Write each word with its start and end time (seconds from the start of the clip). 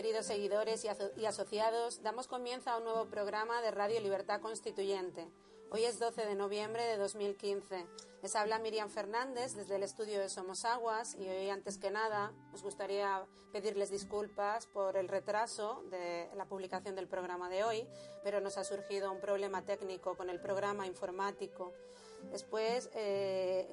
queridos 0.00 0.24
seguidores 0.24 0.82
y, 0.86 0.88
aso 0.88 1.10
y, 1.14 1.26
asociados. 1.26 2.02
Damos 2.02 2.26
comienzo 2.26 2.70
a 2.70 2.78
un 2.78 2.84
nuevo 2.84 3.10
programa 3.10 3.60
de 3.60 3.70
Radio 3.70 4.00
Libertad 4.00 4.40
Constituyente. 4.40 5.28
Hoy 5.70 5.84
es 5.84 5.98
12 5.98 6.24
de 6.24 6.34
noviembre 6.34 6.82
de 6.84 6.96
2015. 6.96 7.84
Les 8.22 8.34
habla 8.34 8.58
Miriam 8.60 8.88
Fernández 8.88 9.54
desde 9.56 9.76
el 9.76 9.82
estudio 9.82 10.18
de 10.18 10.30
Somos 10.30 10.64
Aguas 10.64 11.16
y 11.16 11.28
hoy, 11.28 11.50
antes 11.50 11.76
que 11.76 11.90
nada, 11.90 12.32
nos 12.50 12.62
gustaría 12.62 13.26
pedirles 13.52 13.90
disculpas 13.90 14.66
por 14.68 14.96
el 14.96 15.06
retraso 15.06 15.84
de 15.90 16.30
la 16.34 16.46
publicación 16.46 16.94
del 16.94 17.06
programa 17.06 17.50
de 17.50 17.64
hoy, 17.64 17.86
pero 18.24 18.40
nos 18.40 18.56
ha 18.56 18.64
surgido 18.64 19.12
un 19.12 19.20
problema 19.20 19.66
técnico 19.66 20.16
con 20.16 20.30
el 20.30 20.40
programa 20.40 20.86
informático. 20.86 21.74
Después 22.30 22.90
eh, 22.94 23.68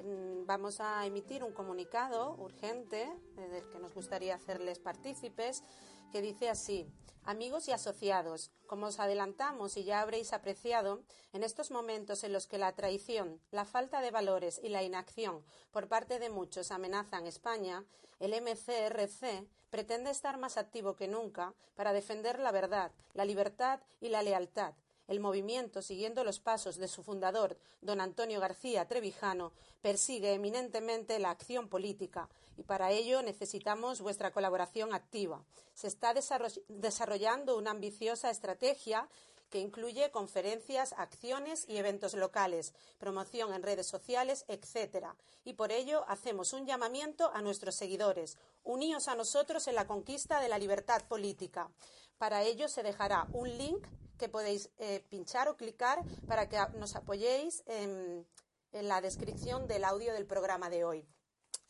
vamos 0.46 0.80
a 0.80 1.06
emitir 1.06 1.44
un 1.44 1.52
comunicado 1.52 2.34
urgente 2.38 3.02
eh, 3.36 3.48
del 3.48 3.68
que 3.68 3.78
nos 3.78 3.94
gustaría 3.94 4.34
hacerles 4.34 4.78
partícipes 4.78 5.62
que 6.10 6.22
dice 6.22 6.48
así. 6.48 6.90
Amigos 7.24 7.68
y 7.68 7.72
asociados, 7.72 8.50
como 8.66 8.86
os 8.86 9.00
adelantamos 9.00 9.76
y 9.76 9.84
ya 9.84 10.00
habréis 10.00 10.32
apreciado, 10.32 11.02
en 11.34 11.42
estos 11.42 11.70
momentos 11.70 12.24
en 12.24 12.32
los 12.32 12.46
que 12.46 12.56
la 12.56 12.72
traición, 12.72 13.40
la 13.50 13.66
falta 13.66 14.00
de 14.00 14.10
valores 14.10 14.58
y 14.62 14.70
la 14.70 14.82
inacción 14.82 15.44
por 15.70 15.88
parte 15.88 16.18
de 16.18 16.30
muchos 16.30 16.70
amenazan 16.70 17.26
España, 17.26 17.84
el 18.18 18.32
MCRC 18.40 19.46
pretende 19.70 20.10
estar 20.10 20.38
más 20.38 20.56
activo 20.56 20.96
que 20.96 21.06
nunca 21.06 21.54
para 21.74 21.92
defender 21.92 22.38
la 22.38 22.50
verdad, 22.50 22.92
la 23.12 23.26
libertad 23.26 23.80
y 24.00 24.08
la 24.08 24.22
lealtad, 24.22 24.72
el 25.08 25.20
movimiento, 25.20 25.82
siguiendo 25.82 26.22
los 26.22 26.38
pasos 26.38 26.76
de 26.76 26.86
su 26.86 27.02
fundador, 27.02 27.56
don 27.80 28.00
Antonio 28.00 28.40
García 28.40 28.86
Trevijano, 28.86 29.52
persigue 29.82 30.34
eminentemente 30.34 31.18
la 31.18 31.30
acción 31.30 31.68
política 31.68 32.28
y 32.56 32.62
para 32.62 32.92
ello 32.92 33.22
necesitamos 33.22 34.00
vuestra 34.00 34.32
colaboración 34.32 34.94
activa. 34.94 35.42
Se 35.74 35.86
está 35.86 36.14
desarrollando 36.14 37.56
una 37.56 37.70
ambiciosa 37.70 38.30
estrategia 38.30 39.08
que 39.48 39.60
incluye 39.60 40.10
conferencias, 40.10 40.92
acciones 40.98 41.64
y 41.68 41.78
eventos 41.78 42.14
locales, 42.14 42.74
promoción 42.98 43.54
en 43.54 43.62
redes 43.62 43.86
sociales, 43.86 44.44
etc. 44.48 45.06
Y 45.44 45.54
por 45.54 45.72
ello 45.72 46.04
hacemos 46.08 46.52
un 46.52 46.66
llamamiento 46.66 47.30
a 47.32 47.40
nuestros 47.40 47.74
seguidores. 47.74 48.36
Uníos 48.62 49.08
a 49.08 49.14
nosotros 49.14 49.66
en 49.68 49.74
la 49.74 49.86
conquista 49.86 50.40
de 50.40 50.48
la 50.48 50.58
libertad 50.58 51.02
política. 51.08 51.70
Para 52.18 52.42
ello 52.42 52.68
se 52.68 52.82
dejará 52.82 53.26
un 53.32 53.56
link 53.56 53.86
que 54.18 54.28
podéis 54.28 54.70
eh, 54.78 55.04
pinchar 55.08 55.48
o 55.48 55.56
clicar 55.56 56.04
para 56.26 56.48
que 56.48 56.58
nos 56.78 56.96
apoyéis 56.96 57.62
en, 57.66 58.26
en 58.72 58.88
la 58.88 59.00
descripción 59.00 59.66
del 59.66 59.84
audio 59.84 60.12
del 60.12 60.26
programa 60.26 60.68
de 60.68 60.84
hoy. 60.84 61.06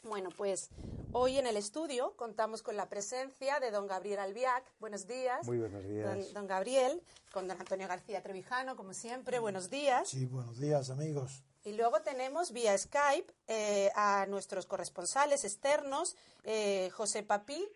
Bueno, 0.02 0.30
pues 0.36 0.70
hoy 1.12 1.38
en 1.38 1.46
el 1.46 1.56
estudio 1.56 2.14
contamos 2.16 2.62
con 2.62 2.76
la 2.76 2.88
presencia 2.88 3.60
de 3.60 3.70
don 3.70 3.86
Gabriel 3.86 4.20
Albiac. 4.20 4.64
Buenos 4.78 5.06
días. 5.06 5.46
Muy 5.46 5.58
buenos 5.58 5.84
días. 5.86 6.06
Don, 6.06 6.34
don, 6.34 6.46
Gabriel, 6.46 7.02
con 7.32 7.48
don 7.48 7.60
Antonio 7.60 7.88
García 7.88 8.22
Trevijano, 8.22 8.76
como 8.76 8.94
siempre. 8.94 9.38
Buenos 9.38 9.70
días. 9.70 10.08
Sí, 10.08 10.26
buenos 10.26 10.58
días, 10.58 10.90
amigos. 10.90 11.42
Y 11.64 11.72
luego 11.72 12.00
tenemos 12.00 12.52
vía 12.52 12.78
Skype 12.78 13.34
eh, 13.48 13.90
a 13.94 14.26
nuestros 14.26 14.66
corresponsales 14.66 15.44
externos, 15.44 16.16
eh, 16.44 16.90
José 16.90 17.24
Papí. 17.24 17.68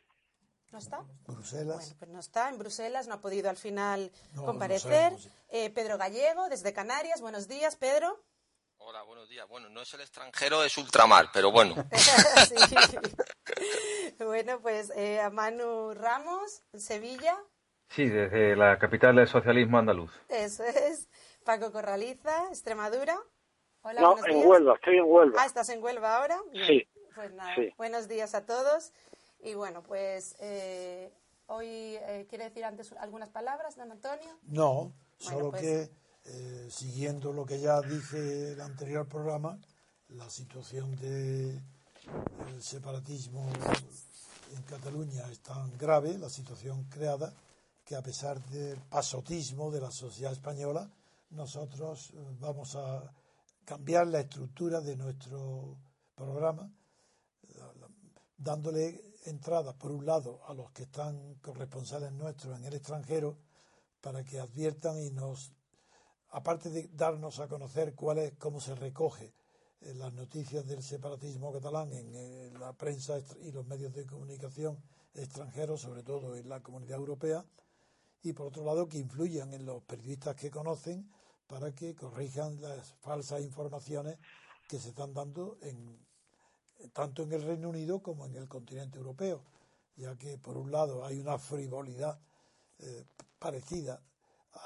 ¿No 0.73 0.79
está? 0.79 1.05
Bruselas. 1.27 1.77
Bueno, 1.77 1.97
pues 1.99 2.11
no 2.11 2.19
está 2.19 2.49
en 2.49 2.59
Bruselas, 2.59 3.07
no 3.07 3.15
ha 3.15 3.21
podido 3.21 3.51
al 3.51 3.59
final 3.59 4.11
no, 4.33 4.47
comparecer. 4.47 5.13
No 5.13 5.19
eh, 5.51 5.69
Pedro 5.69 5.99
Gallego, 5.99 6.49
desde 6.49 6.73
Canarias. 6.73 7.21
Buenos 7.21 7.47
días, 7.47 7.77
Pedro. 7.77 8.19
Hola, 8.79 9.03
buenos 9.03 9.29
días. 9.29 9.47
Bueno, 9.49 9.69
no 9.69 9.83
es 9.83 9.93
el 9.93 10.01
extranjero, 10.01 10.65
es 10.65 10.79
ultramar, 10.79 11.27
pero 11.35 11.53
bueno. 11.53 11.75
sí. 12.59 12.97
Bueno, 14.19 14.61
pues 14.61 14.91
eh, 14.97 15.21
a 15.21 15.29
Manu 15.29 15.93
Ramos, 15.93 16.63
Sevilla. 16.73 17.37
Sí, 17.91 18.09
desde 18.09 18.57
la 18.57 18.79
capital 18.79 19.17
del 19.17 19.29
socialismo 19.29 19.77
andaluz. 19.77 20.11
Eso 20.31 20.65
es. 20.65 21.07
Paco 21.45 21.71
Corraliza, 21.71 22.49
Extremadura. 22.49 23.19
Hola, 23.83 24.01
no, 24.01 24.17
en 24.17 24.25
días. 24.25 24.47
Huelva, 24.47 24.75
estoy 24.77 24.97
en 24.97 25.05
Huelva. 25.05 25.43
Ah, 25.43 25.45
¿estás 25.45 25.69
en 25.69 25.83
Huelva 25.83 26.17
ahora? 26.17 26.39
Sí. 26.67 26.89
Pues 27.15 27.31
nada, 27.35 27.55
sí. 27.57 27.75
buenos 27.77 28.09
días 28.09 28.35
a 28.35 28.47
todos. 28.47 28.93
Y 29.45 29.55
bueno, 29.55 29.83
pues 29.83 30.37
eh, 30.39 31.13
hoy 31.47 31.67
eh, 31.67 32.27
quiere 32.29 32.45
decir 32.45 32.65
antes 32.65 32.93
algunas 32.93 33.29
palabras, 33.29 33.75
don 33.77 33.91
Antonio. 33.91 34.39
No, 34.45 34.93
solo 35.19 35.51
pues... 35.51 35.63
que 35.63 35.91
eh, 36.27 36.69
siguiendo 36.71 37.33
lo 37.33 37.45
que 37.45 37.59
ya 37.59 37.81
dije 37.81 38.19
en 38.19 38.53
el 38.53 38.61
anterior 38.61 39.09
programa, 39.09 39.59
la 40.11 40.31
situación 40.31 40.95
del 40.97 41.61
de 41.61 42.63
separatismo 42.63 43.51
en 44.55 44.63
Cataluña 44.63 45.29
es 45.31 45.41
tan 45.41 45.77
grave, 45.77 46.17
la 46.19 46.31
situación 46.31 46.85
creada, 46.85 47.35
que 47.85 47.97
a 47.97 48.03
pesar 48.03 48.41
del 48.45 48.79
pasotismo 48.83 49.73
de 49.73 49.81
la 49.81 49.91
sociedad 49.91 50.33
española, 50.33 50.89
nosotros 51.31 52.13
vamos 52.39 52.77
a 52.77 53.13
cambiar 53.65 54.07
la 54.07 54.21
estructura 54.21 54.81
de 54.81 54.97
nuestro 54.97 55.77
programa, 56.15 56.71
dándole 58.37 59.12
entrada, 59.23 59.73
por 59.73 59.93
un 59.93 60.07
lado, 60.07 60.41
a 60.47 60.55
los 60.55 60.71
que 60.73 60.85
están 60.85 61.35
corresponsales 61.37 62.13
nuestros 62.13 62.59
en 62.59 62.65
el 62.65 62.75
extranjero, 62.75 63.37
para 64.01 64.25
que 64.25 64.41
adviertan 64.41 65.01
y 65.01 65.11
nos 65.11 65.53
aparte 66.31 66.71
de 66.71 66.89
darnos 66.95 67.39
a 67.41 67.49
conocer 67.49 67.95
cuál 67.95 68.19
es, 68.19 68.35
cómo 68.39 68.61
se 68.61 68.75
recoge 68.75 69.35
eh, 69.83 69.95
las 69.95 70.13
noticias 70.13 70.67
del 70.67 70.83
separatismo 70.83 71.53
catalán 71.53 71.93
en 71.93 72.15
eh, 72.15 72.51
la 72.59 72.73
prensa 72.73 73.19
y 73.43 73.53
los 73.53 73.67
medios 73.67 73.95
de 73.95 74.07
comunicación 74.07 74.83
extranjeros, 75.15 75.83
sobre 75.83 76.03
todo 76.03 76.35
en 76.35 76.49
la 76.49 76.61
comunidad 76.61 76.99
europea, 76.99 77.45
y 78.23 78.33
por 78.33 78.47
otro 78.47 78.65
lado 78.65 78.89
que 78.89 78.99
influyan 78.99 79.53
en 79.53 79.67
los 79.67 79.83
periodistas 79.83 80.37
que 80.37 80.51
conocen 80.51 81.11
para 81.47 81.75
que 81.75 81.95
corrijan 81.95 82.61
las 82.63 82.95
falsas 83.03 83.43
informaciones 83.43 84.19
que 84.69 84.79
se 84.79 84.91
están 84.91 85.13
dando 85.13 85.59
en, 85.61 85.99
tanto 86.93 87.23
en 87.23 87.33
el 87.33 87.43
Reino 87.43 87.69
Unido 87.69 88.01
como 88.01 88.27
en 88.27 88.37
el 88.37 88.49
continente 88.49 88.99
europeo, 88.99 89.43
ya 89.97 90.17
que 90.17 90.39
por 90.39 90.57
un 90.57 90.71
lado 90.71 91.05
hay 91.05 91.19
una 91.19 91.39
frivolidad 91.39 92.19
eh, 92.79 93.05
parecida 93.39 94.01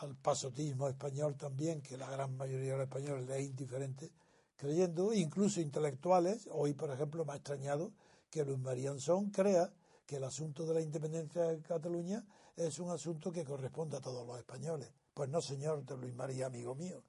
al 0.00 0.14
pasotismo 0.16 0.88
español 0.88 1.36
también, 1.36 1.80
que 1.80 1.96
la 1.96 2.10
gran 2.10 2.36
mayoría 2.36 2.72
de 2.72 2.78
los 2.78 2.86
españoles 2.86 3.26
le 3.26 3.38
es 3.38 3.46
indiferente, 3.46 4.10
creyendo, 4.56 5.12
incluso 5.12 5.60
intelectuales, 5.60 6.48
hoy 6.50 6.74
por 6.74 6.90
ejemplo 6.90 7.24
me 7.24 7.32
ha 7.32 7.36
extrañado 7.36 7.92
que 8.30 8.44
Luis 8.44 8.58
Marianzón 8.58 9.30
crea 9.30 9.72
que 10.06 10.16
el 10.16 10.24
asunto 10.24 10.66
de 10.66 10.74
la 10.74 10.80
independencia 10.80 11.42
de 11.44 11.60
Cataluña 11.60 12.24
es 12.56 12.78
un 12.78 12.90
asunto 12.90 13.32
que 13.32 13.44
corresponde 13.44 13.96
a 13.96 14.00
todos 14.00 14.26
los 14.26 14.38
españoles. 14.38 14.90
Pues 15.12 15.28
no, 15.28 15.40
señor 15.40 15.84
de 15.84 15.96
Luis 15.96 16.14
María, 16.14 16.46
amigo 16.46 16.74
mío. 16.74 17.02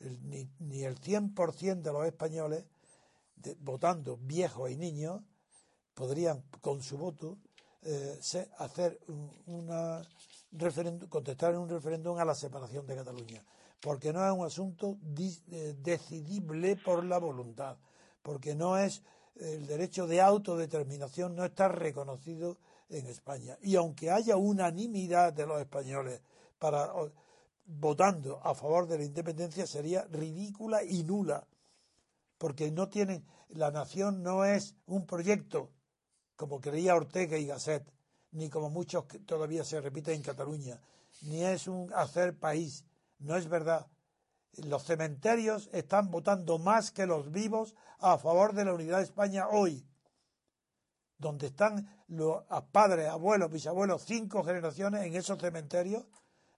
Ni, 0.00 0.48
ni 0.60 0.84
el 0.84 1.00
100% 1.00 1.82
de 1.82 1.92
los 1.92 2.06
españoles, 2.06 2.64
de, 3.42 3.56
votando 3.60 4.16
viejos 4.16 4.70
y 4.70 4.76
niños, 4.76 5.22
podrían 5.94 6.42
con 6.60 6.82
su 6.82 6.96
voto 6.96 7.38
eh, 7.82 8.18
hacer 8.58 8.98
un, 9.08 9.30
una 9.46 10.02
referéndum, 10.52 11.08
contestar 11.08 11.54
en 11.54 11.60
un 11.60 11.68
referéndum 11.68 12.18
a 12.18 12.24
la 12.24 12.34
separación 12.34 12.86
de 12.86 12.96
Cataluña, 12.96 13.44
porque 13.80 14.12
no 14.12 14.26
es 14.26 14.32
un 14.32 14.46
asunto 14.46 14.98
eh, 15.50 15.74
decidible 15.78 16.76
por 16.76 17.04
la 17.04 17.18
voluntad, 17.18 17.76
porque 18.22 18.54
no 18.54 18.78
es 18.78 19.02
el 19.36 19.66
derecho 19.66 20.06
de 20.06 20.20
autodeterminación 20.20 21.36
no 21.36 21.44
está 21.44 21.68
reconocido 21.68 22.58
en 22.88 23.06
España. 23.06 23.56
Y 23.62 23.76
aunque 23.76 24.10
haya 24.10 24.36
unanimidad 24.36 25.32
de 25.32 25.46
los 25.46 25.60
españoles 25.60 26.20
para 26.58 26.92
votando 27.66 28.40
a 28.42 28.54
favor 28.54 28.86
de 28.86 28.98
la 28.98 29.04
independencia 29.04 29.66
sería 29.66 30.04
ridícula 30.10 30.82
y 30.82 31.04
nula, 31.04 31.46
porque 32.38 32.70
no 32.70 32.88
tienen 32.88 33.26
la 33.48 33.70
nación 33.70 34.22
no 34.22 34.44
es 34.44 34.76
un 34.86 35.06
proyecto 35.06 35.70
como 36.36 36.60
creía 36.60 36.94
Ortega 36.94 37.36
y 37.36 37.46
Gasset, 37.46 37.84
ni 38.30 38.48
como 38.48 38.70
muchos 38.70 39.06
que 39.06 39.18
todavía 39.18 39.64
se 39.64 39.80
repiten 39.80 40.14
en 40.14 40.22
Cataluña, 40.22 40.80
ni 41.22 41.42
es 41.42 41.66
un 41.66 41.92
hacer 41.94 42.38
país. 42.38 42.84
No 43.18 43.36
es 43.36 43.48
verdad. 43.48 43.88
Los 44.64 44.84
cementerios 44.84 45.68
están 45.72 46.10
votando 46.10 46.58
más 46.58 46.92
que 46.92 47.06
los 47.06 47.32
vivos 47.32 47.74
a 47.98 48.18
favor 48.18 48.54
de 48.54 48.64
la 48.64 48.74
unidad 48.74 48.98
de 48.98 49.04
España 49.04 49.48
hoy. 49.48 49.84
Donde 51.18 51.48
están 51.48 52.04
los 52.06 52.44
padres, 52.70 53.08
abuelos, 53.08 53.50
bisabuelos, 53.50 54.04
cinco 54.04 54.44
generaciones 54.44 55.04
en 55.04 55.16
esos 55.16 55.40
cementerios, 55.40 56.06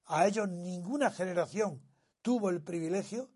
a 0.05 0.27
ellos 0.27 0.49
ninguna 0.49 1.11
generación 1.11 1.81
tuvo 2.21 2.51
el 2.51 2.63
privilegio 2.63 3.31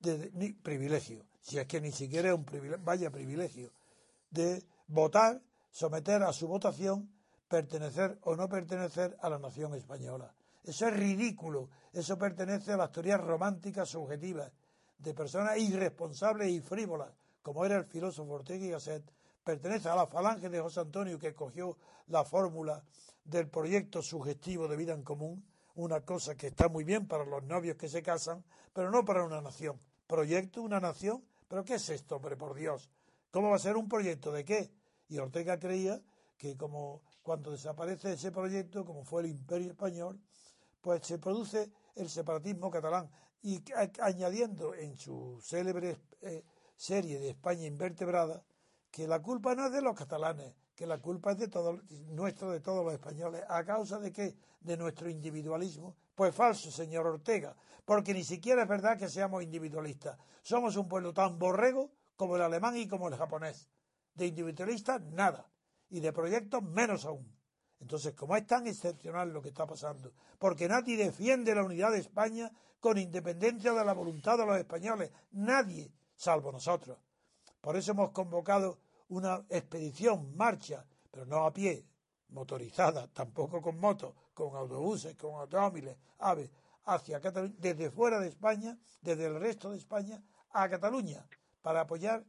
de, 0.00 0.30
ni, 0.34 0.52
privilegio, 0.52 1.24
si 1.44 1.58
es 1.58 1.66
que 1.66 1.78
ni 1.78 1.92
siquiera 1.92 2.30
es 2.30 2.34
un 2.34 2.44
privilegio, 2.44 2.82
vaya 2.82 3.10
privilegio, 3.10 3.70
de 4.30 4.64
votar, 4.88 5.42
someter 5.70 6.22
a 6.22 6.32
su 6.32 6.48
votación 6.48 7.10
pertenecer 7.48 8.18
o 8.22 8.34
no 8.34 8.48
pertenecer 8.48 9.16
a 9.20 9.28
la 9.28 9.38
nación 9.38 9.74
española. 9.74 10.34
Eso 10.64 10.88
es 10.88 10.94
ridículo. 10.94 11.68
Eso 11.92 12.16
pertenece 12.16 12.72
a 12.72 12.78
las 12.78 12.90
teorías 12.90 13.20
románticas 13.20 13.90
subjetivas 13.90 14.50
de 14.96 15.12
personas 15.12 15.58
irresponsables 15.58 16.50
y 16.50 16.60
frívolas, 16.60 17.12
como 17.42 17.66
era 17.66 17.76
el 17.76 17.84
filósofo 17.84 18.32
Ortega 18.32 18.64
y 18.64 18.70
Gasset, 18.70 19.04
pertenece 19.44 19.90
a 19.90 19.96
la 19.96 20.06
falange 20.06 20.48
de 20.48 20.60
José 20.60 20.80
Antonio 20.80 21.18
que 21.18 21.34
cogió 21.34 21.76
la 22.06 22.24
fórmula 22.24 22.82
del 23.22 23.48
proyecto 23.50 24.00
sugestivo 24.00 24.66
de 24.66 24.76
vida 24.76 24.94
en 24.94 25.02
común, 25.02 25.44
una 25.74 26.00
cosa 26.00 26.36
que 26.36 26.46
está 26.46 26.68
muy 26.68 26.84
bien 26.84 27.06
para 27.06 27.26
los 27.26 27.44
novios 27.44 27.76
que 27.76 27.88
se 27.88 28.02
casan, 28.02 28.42
pero 28.72 28.90
no 28.90 29.04
para 29.04 29.24
una 29.24 29.42
nación. 29.42 29.78
Proyecto, 30.06 30.62
una 30.62 30.80
nación, 30.80 31.22
pero 31.48 31.64
¿qué 31.64 31.74
es 31.74 31.88
esto, 31.88 32.16
hombre, 32.16 32.36
por 32.36 32.54
Dios? 32.54 32.90
¿Cómo 33.30 33.50
va 33.50 33.56
a 33.56 33.60
ser 33.60 33.76
un 33.76 33.88
proyecto 33.88 34.32
de 34.32 34.44
qué? 34.44 34.72
Y 35.08 35.18
Ortega 35.18 35.58
creía 35.58 36.00
que 36.36 36.56
como 36.56 37.02
cuando 37.22 37.50
desaparece 37.50 38.12
ese 38.12 38.30
proyecto, 38.30 38.84
como 38.84 39.04
fue 39.04 39.22
el 39.22 39.28
Imperio 39.30 39.70
Español, 39.70 40.20
pues 40.80 41.06
se 41.06 41.18
produce 41.18 41.70
el 41.94 42.08
separatismo 42.08 42.70
catalán 42.70 43.10
y 43.42 43.62
añadiendo 44.00 44.74
en 44.74 44.96
su 44.96 45.38
célebre 45.42 45.98
eh, 46.22 46.44
serie 46.76 47.18
de 47.18 47.30
España 47.30 47.66
invertebrada 47.66 48.44
que 48.90 49.08
la 49.08 49.20
culpa 49.20 49.54
no 49.54 49.66
es 49.66 49.72
de 49.72 49.82
los 49.82 49.94
catalanes, 49.94 50.54
que 50.74 50.86
la 50.86 50.98
culpa 50.98 51.32
es 51.32 51.38
de 51.38 51.48
todo, 51.48 51.80
nuestra, 52.10 52.48
de 52.50 52.60
todos 52.60 52.84
los 52.84 52.94
españoles. 52.94 53.42
¿A 53.48 53.64
causa 53.64 53.98
de 53.98 54.12
qué? 54.12 54.36
De 54.60 54.76
nuestro 54.76 55.10
individualismo. 55.10 55.96
Pues 56.14 56.34
falso, 56.34 56.70
señor 56.70 57.06
Ortega, 57.06 57.56
porque 57.84 58.14
ni 58.14 58.22
siquiera 58.22 58.62
es 58.62 58.68
verdad 58.68 58.98
que 58.98 59.08
seamos 59.08 59.42
individualistas. 59.42 60.18
Somos 60.42 60.76
un 60.76 60.88
pueblo 60.88 61.12
tan 61.12 61.38
borrego 61.38 61.90
como 62.16 62.36
el 62.36 62.42
alemán 62.42 62.76
y 62.76 62.86
como 62.86 63.08
el 63.08 63.16
japonés. 63.16 63.68
De 64.14 64.26
individualistas, 64.26 65.00
nada. 65.02 65.50
Y 65.90 66.00
de 66.00 66.12
proyectos, 66.12 66.62
menos 66.62 67.04
aún. 67.04 67.34
Entonces, 67.80 68.14
como 68.14 68.36
es 68.36 68.46
tan 68.46 68.66
excepcional 68.66 69.32
lo 69.32 69.42
que 69.42 69.48
está 69.48 69.66
pasando, 69.66 70.12
porque 70.38 70.68
nadie 70.68 70.96
defiende 70.96 71.54
la 71.54 71.64
unidad 71.64 71.90
de 71.90 71.98
España 71.98 72.50
con 72.80 72.96
independencia 72.96 73.72
de 73.72 73.84
la 73.84 73.92
voluntad 73.92 74.38
de 74.38 74.46
los 74.46 74.56
españoles, 74.56 75.10
nadie, 75.32 75.92
salvo 76.14 76.52
nosotros. 76.52 76.98
Por 77.60 77.76
eso 77.76 77.92
hemos 77.92 78.10
convocado 78.10 78.78
una 79.08 79.44
expedición, 79.48 80.36
marcha, 80.36 80.86
pero 81.10 81.26
no 81.26 81.44
a 81.44 81.52
pie, 81.52 81.84
motorizada, 82.34 83.08
tampoco 83.08 83.62
con 83.62 83.78
motos, 83.78 84.14
con 84.34 84.54
autobuses, 84.56 85.16
con 85.16 85.36
automóviles, 85.36 85.96
aves, 86.18 86.50
hacia 86.84 87.20
Cataluña, 87.20 87.54
desde 87.58 87.90
fuera 87.90 88.20
de 88.20 88.28
España, 88.28 88.76
desde 89.00 89.26
el 89.26 89.40
resto 89.40 89.70
de 89.70 89.78
España, 89.78 90.22
a 90.50 90.68
Cataluña, 90.68 91.26
para 91.62 91.82
apoyar 91.82 92.24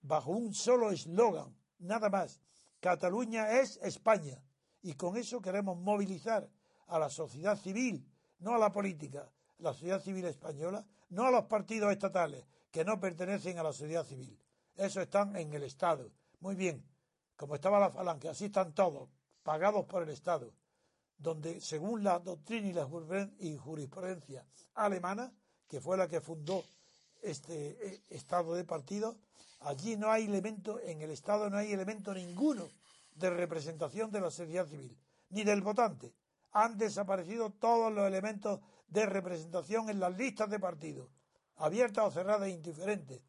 bajo 0.00 0.30
un 0.30 0.54
solo 0.54 0.90
eslogan, 0.90 1.54
nada 1.78 2.08
más. 2.08 2.40
Cataluña 2.80 3.60
es 3.60 3.78
España. 3.82 4.42
Y 4.80 4.94
con 4.94 5.16
eso 5.16 5.42
queremos 5.42 5.76
movilizar 5.76 6.48
a 6.86 6.98
la 6.98 7.10
sociedad 7.10 7.58
civil, 7.58 8.06
no 8.38 8.54
a 8.54 8.58
la 8.58 8.72
política, 8.72 9.30
la 9.58 9.72
sociedad 9.72 10.00
civil 10.00 10.24
española, 10.24 10.86
no 11.10 11.26
a 11.26 11.30
los 11.30 11.44
partidos 11.44 11.92
estatales, 11.92 12.44
que 12.70 12.84
no 12.84 13.00
pertenecen 13.00 13.58
a 13.58 13.64
la 13.64 13.72
sociedad 13.72 14.04
civil. 14.04 14.38
Eso 14.76 15.00
están 15.00 15.34
en 15.36 15.52
el 15.52 15.64
Estado. 15.64 16.10
Muy 16.40 16.54
bien, 16.54 16.84
como 17.36 17.56
estaba 17.56 17.80
la 17.80 17.90
falange, 17.90 18.28
así 18.28 18.46
están 18.46 18.72
todos, 18.72 19.08
pagados 19.48 19.86
por 19.86 20.02
el 20.02 20.10
Estado, 20.10 20.52
donde 21.16 21.62
según 21.62 22.04
la 22.04 22.18
doctrina 22.18 22.68
y 22.68 22.72
la 22.74 22.84
jurisprudencia 22.84 24.44
alemana, 24.74 25.32
que 25.66 25.80
fue 25.80 25.96
la 25.96 26.06
que 26.06 26.20
fundó 26.20 26.62
este 27.22 27.54
eh, 27.80 28.02
Estado 28.10 28.52
de 28.54 28.64
partido, 28.64 29.16
allí 29.60 29.96
no 29.96 30.10
hay 30.10 30.26
elemento, 30.26 30.78
en 30.80 31.00
el 31.00 31.10
Estado 31.12 31.48
no 31.48 31.56
hay 31.56 31.72
elemento 31.72 32.12
ninguno 32.12 32.68
de 33.14 33.30
representación 33.30 34.10
de 34.10 34.20
la 34.20 34.30
sociedad 34.30 34.66
civil, 34.66 34.94
ni 35.30 35.44
del 35.44 35.62
votante. 35.62 36.12
Han 36.52 36.76
desaparecido 36.76 37.48
todos 37.48 37.90
los 37.90 38.06
elementos 38.06 38.60
de 38.88 39.06
representación 39.06 39.88
en 39.88 39.98
las 39.98 40.14
listas 40.14 40.50
de 40.50 40.60
partidos, 40.60 41.08
abiertas 41.56 42.04
o 42.04 42.10
cerradas 42.10 42.48
e 42.48 42.50
indiferentes. 42.50 43.22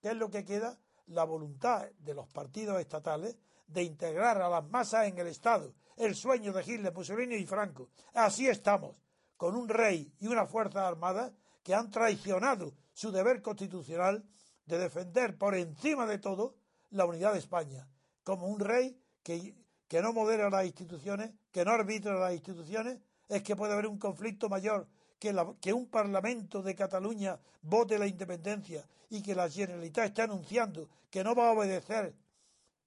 ¿Qué 0.00 0.08
es 0.08 0.16
lo 0.16 0.30
que 0.30 0.46
queda? 0.46 0.78
la 1.08 1.24
voluntad 1.24 1.88
de 1.98 2.14
los 2.14 2.26
partidos 2.28 2.80
estatales 2.80 3.36
de 3.66 3.82
integrar 3.82 4.40
a 4.40 4.48
las 4.48 4.68
masas 4.68 5.06
en 5.06 5.18
el 5.18 5.26
Estado, 5.26 5.74
el 5.96 6.14
sueño 6.14 6.52
de 6.52 6.62
Hitler, 6.62 6.92
Mussolini 6.92 7.36
y 7.36 7.46
Franco. 7.46 7.90
Así 8.14 8.46
estamos, 8.48 9.00
con 9.36 9.56
un 9.56 9.68
rey 9.68 10.12
y 10.18 10.26
una 10.26 10.46
fuerza 10.46 10.86
armada 10.86 11.32
que 11.62 11.74
han 11.74 11.90
traicionado 11.90 12.74
su 12.92 13.10
deber 13.10 13.42
constitucional 13.42 14.24
de 14.66 14.78
defender 14.78 15.36
por 15.36 15.54
encima 15.54 16.06
de 16.06 16.18
todo 16.18 16.56
la 16.90 17.04
unidad 17.04 17.32
de 17.32 17.38
España, 17.38 17.88
como 18.22 18.46
un 18.46 18.60
rey 18.60 19.00
que, 19.22 19.54
que 19.88 20.00
no 20.00 20.12
modera 20.12 20.50
las 20.50 20.66
instituciones, 20.66 21.32
que 21.50 21.64
no 21.64 21.72
arbitra 21.72 22.14
las 22.14 22.32
instituciones, 22.32 22.98
es 23.28 23.42
que 23.42 23.56
puede 23.56 23.72
haber 23.72 23.86
un 23.86 23.98
conflicto 23.98 24.48
mayor 24.48 24.88
que, 25.18 25.34
que, 25.60 25.72
un 25.72 25.88
Parlamento 25.88 26.62
de 26.62 26.74
Cataluña 26.74 27.38
vote 27.62 27.98
la 27.98 28.06
independencia 28.06 28.86
y 29.10 29.22
que 29.22 29.34
la 29.34 29.48
Generalitat 29.48 30.06
está 30.06 30.24
anunciando 30.24 30.88
que 31.10 31.24
no 31.24 31.34
va 31.34 31.48
a 31.48 31.52
obedecer 31.52 32.14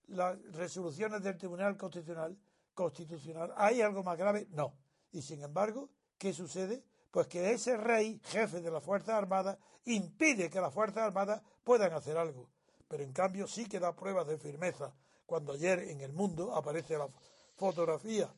las 0.09 0.39
resoluciones 0.53 1.21
del 1.23 1.37
Tribunal 1.37 1.77
Constitucional, 1.77 2.37
Constitucional, 2.73 3.53
¿hay 3.55 3.81
algo 3.81 4.03
más 4.03 4.17
grave? 4.17 4.47
No. 4.51 4.73
Y 5.11 5.21
sin 5.21 5.41
embargo, 5.41 5.89
¿qué 6.17 6.33
sucede? 6.33 6.83
Pues 7.11 7.27
que 7.27 7.51
ese 7.51 7.75
rey, 7.77 8.21
jefe 8.23 8.61
de 8.61 8.71
las 8.71 8.83
Fuerzas 8.83 9.15
Armadas, 9.15 9.57
impide 9.85 10.49
que 10.49 10.61
las 10.61 10.73
Fuerzas 10.73 11.03
Armadas 11.03 11.41
puedan 11.63 11.93
hacer 11.93 12.17
algo. 12.17 12.49
Pero 12.87 13.03
en 13.03 13.13
cambio 13.13 13.47
sí 13.47 13.65
que 13.67 13.79
da 13.79 13.95
pruebas 13.95 14.27
de 14.27 14.37
firmeza. 14.37 14.93
Cuando 15.25 15.53
ayer 15.53 15.79
en 15.79 16.01
el 16.01 16.13
mundo 16.13 16.55
aparece 16.55 16.97
la 16.97 17.07
fotografía 17.55 18.33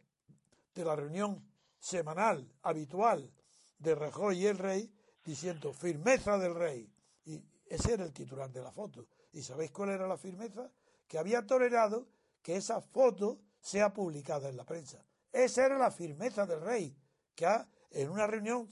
de 0.74 0.86
la 0.86 0.96
reunión 0.96 1.46
semanal, 1.80 2.48
habitual, 2.64 3.32
de 3.78 3.96
Rajoy 3.96 4.40
y 4.40 4.48
el 4.48 4.58
rey, 4.58 4.94
diciendo 5.24 5.74
firmeza 5.74 6.38
del 6.38 6.56
rey. 6.56 6.92
Y 7.26 7.42
ese 7.66 7.94
era 7.94 8.04
el 8.04 8.14
titular 8.14 8.52
de 8.52 8.62
la 8.62 8.72
foto. 8.72 9.08
¿Y 9.34 9.42
sabéis 9.42 9.72
cuál 9.72 9.90
era 9.90 10.08
la 10.08 10.18
firmeza? 10.18 10.70
Que 11.12 11.20
había 11.20 11.46
tolerado 11.46 12.08
que 12.42 12.56
esa 12.56 12.80
foto 12.80 13.42
sea 13.60 13.92
publicada 13.92 14.48
en 14.48 14.56
la 14.56 14.64
prensa. 14.64 15.04
Esa 15.30 15.66
era 15.66 15.78
la 15.78 15.92
firmeza 15.92 16.46
del 16.46 16.62
rey, 16.62 16.96
que 17.36 17.46
en 17.90 18.10
una 18.10 18.28
reunión 18.28 18.70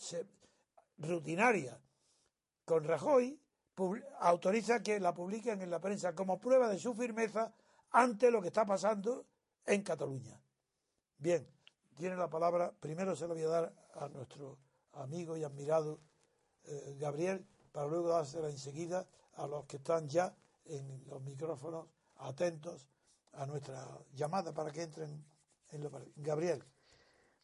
rutinaria 0.99 1.77
con 2.63 2.85
Rajoy 2.85 3.37
autoriza 4.21 4.81
que 4.81 5.01
la 5.01 5.13
publiquen 5.13 5.61
en 5.61 5.69
la 5.69 5.81
prensa 5.81 6.15
como 6.15 6.39
prueba 6.39 6.69
de 6.69 6.79
su 6.79 6.93
firmeza 6.93 7.53
ante 7.91 8.31
lo 8.31 8.41
que 8.41 8.47
está 8.47 8.65
pasando 8.65 9.25
en 9.65 9.83
Cataluña. 9.83 10.41
Bien, 11.17 11.45
tiene 11.97 12.15
la 12.15 12.29
palabra, 12.29 12.71
primero 12.71 13.17
se 13.17 13.27
la 13.27 13.33
voy 13.33 13.43
a 13.43 13.49
dar 13.49 13.73
a 13.95 14.07
nuestro 14.07 14.59
amigo 14.93 15.35
y 15.35 15.43
admirado 15.43 15.99
eh, 16.63 16.95
Gabriel, 16.97 17.45
para 17.73 17.87
luego 17.87 18.07
dársela 18.07 18.49
enseguida 18.49 19.05
a 19.33 19.45
los 19.45 19.65
que 19.65 19.75
están 19.75 20.07
ya 20.07 20.33
en 20.63 21.03
los 21.05 21.21
micrófonos 21.21 21.98
atentos 22.19 22.87
a 23.33 23.45
nuestra 23.45 23.87
llamada 24.13 24.53
para 24.53 24.71
que 24.71 24.83
entren 24.83 25.23
en 25.71 25.83
lo 25.83 25.91
Gabriel. 26.15 26.63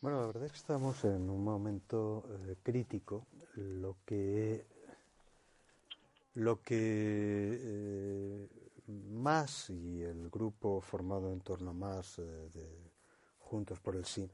Bueno, 0.02 0.22
la 0.22 0.28
verdad 0.28 0.46
es 0.46 0.52
que 0.52 0.58
estamos 0.58 1.04
en 1.06 1.30
un 1.30 1.44
momento 1.44 2.24
eh, 2.30 2.58
crítico. 2.62 3.28
Lo 3.56 3.98
que 4.06 4.68
lo 6.34 6.62
que 6.62 6.78
eh, 6.78 8.50
más 8.88 9.70
y 9.70 10.04
el 10.04 10.30
grupo 10.30 10.82
formado 10.82 11.32
en 11.32 11.40
torno 11.42 11.72
a 11.72 11.74
más 11.74 12.18
de 12.18 12.92
Juntos 13.40 13.80
por 13.80 13.96
el 13.96 14.06
Sí 14.06 14.30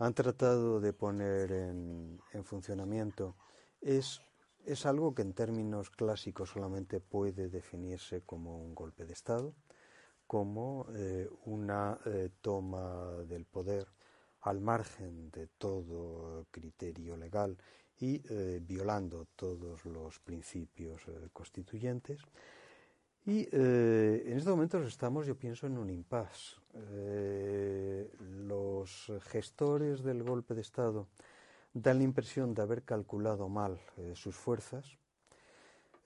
han 0.00 0.14
tratado 0.14 0.80
de 0.80 0.94
poner 0.94 1.52
en, 1.52 2.20
funcionamiento 2.42 3.36
es, 3.82 4.20
es 4.66 4.86
algo 4.86 5.14
que 5.14 5.22
en 5.22 5.32
términos 5.32 5.90
clásicos 5.90 6.50
solamente 6.50 7.00
puede 7.00 7.48
definirse 7.48 8.22
como 8.22 8.58
un 8.62 8.74
golpe 8.74 9.04
de 9.04 9.12
Estado, 9.12 9.54
como 10.26 10.86
eh, 10.94 11.28
una 11.46 11.98
eh, 12.06 12.30
toma 12.40 13.16
del 13.26 13.46
poder 13.46 13.88
al 14.42 14.60
margen 14.60 15.30
de 15.30 15.48
todo 15.58 16.46
criterio 16.50 17.16
legal 17.16 17.58
y 17.98 18.22
eh, 18.30 18.60
violando 18.62 19.26
todos 19.36 19.84
los 19.84 20.20
principios 20.20 21.02
constituyentes. 21.32 22.22
Y 23.26 23.46
en 23.52 24.38
estos 24.38 24.54
momentos 24.54 24.86
estamos, 24.86 25.26
yo 25.26 25.36
pienso, 25.36 25.66
en 25.66 25.76
un 25.76 25.90
impasse. 25.90 26.56
Los 28.18 29.12
gestores 29.24 30.02
del 30.02 30.22
golpe 30.22 30.54
de 30.54 30.62
Estado 30.62 31.06
dan 31.72 31.98
la 31.98 32.04
impresión 32.04 32.54
de 32.54 32.62
haber 32.62 32.84
calculado 32.84 33.48
mal 33.48 33.80
eh, 33.96 34.12
sus 34.14 34.36
fuerzas. 34.36 34.84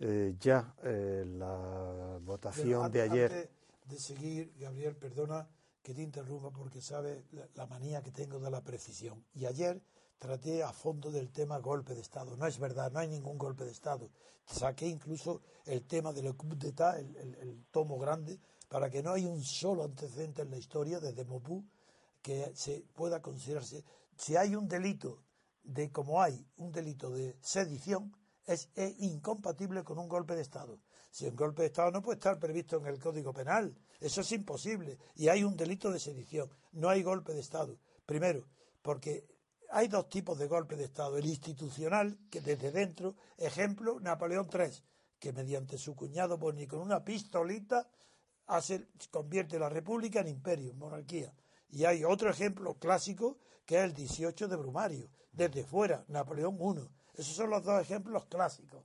Eh, 0.00 0.35
ya 0.40 0.75
la 0.83 2.18
votación 2.21 2.90
de 2.90 3.02
ayer. 3.02 3.33
Antes 3.33 3.50
de 3.88 3.99
seguir, 3.99 4.54
Gabriel, 4.59 4.97
perdona 4.97 5.49
que 5.83 5.94
te 5.94 6.02
interrumpa 6.02 6.50
porque 6.50 6.80
sabes 6.80 7.23
la, 7.54 7.66
manía 7.66 8.02
que 8.02 8.11
tengo 8.11 8.40
de 8.40 8.50
la 8.50 8.62
precisión. 8.62 9.25
Y 9.35 9.47
ayer 9.47 9.83
traté 10.18 10.62
a 10.62 10.73
fondo 10.73 11.11
del 11.11 11.30
tema 11.30 11.59
golpe 11.59 11.94
de 11.94 12.00
Estado. 12.00 12.37
No 12.37 12.47
es 12.47 12.59
verdad, 12.59 12.90
no 12.90 12.99
hay 12.99 13.09
ningún 13.09 13.38
golpe 13.38 13.64
de 13.64 13.71
Estado. 13.71 14.11
Saqué 14.47 14.88
incluso 14.88 15.42
el 15.66 15.87
tema 15.87 16.12
del 16.12 16.35
coup 16.35 16.54
d'État, 16.54 16.99
el, 16.99 17.16
el 17.16 17.64
tomo 17.71 17.99
grande, 17.99 18.40
para 18.68 18.90
que 18.90 19.02
no 19.02 19.12
haya 19.12 19.28
un 19.28 19.42
solo 19.42 19.85
antecedente 19.85 20.42
en 20.42 20.50
la 20.50 20.56
historia 20.56 21.00
desde 21.00 21.25
Mopú 21.25 21.64
que 22.23 22.50
se 22.54 22.85
pueda 22.94 23.21
considerarse. 23.21 23.85
Si 24.16 24.37
hay 24.37 24.54
un 24.54 24.66
delito 24.66 25.23
de 25.64 25.90
como 25.90 26.23
hay 26.23 26.47
un 26.56 26.71
delito 26.71 27.11
de 27.11 27.37
sedición, 27.40 28.14
es, 28.47 28.68
incompatible 28.99 29.83
con 29.83 29.99
un 29.99 30.09
golpe 30.09 30.35
de 30.35 30.42
Estado. 30.42 30.78
Si 31.11 31.26
un 31.26 31.37
golpe 31.37 31.62
de 31.62 31.68
Estado 31.68 31.90
no 31.90 32.02
puede 32.02 32.18
estar 32.18 32.38
previsto 32.38 32.76
en 32.76 32.87
el 32.87 32.99
Código 32.99 33.33
Penal, 33.33 33.75
eso 34.00 34.21
es 34.21 34.33
imposible. 34.33 34.99
Y 35.14 35.28
hay 35.28 35.44
un 35.44 35.56
delito 35.56 35.90
de 35.90 36.00
sedición, 36.00 36.50
no 36.73 36.88
hay 36.88 37.02
golpe 37.02 37.33
de 37.33 37.40
Estado. 37.40 37.78
Primero, 38.04 38.47
porque 38.83 39.26
hay 39.71 39.88
dos 39.88 40.09
tipos 40.09 40.38
de 40.38 40.47
golpe 40.47 40.76
de 40.76 40.85
Estado. 40.85 41.16
El 41.16 41.26
institucional, 41.26 42.18
que 42.30 42.40
desde 42.40 42.71
dentro, 42.71 43.16
ejemplo, 43.38 43.99
Napoleón 44.00 44.49
III, 44.52 44.71
que 45.18 45.33
mediante 45.33 45.78
su 45.78 45.94
cuñado 45.94 46.37
Boni 46.37 46.66
con 46.66 46.80
una 46.80 47.02
pistolita 47.02 47.88
hace, 48.47 48.88
convierte 49.11 49.59
la 49.59 49.68
república 49.68 50.21
en 50.21 50.28
imperio, 50.28 50.75
monarquía. 50.75 51.33
Y 51.71 51.85
hay 51.87 52.04
otro 52.04 52.30
ejemplo 52.30 52.75
clásico 52.75 53.38
que 53.64 53.78
es 53.78 53.85
el 53.85 53.94
18 53.94 54.49
de 54.49 54.56
Brumario, 54.56 55.11
desde 55.34 55.64
fuera, 55.64 56.04
Napoleón 56.08 56.56
I. 56.56 56.88
Esos 57.14 57.34
son 57.34 57.50
los 57.50 57.64
dos 57.64 57.80
ejemplos 57.80 58.26
clásicos. 58.26 58.84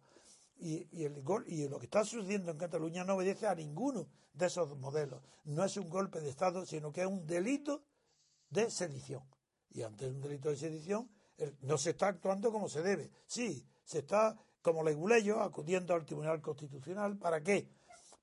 Y, 0.57 1.05
el, 1.05 1.23
y 1.47 1.67
lo 1.69 1.79
que 1.79 1.85
está 1.85 2.03
sucediendo 2.03 2.51
en 2.51 2.57
Cataluña 2.57 3.05
no 3.05 3.15
obedece 3.15 3.47
a 3.47 3.55
ninguno 3.55 4.09
de 4.33 4.47
esos 4.47 4.77
modelos. 4.77 5.23
No 5.45 5.63
es 5.63 5.77
un 5.77 5.89
golpe 5.89 6.19
de 6.19 6.29
Estado, 6.29 6.65
sino 6.65 6.91
que 6.91 7.01
es 7.01 7.07
un 7.07 7.25
delito 7.25 7.83
de 8.49 8.69
sedición. 8.69 9.23
Y 9.69 9.83
ante 9.83 10.07
un 10.07 10.19
delito 10.19 10.49
de 10.49 10.57
sedición 10.57 11.09
no 11.61 11.77
se 11.77 11.91
está 11.91 12.07
actuando 12.07 12.51
como 12.51 12.67
se 12.67 12.81
debe. 12.81 13.09
Sí, 13.25 13.65
se 13.83 13.99
está, 13.99 14.35
como 14.61 14.83
leguleyo, 14.83 15.41
acudiendo 15.41 15.93
al 15.93 16.05
Tribunal 16.05 16.41
Constitucional. 16.41 17.17
¿Para 17.17 17.41
qué? 17.41 17.69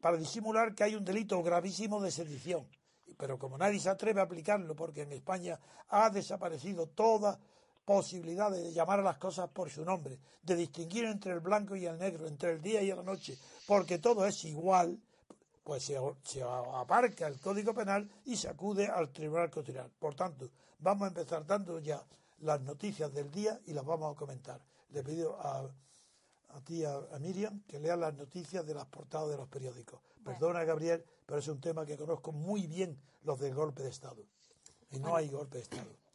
Para 0.00 0.18
disimular 0.18 0.74
que 0.74 0.84
hay 0.84 0.94
un 0.94 1.04
delito 1.04 1.42
gravísimo 1.42 2.02
de 2.02 2.10
sedición. 2.10 2.68
Pero 3.16 3.38
como 3.38 3.56
nadie 3.56 3.80
se 3.80 3.88
atreve 3.88 4.20
a 4.20 4.24
aplicarlo, 4.24 4.76
porque 4.76 5.02
en 5.02 5.12
España 5.12 5.58
ha 5.88 6.10
desaparecido 6.10 6.88
toda 6.88 7.40
posibilidad 7.86 8.50
de 8.50 8.72
llamar 8.72 8.98
a 8.98 9.04
las 9.04 9.16
cosas 9.16 9.48
por 9.48 9.70
su 9.70 9.84
nombre, 9.84 10.18
de 10.42 10.56
distinguir 10.56 11.04
entre 11.04 11.32
el 11.32 11.40
blanco 11.40 11.76
y 11.76 11.86
el 11.86 11.96
negro, 11.96 12.26
entre 12.26 12.50
el 12.50 12.60
día 12.60 12.82
y 12.82 12.88
la 12.88 13.02
noche, 13.02 13.38
porque 13.66 13.98
todo 13.98 14.26
es 14.26 14.44
igual, 14.44 14.98
pues 15.62 15.84
se, 15.84 15.96
se, 16.24 16.42
aparca 16.42 17.28
el 17.28 17.38
Código 17.38 17.72
Penal 17.72 18.10
y 18.24 18.36
se 18.36 18.48
acude 18.48 18.88
al 18.88 19.10
Tribunal 19.10 19.50
Constitucional. 19.50 19.90
Por 20.00 20.16
tanto, 20.16 20.50
vamos 20.80 21.04
a 21.04 21.08
empezar 21.08 21.46
dando 21.46 21.78
ya 21.78 22.04
las 22.40 22.60
noticias 22.60 23.14
del 23.14 23.30
día 23.30 23.60
y 23.66 23.72
las 23.72 23.84
vamos 23.84 24.14
a 24.14 24.18
comentar. 24.18 24.60
Le 24.90 25.04
pido 25.04 25.38
a, 25.40 25.60
a 25.60 26.60
ti, 26.64 26.84
a, 26.84 27.00
Miriam, 27.20 27.62
que 27.68 27.78
lea 27.78 27.96
las 27.96 28.14
noticias 28.14 28.66
de 28.66 28.74
las 28.74 28.86
portadas 28.86 29.30
de 29.30 29.36
los 29.36 29.48
periódicos. 29.48 30.00
Perdona, 30.24 30.64
Gabriel, 30.64 31.04
pero 31.24 31.38
es 31.38 31.46
un 31.46 31.60
tema 31.60 31.86
que 31.86 31.96
conozco 31.96 32.32
muy 32.32 32.66
bien, 32.66 33.00
los 33.22 33.38
del 33.38 33.54
golpe 33.54 33.84
de 33.84 33.90
Estado. 33.90 34.24
Y 34.90 34.98
no 34.98 35.14
hay 35.14 35.28
golpe 35.28 35.58
de 35.58 35.62
Estado. 35.62 36.05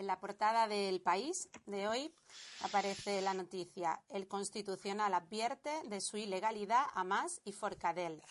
En 0.00 0.06
la 0.06 0.18
portada 0.18 0.66
del 0.66 1.02
país 1.02 1.50
de 1.66 1.86
hoy 1.86 2.10
aparece 2.62 3.20
la 3.20 3.34
noticia 3.34 4.00
El 4.08 4.28
Constitucional 4.28 5.12
advierte 5.12 5.70
de 5.90 6.00
su 6.00 6.16
ilegalidad 6.16 6.86
a 6.94 7.04
Mas 7.04 7.42
y 7.44 7.52
Forcadell. 7.52 8.22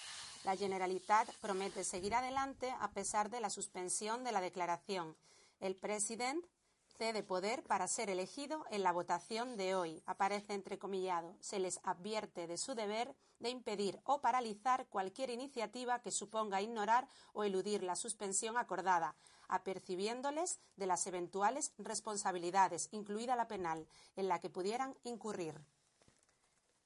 La 0.46 0.56
Generalitat 0.56 1.32
promete 1.42 1.84
seguir 1.84 2.16
adelante 2.16 2.74
a 2.80 2.90
pesar 2.90 3.30
de 3.30 3.40
la 3.40 3.52
suspensión 3.52 4.24
de 4.24 4.32
la 4.32 4.42
declaración. 4.42 5.16
El 5.60 5.76
presidente 5.76 6.50
cede 6.98 7.22
poder 7.22 7.62
para 7.62 7.88
ser 7.88 8.10
elegido 8.10 8.66
en 8.72 8.82
la 8.82 8.92
votación 8.92 9.56
de 9.56 9.76
hoy. 9.76 10.02
Aparece 10.08 10.56
entrecomillado. 10.56 11.38
Se 11.40 11.60
les 11.60 11.80
advierte 11.84 12.48
de 12.48 12.58
su 12.58 12.74
deber 12.74 13.16
de 13.38 13.52
impedir 13.52 14.00
o 14.06 14.22
paralizar 14.22 14.88
cualquier 14.88 15.30
iniciativa 15.30 16.02
que 16.02 16.10
suponga 16.10 16.64
ignorar 16.64 17.08
o 17.32 17.44
eludir 17.44 17.84
la 17.84 17.96
suspensión 17.96 18.58
acordada, 18.58 19.16
apercibiéndoles 19.50 20.60
de 20.78 20.86
las 20.88 21.06
eventuales 21.08 21.74
responsabilidades, 21.78 22.88
incluida 22.92 23.36
la 23.36 23.48
penal, 23.48 23.88
en 24.16 24.28
la 24.28 24.40
que 24.40 24.50
pudieran 24.50 24.96
incurrir. 25.04 25.60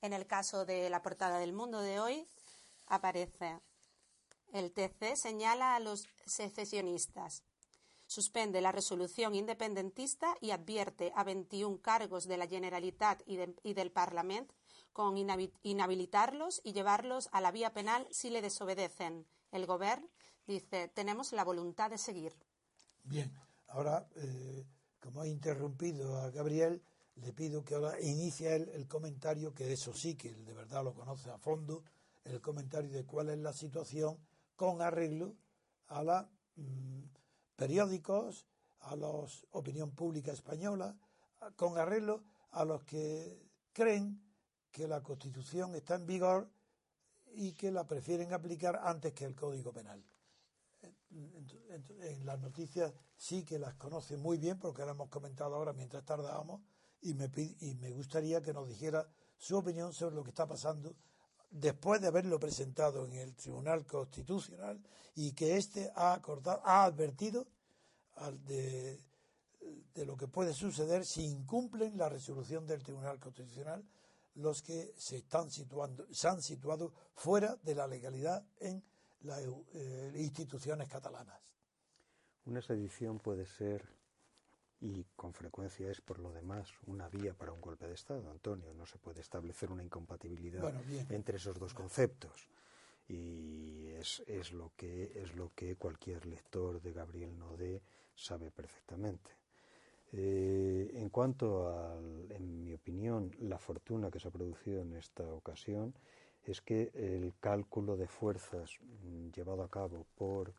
En 0.01 0.13
el 0.13 0.25
caso 0.25 0.65
de 0.65 0.89
la 0.89 1.01
portada 1.01 1.37
del 1.37 1.53
mundo 1.53 1.79
de 1.79 1.99
hoy, 1.99 2.27
aparece. 2.87 3.59
El 4.51 4.71
TC 4.71 5.15
señala 5.15 5.75
a 5.75 5.79
los 5.79 6.07
secesionistas. 6.25 7.43
Suspende 8.05 8.61
la 8.61 8.71
resolución 8.71 9.33
independentista 9.33 10.35
y 10.41 10.51
advierte 10.51 11.11
a 11.15 11.23
21 11.23 11.81
cargos 11.81 12.27
de 12.27 12.37
la 12.37 12.47
Generalitat 12.47 13.23
y, 13.25 13.73
del 13.73 13.91
Parlamento 13.91 14.53
con 14.91 15.17
inhabilitarlos 15.17 16.61
y 16.63 16.73
llevarlos 16.73 17.27
a 17.31 17.41
la 17.41 17.51
vía 17.51 17.73
penal 17.73 18.07
si 18.11 18.29
le 18.29 18.43
desobedecen. 18.43 19.25
El 19.51 19.65
Gobierno 19.65 20.07
dice, 20.45 20.87
tenemos 20.89 21.31
la 21.31 21.43
voluntad 21.43 21.89
de 21.89 21.97
seguir. 21.97 22.33
Bien, 23.03 23.31
ahora, 23.67 24.07
eh, 24.15 24.65
como 24.99 25.21
ha 25.21 25.27
interrumpido 25.27 26.17
a 26.17 26.29
Gabriel, 26.29 26.81
le 27.15 27.33
pido 27.33 27.63
que 27.63 27.75
ahora 27.75 27.99
inicie 28.01 28.55
el 28.55 28.87
comentario, 28.87 29.53
que 29.53 29.71
eso 29.71 29.93
sí, 29.93 30.15
que 30.15 30.33
de 30.33 30.53
verdad 30.53 30.83
lo 30.83 30.93
conoce 30.93 31.29
a 31.29 31.37
fondo, 31.37 31.83
el 32.23 32.41
comentario 32.41 32.89
de 32.91 33.05
cuál 33.05 33.29
es 33.29 33.37
la 33.37 33.53
situación 33.53 34.17
con 34.55 34.81
arreglo 34.81 35.35
a 35.87 36.03
los 36.03 36.25
mm, 36.55 37.03
periódicos, 37.55 38.47
a 38.79 38.95
la 38.95 39.09
opinión 39.51 39.91
pública 39.91 40.31
española, 40.31 40.95
con 41.55 41.77
arreglo 41.77 42.23
a 42.51 42.65
los 42.65 42.83
que 42.83 43.49
creen 43.73 44.21
que 44.71 44.87
la 44.87 45.01
Constitución 45.01 45.75
está 45.75 45.95
en 45.95 46.05
vigor 46.05 46.49
y 47.35 47.53
que 47.53 47.71
la 47.71 47.85
prefieren 47.85 48.33
aplicar 48.33 48.79
antes 48.83 49.13
que 49.13 49.25
el 49.25 49.35
Código 49.35 49.71
Penal. 49.71 50.03
En 51.13 52.25
las 52.25 52.39
noticias 52.39 52.93
sí 53.15 53.43
que 53.43 53.59
las 53.59 53.75
conoce 53.75 54.17
muy 54.17 54.37
bien 54.37 54.59
porque 54.59 54.81
las 54.81 54.91
hemos 54.91 55.09
comentado 55.09 55.55
ahora 55.55 55.73
mientras 55.73 56.03
tardábamos 56.03 56.61
y 57.01 57.13
me, 57.13 57.29
y 57.59 57.75
me 57.75 57.91
gustaría 57.91 58.41
que 58.41 58.53
nos 58.53 58.67
dijera 58.67 59.07
su 59.37 59.57
opinión 59.57 59.93
sobre 59.93 60.15
lo 60.15 60.23
que 60.23 60.29
está 60.29 60.47
pasando 60.47 60.95
después 61.51 62.01
de 62.01 62.07
haberlo 62.07 62.39
presentado 62.39 63.05
en 63.05 63.13
el 63.13 63.35
Tribunal 63.35 63.85
Constitucional 63.85 64.81
y 65.15 65.33
que 65.33 65.57
éste 65.57 65.91
ha, 65.95 66.13
acordado, 66.13 66.61
ha 66.65 66.83
advertido 66.83 67.47
de, 68.47 68.99
de, 69.93 70.05
lo 70.05 70.17
que 70.17 70.27
puede 70.27 70.53
suceder 70.53 71.05
si 71.05 71.25
incumplen 71.25 71.97
la 71.97 72.09
resolución 72.09 72.65
del 72.65 72.83
Tribunal 72.83 73.19
Constitucional 73.19 73.85
los 74.35 74.63
que 74.63 74.93
se 74.97 75.17
están 75.17 75.51
situando, 75.51 76.07
se 76.11 76.27
han 76.27 76.41
situado 76.41 76.91
fuera 77.13 77.55
de 77.63 77.75
la 77.75 77.85
legalidad 77.85 78.43
en 78.59 78.83
las 79.23 79.41
eh, 79.73 80.13
instituciones 80.15 80.87
catalanas. 80.87 81.41
Una 82.45 82.61
sedición 82.61 83.19
puede 83.19 83.45
ser 83.45 83.83
y 84.81 85.05
con 85.15 85.33
frecuencia 85.33 85.89
es 85.89 86.01
por 86.01 86.19
lo 86.19 86.31
demás 86.31 86.69
una 86.87 87.07
vía 87.07 87.33
para 87.33 87.53
un 87.53 87.61
golpe 87.61 87.87
de 87.87 87.93
Estado, 87.93 88.29
Antonio. 88.29 88.73
No 88.73 88.85
se 88.85 88.97
puede 88.97 89.21
establecer 89.21 89.71
una 89.71 89.83
incompatibilidad 89.83 90.73
entre 91.09 91.37
esos 91.37 91.57
dos 91.57 91.73
conceptos. 91.73 92.49
Y 93.07 93.87
es, 93.91 94.21
es, 94.27 94.51
lo 94.51 94.71
que, 94.75 95.21
es 95.21 95.35
lo 95.35 95.51
que 95.55 95.77
cualquier 95.77 96.25
lector 96.25 96.81
de 96.81 96.91
Gabriel 96.91 97.37
Nodé 97.37 97.81
sabe 98.15 98.51
perfectamente. 98.51 99.31
Eh, 100.11 100.91
en 100.95 101.09
cuanto 101.09 101.69
a, 101.69 101.97
en 101.97 102.63
mi 102.63 102.73
opinión, 102.73 103.31
la 103.39 103.57
fortuna 103.57 104.11
que 104.11 104.19
se 104.19 104.27
ha 104.27 104.31
producido 104.31 104.81
en 104.81 104.93
esta 104.93 105.23
ocasión, 105.23 105.93
es 106.45 106.61
que 106.61 106.91
el 106.93 107.33
cálculo 107.39 107.95
de 107.95 108.07
fuerzas 108.07 108.77
mm, 108.81 109.29
llevado 109.29 109.63
a 109.63 109.69
cabo 109.69 110.05
por 110.15 110.53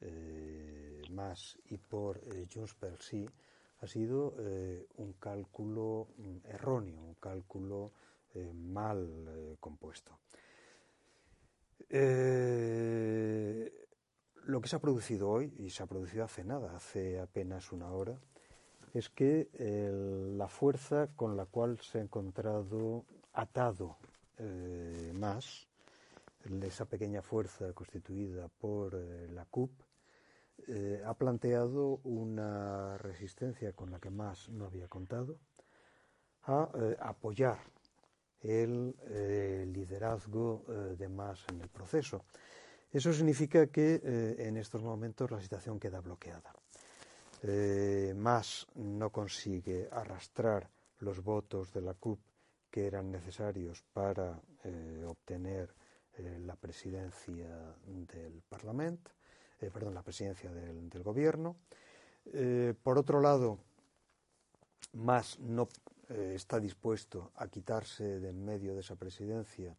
eh, 0.00 1.02
Mas 1.10 1.58
y 1.70 1.78
por 1.78 2.18
eh, 2.18 2.46
Junts 2.52 2.74
per 2.74 3.00
sí 3.00 3.26
ha 3.80 3.86
sido 3.86 4.34
eh, 4.38 4.86
un 4.96 5.12
cálculo 5.14 6.08
mm, 6.16 6.36
erróneo, 6.48 7.00
un 7.00 7.14
cálculo 7.14 7.92
eh, 8.34 8.52
mal 8.52 9.26
eh, 9.28 9.56
compuesto. 9.60 10.18
lo 14.46 14.60
que 14.60 14.68
se 14.68 14.76
ha 14.76 14.80
producido 14.80 15.30
hoy, 15.30 15.54
y 15.58 15.70
se 15.70 15.82
ha 15.82 15.86
producido 15.86 16.24
hace 16.24 16.44
nada, 16.44 16.74
hace 16.76 17.20
apenas 17.20 17.72
una 17.72 17.90
hora, 17.90 18.18
es 18.94 19.08
que 19.10 19.48
la 20.36 20.48
fuerza 20.48 21.08
con 21.16 21.36
la 21.36 21.46
cual 21.46 21.78
se 21.80 21.98
ha 21.98 22.02
encontrado 22.02 23.04
atado 23.32 23.96
más, 25.14 25.66
esa 26.62 26.84
pequeña 26.84 27.22
fuerza 27.22 27.72
constituida 27.72 28.48
por 28.48 28.94
la 28.94 29.44
CUP, 29.46 29.70
eh, 30.66 31.02
ha 31.04 31.12
planteado 31.14 32.00
una 32.04 32.96
resistencia 32.96 33.72
con 33.72 33.90
la 33.90 33.98
que 33.98 34.10
más 34.10 34.48
no 34.48 34.66
había 34.66 34.88
contado 34.88 35.36
a 36.44 36.70
eh, 36.74 36.96
apoyar 37.00 37.58
el 38.40 38.94
eh, 39.08 39.66
liderazgo 39.66 40.64
de 40.96 41.08
más 41.08 41.44
en 41.50 41.60
el 41.62 41.68
proceso. 41.68 42.24
Eso 42.92 43.12
significa 43.12 43.66
que 43.66 44.00
en 44.38 44.56
estos 44.56 44.82
momentos 44.82 45.30
la 45.30 45.40
situación 45.40 45.80
queda 45.80 46.00
bloqueada. 46.00 46.52
más 48.14 48.66
no 48.76 49.10
consigue 49.10 49.88
arrastrar 49.90 50.68
los 51.00 51.20
votos 51.24 51.72
de 51.72 51.80
la 51.80 51.94
CUP 51.94 52.20
que 52.74 52.88
eran 52.88 53.12
necesarios 53.12 53.84
para 53.92 54.40
obtener 55.06 55.72
la 56.40 56.56
presidencia 56.56 57.46
del 57.86 58.42
Parlamento 58.48 59.12
eh, 59.60 59.70
perdón, 59.70 59.94
la 59.94 60.02
presidencia 60.02 60.50
del, 60.50 61.02
gobierno. 61.02 61.56
Eh, 62.26 62.74
por 62.82 62.98
otro 62.98 63.20
lado, 63.20 63.58
más 64.94 65.38
no 65.38 65.68
eh, 66.08 66.32
está 66.34 66.58
dispuesto 66.58 67.30
a 67.36 67.48
quitarse 67.48 68.20
de 68.20 68.30
en 68.30 68.44
medio 68.44 68.74
de 68.74 68.80
esa 68.80 68.96
presidencia 68.96 69.76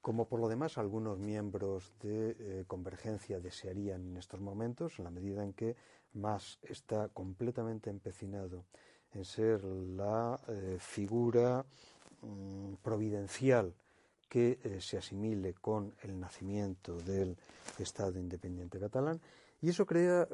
como 0.00 0.26
por 0.26 0.40
lo 0.40 0.48
demás 0.48 0.78
algunos 0.78 1.18
miembros 1.18 1.92
de 2.00 2.36
eh, 2.38 2.64
Convergencia 2.66 3.38
desearían 3.38 4.08
en 4.08 4.16
estos 4.16 4.40
momentos, 4.40 4.98
en 4.98 5.04
la 5.04 5.10
medida 5.10 5.44
en 5.44 5.52
que 5.52 5.76
Mas 6.14 6.58
está 6.62 7.08
completamente 7.08 7.90
empecinado 7.90 8.64
en 9.14 9.24
ser 9.24 9.64
la 9.64 10.40
eh, 10.48 10.76
figura 10.78 11.64
mm, 12.22 12.74
providencial 12.82 13.74
que 14.28 14.58
eh, 14.62 14.80
se 14.80 14.98
asimile 14.98 15.54
con 15.54 15.94
el 16.02 16.18
nacimiento 16.18 16.96
del 16.98 17.36
Estado 17.78 18.18
independiente 18.18 18.78
catalán, 18.78 19.20
y 19.62 19.68
eso 19.68 19.84
crea 19.84 20.26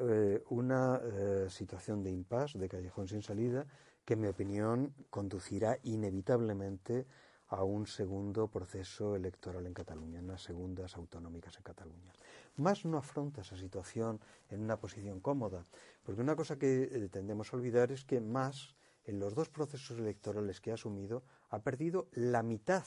una 0.49 1.01
situación 1.49 2.01
de 2.01 2.09
impasse, 2.09 2.57
de 2.57 2.69
callejón 2.69 3.09
sin 3.09 3.21
salida, 3.21 3.65
que 4.05 4.13
en 4.13 4.21
mi 4.21 4.27
opinión 4.27 4.93
conducirá 5.09 5.77
inevitablemente 5.83 7.05
a 7.49 7.63
un 7.63 7.87
segundo 7.87 8.47
proceso 8.47 9.15
electoral 9.15 9.65
en 9.65 9.73
Cataluña, 9.73 10.19
unas 10.19 10.43
segundas 10.43 10.95
autonómicas 10.95 11.55
en 11.57 11.63
Cataluña. 11.63 12.11
Más 12.57 12.83
no 12.85 12.97
afronta 12.97 13.41
esa 13.41 13.57
situación 13.57 14.19
en 14.49 14.61
una 14.61 14.79
posición 14.79 15.21
cómoda, 15.21 15.65
porque 16.03 16.21
una 16.21 16.35
cosa 16.35 16.57
que 16.57 16.83
eh, 16.83 17.09
tendemos 17.09 17.53
a 17.53 17.57
olvidar 17.57 17.91
es 17.91 18.03
que 18.03 18.19
más, 18.19 18.75
en 19.05 19.19
los 19.19 19.33
dos 19.33 19.49
procesos 19.49 19.97
electorales 19.97 20.59
que 20.59 20.71
ha 20.71 20.73
asumido, 20.73 21.23
ha 21.49 21.59
perdido 21.63 22.09
la 22.11 22.43
mitad 22.43 22.83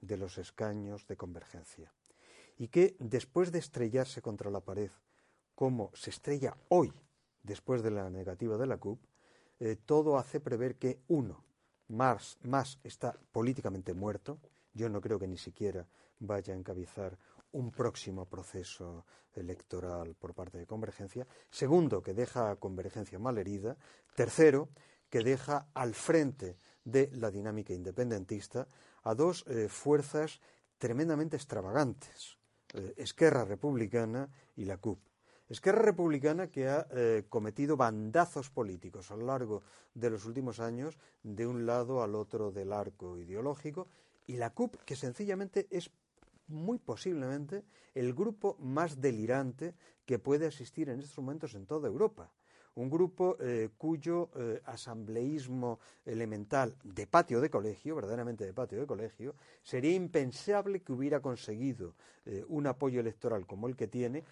de 0.00 0.16
los 0.16 0.36
escaños 0.38 1.06
de 1.06 1.16
convergencia. 1.16 1.92
Y 2.58 2.68
que 2.68 2.96
después 2.98 3.52
de 3.52 3.60
estrellarse 3.60 4.20
contra 4.20 4.50
la 4.50 4.60
pared, 4.60 4.90
como 5.54 5.90
se 5.94 6.10
estrella 6.10 6.56
hoy, 6.68 6.92
después 7.42 7.82
de 7.82 7.92
la 7.92 8.10
negativa 8.10 8.56
de 8.56 8.66
la 8.66 8.78
CUP, 8.78 9.00
eh, 9.60 9.76
todo 9.76 10.18
hace 10.18 10.40
prever 10.40 10.76
que, 10.76 11.00
uno, 11.06 11.44
más, 11.88 12.38
más 12.42 12.78
está 12.82 13.16
políticamente 13.32 13.94
muerto. 13.94 14.38
Yo 14.74 14.88
no 14.88 15.00
creo 15.00 15.18
que 15.18 15.28
ni 15.28 15.38
siquiera 15.38 15.86
vaya 16.18 16.54
a 16.54 16.56
encabezar 16.56 17.18
un 17.52 17.70
próximo 17.70 18.26
proceso 18.26 19.04
electoral 19.34 20.14
por 20.14 20.34
parte 20.34 20.58
de 20.58 20.66
Convergencia. 20.66 21.26
Segundo, 21.50 22.02
que 22.02 22.14
deja 22.14 22.50
a 22.50 22.56
Convergencia 22.56 23.18
mal 23.18 23.38
herida. 23.38 23.76
Tercero, 24.14 24.68
que 25.08 25.20
deja 25.20 25.68
al 25.74 25.94
frente 25.94 26.56
de 26.84 27.10
la 27.12 27.30
dinámica 27.30 27.72
independentista 27.72 28.66
a 29.04 29.14
dos 29.14 29.44
eh, 29.46 29.68
fuerzas 29.68 30.40
tremendamente 30.78 31.36
extravagantes, 31.36 32.38
eh, 32.74 32.94
Esquerra 32.96 33.44
Republicana 33.44 34.28
y 34.56 34.64
la 34.64 34.78
CUP. 34.78 34.98
Esquerra 35.52 35.82
Republicana 35.82 36.46
que 36.46 36.66
ha 36.66 36.86
eh, 36.92 37.24
cometido 37.28 37.76
bandazos 37.76 38.48
políticos 38.48 39.10
a 39.10 39.16
lo 39.16 39.26
largo 39.26 39.62
de 39.92 40.08
los 40.08 40.24
últimos 40.24 40.60
años 40.60 40.96
de 41.22 41.46
un 41.46 41.66
lado 41.66 42.02
al 42.02 42.14
otro 42.14 42.50
del 42.50 42.72
arco 42.72 43.18
ideológico 43.18 43.86
y 44.26 44.38
la 44.38 44.54
CUP 44.54 44.76
que 44.86 44.96
sencillamente 44.96 45.66
es 45.70 45.90
muy 46.46 46.78
posiblemente 46.78 47.64
el 47.94 48.14
grupo 48.14 48.56
más 48.60 48.98
delirante 49.02 49.74
que 50.06 50.18
puede 50.18 50.46
existir 50.46 50.88
en 50.88 51.00
estos 51.00 51.18
momentos 51.18 51.54
en 51.54 51.66
toda 51.66 51.86
Europa. 51.86 52.32
Un 52.74 52.88
grupo 52.88 53.36
eh, 53.38 53.68
cuyo 53.76 54.30
eh, 54.34 54.62
asambleísmo 54.64 55.80
elemental 56.06 56.74
de 56.82 57.06
patio 57.06 57.42
de 57.42 57.50
colegio, 57.50 57.94
verdaderamente 57.94 58.46
de 58.46 58.54
patio 58.54 58.80
de 58.80 58.86
colegio, 58.86 59.34
sería 59.62 59.92
impensable 59.92 60.80
que 60.80 60.92
hubiera 60.92 61.20
conseguido 61.20 61.94
un 62.46 62.68
apoyo 62.68 63.00
electoral 63.00 63.48
como 63.48 63.66
el 63.66 63.74
que 63.74 63.88
tiene 63.88 64.22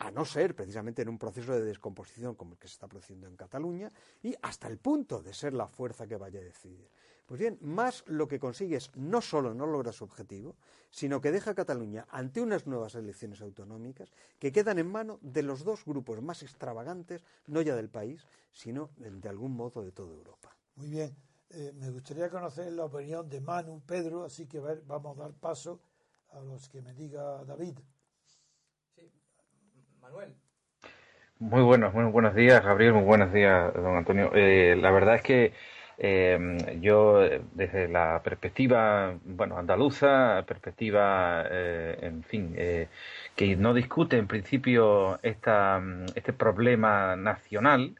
a 0.00 0.10
no 0.10 0.24
ser 0.24 0.56
precisamente 0.56 1.02
en 1.02 1.10
un 1.10 1.18
proceso 1.18 1.52
de 1.52 1.60
descomposición 1.60 2.34
como 2.34 2.52
el 2.52 2.58
que 2.58 2.68
se 2.68 2.72
está 2.72 2.88
produciendo 2.88 3.28
en 3.28 3.36
Cataluña, 3.36 3.92
y 4.22 4.34
hasta 4.42 4.66
el 4.66 4.78
punto 4.78 5.22
de 5.22 5.34
ser 5.34 5.52
la 5.52 5.68
fuerza 5.68 6.06
que 6.06 6.16
vaya 6.16 6.40
a 6.40 6.42
decidir. 6.42 6.90
Pues 7.26 7.38
bien, 7.38 7.58
más 7.60 8.02
lo 8.06 8.26
que 8.26 8.40
consigue 8.40 8.76
es 8.76 8.90
no 8.96 9.20
solo 9.20 9.54
no 9.54 9.66
logra 9.66 9.92
su 9.92 10.04
objetivo, 10.04 10.56
sino 10.90 11.20
que 11.20 11.30
deja 11.30 11.52
a 11.52 11.54
Cataluña 11.54 12.06
ante 12.10 12.40
unas 12.40 12.66
nuevas 12.66 12.94
elecciones 12.94 13.42
autonómicas 13.42 14.10
que 14.38 14.50
quedan 14.50 14.78
en 14.78 14.90
mano 14.90 15.18
de 15.22 15.42
los 15.42 15.64
dos 15.64 15.84
grupos 15.84 16.20
más 16.22 16.42
extravagantes, 16.42 17.22
no 17.46 17.60
ya 17.60 17.76
del 17.76 17.90
país, 17.90 18.26
sino 18.50 18.90
de 18.96 19.28
algún 19.28 19.54
modo 19.54 19.82
de 19.82 19.92
toda 19.92 20.12
Europa. 20.12 20.56
Muy 20.76 20.88
bien, 20.88 21.14
eh, 21.50 21.72
me 21.74 21.90
gustaría 21.90 22.30
conocer 22.30 22.72
la 22.72 22.86
opinión 22.86 23.28
de 23.28 23.40
Manu, 23.40 23.82
Pedro, 23.86 24.24
así 24.24 24.46
que 24.46 24.60
vamos 24.60 25.18
a 25.18 25.22
dar 25.22 25.34
paso 25.34 25.82
a 26.30 26.40
los 26.40 26.68
que 26.70 26.80
me 26.80 26.94
diga 26.94 27.44
David. 27.44 27.78
Muy 31.38 31.62
buenos, 31.62 31.94
muy 31.94 32.04
buenos 32.04 32.34
días, 32.34 32.62
Gabriel, 32.64 32.92
muy 32.92 33.04
buenos 33.04 33.32
días, 33.32 33.72
don 33.74 33.96
Antonio. 33.96 34.30
Eh, 34.34 34.76
la 34.78 34.90
verdad 34.90 35.14
es 35.14 35.22
que 35.22 35.52
eh, 35.98 36.78
yo, 36.80 37.20
desde 37.52 37.88
la 37.88 38.20
perspectiva, 38.22 39.14
bueno, 39.24 39.56
andaluza, 39.56 40.44
perspectiva, 40.46 41.44
eh, 41.50 41.96
en 42.02 42.22
fin, 42.24 42.54
que 43.36 43.56
no 43.56 43.72
discute 43.72 44.18
en 44.18 44.26
principio 44.26 45.18
esta, 45.22 45.80
este 46.14 46.32
problema 46.32 47.16
nacional, 47.16 47.94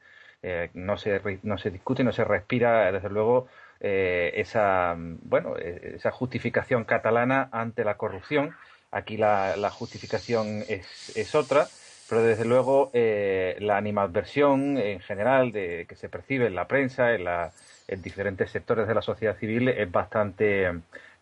no, 0.75 0.97
se, 0.97 1.21
no 1.43 1.59
se 1.59 1.71
discute, 1.71 2.05
no 2.05 2.13
se 2.13 2.25
respira, 2.25 2.91
desde 2.93 3.09
luego, 3.09 3.47
esa, 3.81 4.97
bueno, 4.99 5.57
esa 5.57 6.11
justificación 6.11 6.85
catalana 6.85 7.49
ante 7.53 7.85
la 7.85 7.97
corrupción. 7.97 8.55
Aquí 8.91 9.17
la, 9.17 9.57
la 9.57 9.71
justificación 9.71 10.65
es, 10.69 11.17
es 11.17 11.35
otra 11.35 11.69
pero 12.11 12.25
desde 12.25 12.45
luego 12.45 12.91
eh, 12.93 13.57
la 13.61 13.77
animadversión 13.77 14.77
en 14.79 14.99
general 14.99 15.53
de, 15.53 15.87
que 15.89 15.95
se 15.95 16.09
percibe 16.09 16.49
en 16.49 16.57
la 16.57 16.67
prensa, 16.67 17.15
en, 17.15 17.23
la, 17.23 17.53
en 17.87 18.03
diferentes 18.03 18.51
sectores 18.51 18.89
de 18.89 18.95
la 18.95 19.01
sociedad 19.01 19.39
civil, 19.39 19.69
es 19.69 19.91
bastante 19.93 20.73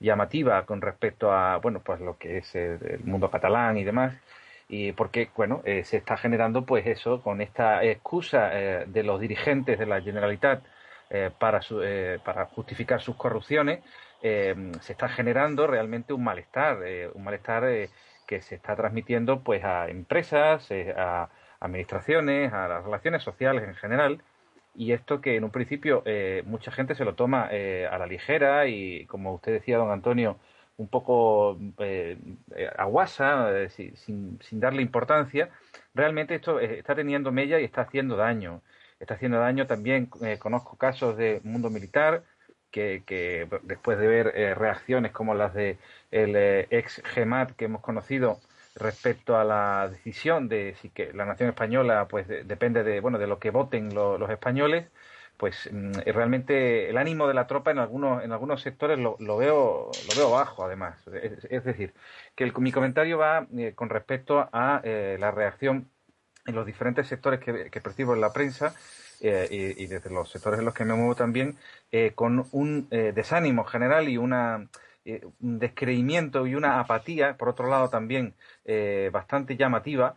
llamativa 0.01 0.65
con 0.65 0.81
respecto 0.81 1.31
a 1.31 1.59
bueno 1.59 1.81
pues 1.85 2.01
lo 2.01 2.17
que 2.17 2.39
es 2.39 2.55
el, 2.55 3.01
mundo 3.05 3.31
catalán 3.31 3.77
y 3.77 3.85
demás. 3.85 4.15
Y 4.71 4.93
porque 4.93 5.29
bueno 5.37 5.61
eh, 5.67 5.85
se 5.85 5.99
está 5.99 6.17
generando 6.17 6.65
pues 6.65 6.87
eso 6.87 7.21
con 7.21 7.43
esta 7.43 7.85
excusa 7.85 8.51
eh, 8.55 8.85
de 8.87 9.03
los 9.03 9.21
dirigentes 9.21 9.79
de 9.79 9.87
la 9.87 10.01
Generalitat 10.01 10.63
para 11.39 11.61
para 12.23 12.45
justificar 12.47 13.01
sus 13.01 13.17
corrupciones 13.17 13.81
se 14.21 14.93
está 14.93 15.09
generando 15.09 15.67
realmente 15.67 16.13
un 16.13 16.23
malestar 16.23 16.81
un 17.15 17.25
malestar 17.25 17.65
que 18.29 18.43
se 18.43 18.55
está 18.57 18.77
transmitiendo 18.77 19.41
pues 19.43 19.65
a 19.65 19.89
empresas, 19.89 20.71
eh, 20.71 20.95
a 20.97 21.31
administraciones, 21.61 22.53
a 22.53 22.69
las 22.69 22.85
relaciones 22.85 23.23
sociales 23.23 23.65
en 23.67 23.75
general. 23.75 24.23
Y 24.77 24.93
esto 24.93 25.21
que 25.21 25.37
en 25.37 25.45
un 25.45 25.51
principio 25.51 26.03
eh, 26.05 26.43
mucha 26.47 26.71
gente 26.71 26.95
se 26.95 27.05
lo 27.05 27.15
toma 27.15 27.49
eh, 27.51 27.89
a 27.91 27.99
la 27.99 28.07
ligera 28.07 28.67
y, 28.69 29.07
como 29.07 29.35
usted 29.35 29.53
decía, 29.53 29.79
don 29.79 29.91
Antonio, 29.91 30.39
un 30.77 30.89
poco 30.89 31.59
aguasa, 32.77 33.69
sin, 33.71 34.39
sin, 34.41 34.61
darle 34.61 34.83
importancia, 34.83 35.51
realmente 35.95 36.37
esto 36.37 36.61
está 36.61 36.95
teniendo 36.95 37.33
mella 37.33 37.59
y 37.59 37.65
está 37.65 37.81
haciendo 37.83 38.17
daño. 38.17 38.63
Está 39.01 39.15
haciendo 39.15 39.39
daño 39.41 39.67
también, 39.67 40.09
conozco 40.39 40.77
casos 40.77 41.17
de 41.17 41.41
mundo 41.43 41.71
militar, 41.71 42.23
que, 42.71 43.49
después 43.63 43.99
de 43.99 44.07
ver 44.07 44.33
eh, 44.35 44.55
reacciones 44.55 45.13
como 45.13 45.35
las 45.35 45.55
de 45.55 45.79
el 46.11 46.37
eh, 46.37 46.67
ex 46.71 47.03
GEMAT 47.05 47.53
que 47.53 47.67
hemos 47.67 47.83
conocido 47.83 48.41
respecto 48.75 49.37
a 49.37 49.45
la 49.45 49.89
decisión 49.89 50.49
de 50.49 50.77
si 50.81 50.91
que 50.91 51.13
la 51.13 51.25
nación 51.25 51.49
española 51.49 52.07
pues 52.09 52.29
depende 52.29 52.85
de 52.85 53.01
bueno 53.01 53.19
de 53.19 53.27
lo 53.27 53.39
que 53.39 53.51
voten 53.51 53.95
los 53.95 54.31
españoles 54.31 54.87
pues 55.37 55.69
mm, 55.73 55.93
realmente 56.07 56.91
el 56.91 56.99
ánimo 56.99 57.27
de 57.27 57.35
la 57.35 57.47
tropa 57.47 57.71
en 57.71 57.79
algunos 57.79 58.23
en 58.23 58.33
algunos 58.33 58.61
sectores 58.63 58.99
lo, 58.99 59.17
veo 59.19 59.91
lo 60.09 60.17
veo 60.17 60.31
bajo 60.31 60.65
además. 60.65 61.05
Es, 61.51 61.65
decir 61.65 61.95
que 62.37 62.53
mi 62.59 62.73
comentario 62.73 63.19
va 63.19 63.47
eh, 63.57 63.73
con 63.75 63.89
respecto 63.89 64.49
a 64.53 64.83
la 64.85 65.31
reacción 65.31 65.91
en 66.47 66.55
los 66.55 66.67
diferentes 66.67 67.07
sectores 67.07 67.41
que, 67.41 67.71
que 67.71 67.81
percibo 67.81 68.15
en 68.15 68.21
la 68.21 68.33
prensa 68.33 68.75
eh, 69.21 69.75
y, 69.77 69.87
desde 69.87 70.11
los 70.11 70.31
sectores 70.31 70.59
en 70.61 70.65
los 70.65 70.75
que 70.75 70.85
me 70.85 70.95
muevo 70.95 71.15
también, 71.15 71.57
eh, 71.93 72.13
con 72.15 72.47
un 72.53 72.89
eh, 72.91 73.13
desánimo 73.15 73.65
general 73.65 74.09
y 74.09 74.17
una, 74.17 74.69
un 75.41 75.59
descreimiento 75.59 76.47
y 76.47 76.55
una 76.55 76.81
apatía, 76.81 77.37
por 77.37 77.49
otro 77.49 77.69
lado 77.69 77.89
también 77.89 78.35
bastante 79.13 79.57
llamativa. 79.57 80.17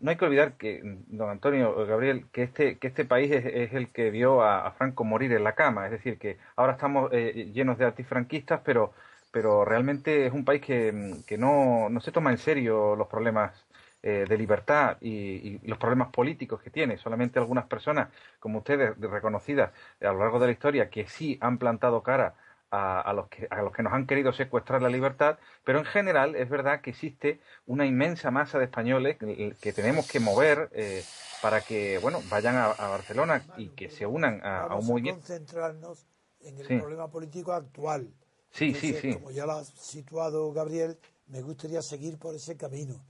no 0.00 0.10
hay 0.10 0.16
que 0.16 0.24
olvidar 0.24 0.56
que, 0.56 0.80
don 1.06 1.30
Antonio 1.30 1.86
Gabriel, 1.86 2.26
que 2.32 2.42
este, 2.44 2.78
que 2.78 2.88
este 2.88 3.04
país 3.04 3.30
es, 3.32 3.72
el 3.72 3.88
que 3.92 4.10
vio 4.10 4.42
a, 4.42 4.70
Franco 4.72 5.04
morir 5.04 5.32
en 5.32 5.44
la 5.44 5.54
cama, 5.54 5.86
es 5.86 5.92
decir, 5.92 6.18
que 6.18 6.38
ahora 6.56 6.72
estamos 6.72 7.10
llenos 7.12 7.78
de 7.78 7.86
antifranquistas, 7.86 8.60
pero 8.64 8.92
pero 9.32 9.64
realmente 9.64 10.26
es 10.26 10.32
un 10.32 10.44
país 10.44 10.60
que, 10.60 11.14
que 11.26 11.38
no, 11.38 11.88
no 11.88 12.00
se 12.00 12.12
toma 12.12 12.30
en 12.30 12.38
serio 12.38 12.96
los 12.96 13.08
problemas 13.08 13.64
eh, 14.02 14.26
de 14.28 14.36
libertad 14.36 14.96
y, 15.00 15.58
los 15.66 15.78
problemas 15.78 16.08
políticos 16.08 16.60
que 16.60 16.70
tiene. 16.70 16.98
Solamente 16.98 17.38
algunas 17.38 17.66
personas, 17.66 18.08
como 18.40 18.58
ustedes, 18.58 18.98
reconocidas 18.98 19.70
a 20.00 20.12
lo 20.12 20.18
largo 20.18 20.38
de 20.40 20.46
la 20.46 20.52
historia, 20.52 20.90
que 20.90 21.06
sí 21.06 21.38
han 21.40 21.58
plantado 21.58 22.02
cara 22.02 22.34
a, 22.72 23.12
los 23.14 23.28
que, 23.28 23.46
a 23.50 23.60
los 23.62 23.72
que 23.72 23.82
nos 23.82 23.92
han 23.92 24.06
querido 24.06 24.32
secuestrar 24.32 24.80
la 24.80 24.88
libertad, 24.88 25.38
pero 25.62 25.78
en 25.78 25.84
general 25.84 26.34
es 26.34 26.48
verdad 26.48 26.80
que 26.80 26.90
existe 26.90 27.38
una 27.66 27.84
inmensa 27.84 28.30
masa 28.30 28.58
de 28.58 28.64
españoles 28.64 29.18
que, 29.18 29.72
tenemos 29.74 30.10
que 30.10 30.20
mover 30.20 30.70
eh, 30.72 31.04
para 31.42 31.60
que 31.60 31.98
bueno 31.98 32.22
vayan 32.30 32.56
a, 32.56 32.68
Barcelona 32.72 33.44
y 33.58 33.68
que 33.68 33.90
se 33.90 34.06
unan 34.06 34.40
a, 34.42 34.74
un 34.74 34.86
movimiento. 34.86 35.20
concentrarnos 35.20 36.06
en 36.40 36.58
el 36.58 36.80
problema 36.80 37.10
político 37.10 37.52
actual. 37.52 38.08
Sí, 38.50 38.74
sí, 38.74 38.94
sí. 38.94 39.14
Como 39.14 39.30
ya 39.30 39.46
lo 39.46 39.52
ha 39.52 39.64
situado 39.64 40.50
Gabriel, 40.52 40.98
me 41.26 41.42
gustaría 41.42 41.82
seguir 41.82 42.18
por 42.18 42.34
ese 42.34 42.56
camino, 42.56 43.00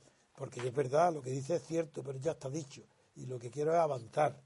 porque 0.42 0.58
es 0.58 0.74
verdad, 0.74 1.14
lo 1.14 1.22
que 1.22 1.30
dice 1.30 1.54
es 1.54 1.62
cierto, 1.62 2.02
pero 2.02 2.18
ya 2.18 2.32
está 2.32 2.50
dicho, 2.50 2.82
y 3.14 3.26
lo 3.26 3.38
que 3.38 3.48
quiero 3.48 3.72
es 3.74 3.78
avanzar. 3.78 4.42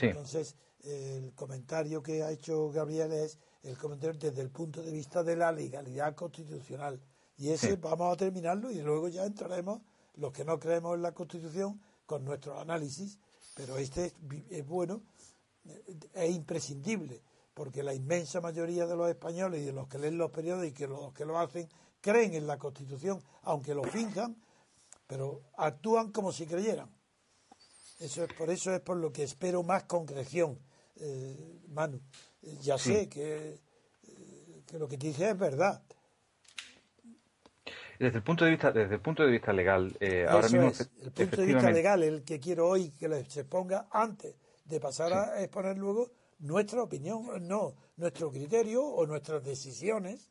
Entonces, 0.00 0.54
el 0.82 1.34
comentario 1.34 2.02
que 2.02 2.22
ha 2.22 2.30
hecho 2.30 2.70
Gabriel 2.70 3.12
es 3.12 3.38
el 3.62 3.76
comentario 3.76 4.18
desde 4.18 4.40
el 4.40 4.48
punto 4.48 4.82
de 4.82 4.90
vista 4.90 5.22
de 5.22 5.36
la 5.36 5.52
legalidad 5.52 6.14
constitucional. 6.14 6.98
Y 7.36 7.50
ese 7.50 7.76
vamos 7.76 8.10
a 8.10 8.16
terminarlo 8.16 8.70
y 8.70 8.80
luego 8.80 9.08
ya 9.08 9.26
entraremos, 9.26 9.82
los 10.14 10.32
que 10.32 10.46
no 10.46 10.58
creemos 10.58 10.94
en 10.94 11.02
la 11.02 11.12
Constitución, 11.12 11.78
con 12.06 12.24
nuestro 12.24 12.58
análisis, 12.58 13.18
pero 13.54 13.76
este 13.76 14.14
es, 14.48 14.66
bueno, 14.66 15.02
es 16.14 16.30
imprescindible, 16.34 17.20
porque 17.52 17.82
la 17.82 17.92
inmensa 17.92 18.40
mayoría 18.40 18.86
de 18.86 18.96
los 18.96 19.10
españoles 19.10 19.60
y 19.60 19.66
de 19.66 19.72
los 19.72 19.88
que 19.88 19.98
leen 19.98 20.16
los 20.16 20.30
periódicos 20.30 20.70
y 20.70 20.72
que 20.72 20.86
los 20.86 21.12
que 21.12 21.26
lo 21.26 21.38
hacen 21.38 21.68
creen 22.00 22.32
en 22.32 22.46
la 22.46 22.56
Constitución, 22.56 23.22
aunque 23.42 23.74
lo 23.74 23.82
finjan, 23.82 24.34
pero 25.08 25.40
actúan 25.56 26.12
como 26.12 26.30
si 26.30 26.46
creyeran. 26.46 26.88
Eso 27.98 28.22
es 28.22 28.32
por 28.34 28.50
eso 28.50 28.72
es 28.72 28.80
por 28.80 28.96
lo 28.96 29.10
que 29.10 29.24
espero 29.24 29.64
más 29.64 29.84
concreción, 29.84 30.60
eh, 31.00 31.60
Manu. 31.70 32.00
Ya 32.60 32.78
sé 32.78 33.08
que, 33.08 33.58
que, 34.66 34.78
lo 34.78 34.86
que 34.86 34.96
te 34.96 35.08
dice 35.08 35.30
es 35.30 35.38
verdad. 35.38 35.82
Desde 37.98 38.18
el 38.18 38.22
punto 38.22 38.44
de 38.44 38.52
vista, 38.52 38.70
desde 38.70 38.94
el 38.94 39.00
punto 39.00 39.24
de 39.24 39.32
vista 39.32 39.52
legal, 39.52 39.96
eh, 39.98 40.24
ahora 40.28 40.48
mismo 40.48 40.70
el 41.02 41.10
punto 41.10 41.40
de 41.40 41.46
vista 41.46 41.70
legal, 41.72 42.02
el 42.04 42.22
que 42.22 42.38
quiero 42.38 42.68
hoy 42.68 42.90
que 42.90 43.24
se 43.28 43.44
ponga 43.44 43.88
antes 43.90 44.36
de 44.64 44.78
pasar 44.78 45.12
a 45.12 45.42
exponer 45.42 45.76
luego 45.76 46.12
nuestra 46.38 46.82
opinión, 46.82 47.26
no 47.48 47.74
nuestro 47.96 48.30
criterio 48.30 48.84
o 48.84 49.04
nuestras 49.06 49.42
decisiones, 49.42 50.30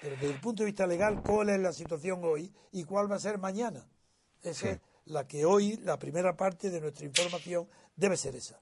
pero 0.00 0.16
desde 0.16 0.34
el 0.34 0.40
punto 0.40 0.64
de 0.64 0.66
vista 0.66 0.86
legal, 0.86 1.22
cuál 1.22 1.50
es 1.50 1.60
la 1.60 1.72
situación 1.72 2.20
hoy 2.24 2.52
y 2.72 2.82
cuál 2.82 3.10
va 3.10 3.16
a 3.16 3.20
ser 3.20 3.38
mañana. 3.38 3.86
Esa 4.46 4.70
es 4.70 4.80
la 5.06 5.26
que 5.26 5.44
hoy, 5.44 5.78
la 5.84 5.98
primera 5.98 6.36
parte 6.36 6.70
de 6.70 6.80
nuestra 6.80 7.06
información 7.06 7.66
debe 7.96 8.16
ser 8.16 8.34
esa. 8.34 8.58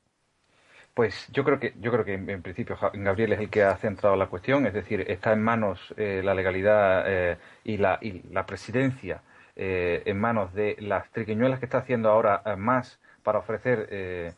Pues 0.94 1.26
yo 1.32 1.42
creo 1.42 1.58
que 1.58 1.74
yo 1.80 1.90
creo 1.90 2.04
que 2.04 2.14
en, 2.14 2.42
principio 2.42 2.78
Gabriel 2.92 3.32
es 3.32 3.40
el 3.40 3.50
que 3.50 3.64
ha 3.64 3.76
centrado 3.76 4.14
la 4.14 4.28
cuestión, 4.28 4.64
es 4.64 4.74
decir, 4.74 5.04
está 5.10 5.32
en 5.32 5.42
manos 5.42 5.80
eh, 5.96 6.22
la 6.24 6.34
legalidad 6.34 7.04
eh, 7.06 7.36
y, 7.64 7.78
la, 7.78 7.98
y 8.00 8.22
la 8.30 8.46
presidencia 8.46 9.22
eh, 9.56 10.02
en 10.06 10.20
manos 10.20 10.54
de 10.54 10.76
las 10.78 11.10
triquiñuelas 11.10 11.58
que 11.58 11.64
está 11.64 11.78
haciendo 11.78 12.10
ahora 12.10 12.42
más 12.56 13.00
para 13.24 13.40
ofrecer 13.40 14.36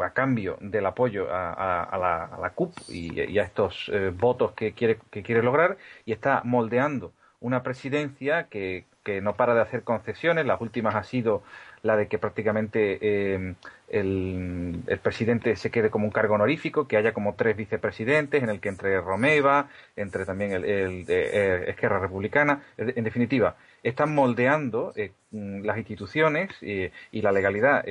a 0.00 0.10
cambio 0.10 0.58
del 0.60 0.86
apoyo 0.86 1.28
a, 1.30 2.36
la, 2.40 2.50
CUP 2.50 2.72
y, 2.88 3.38
a 3.38 3.42
estos 3.44 3.90
votos 4.14 4.52
que 4.52 4.72
quiere 4.72 4.98
que 5.10 5.22
quiere 5.22 5.42
lograr 5.42 5.76
y 6.04 6.12
está 6.12 6.42
moldeando 6.44 7.12
una 7.40 7.62
presidencia 7.62 8.48
que, 8.48 8.86
que 9.04 9.20
no 9.20 9.36
para 9.36 9.54
de 9.54 9.60
hacer 9.60 9.84
concesiones. 9.84 10.46
Las 10.46 10.60
últimas 10.60 10.96
ha 10.96 11.04
sido 11.04 11.42
la 11.82 11.96
de 11.96 12.08
que 12.08 12.18
prácticamente 12.18 12.98
eh, 13.02 13.54
el, 13.88 14.82
presidente 15.02 15.54
se 15.56 15.70
quede 15.70 15.90
como 15.90 16.06
un 16.06 16.10
cargo 16.10 16.34
honorífico, 16.34 16.88
que 16.88 16.96
haya 16.96 17.12
como 17.12 17.34
tres 17.34 17.56
vicepresidentes, 17.56 18.42
en 18.42 18.48
el 18.48 18.58
que 18.58 18.70
entre 18.70 19.00
Romeva, 19.00 19.68
entre 19.94 20.24
también 20.24 20.52
el, 20.52 20.64
el, 20.64 21.04
eh, 21.06 21.66
Esquerra 21.68 22.00
Republicana. 22.00 22.62
En 22.78 23.04
definitiva, 23.04 23.56
están 23.82 24.14
moldeando 24.14 24.94
eh, 24.96 25.12
las 25.30 25.76
instituciones 25.76 26.50
y 26.62 27.20
la 27.20 27.32
legalidad. 27.32 27.84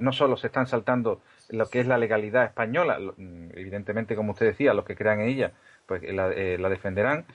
no 0.00 0.12
solo 0.12 0.36
se 0.36 0.48
están 0.48 0.66
saltando 0.66 1.22
lo 1.48 1.68
que 1.68 1.80
es 1.80 1.86
la 1.86 1.98
legalidad 1.98 2.44
española, 2.44 2.98
evidentemente, 3.54 4.14
como 4.14 4.32
usted 4.32 4.46
decía, 4.46 4.74
los 4.74 4.84
que 4.84 4.96
crean 4.96 5.20
en 5.20 5.28
ella, 5.28 5.52
pues 5.86 6.02
la, 6.12 6.28
defenderán, 6.68 7.26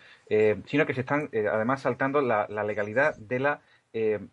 sino 0.65 0.85
que 0.85 0.93
se 0.93 1.01
están 1.01 1.29
además 1.51 1.81
saltando 1.81 2.21
la, 2.21 2.47
la 2.49 2.63
legalidad 2.63 3.15
de 3.17 3.39
la 3.39 3.61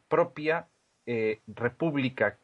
propia 0.09 0.69
eh, 1.07 1.43
república 1.49 2.39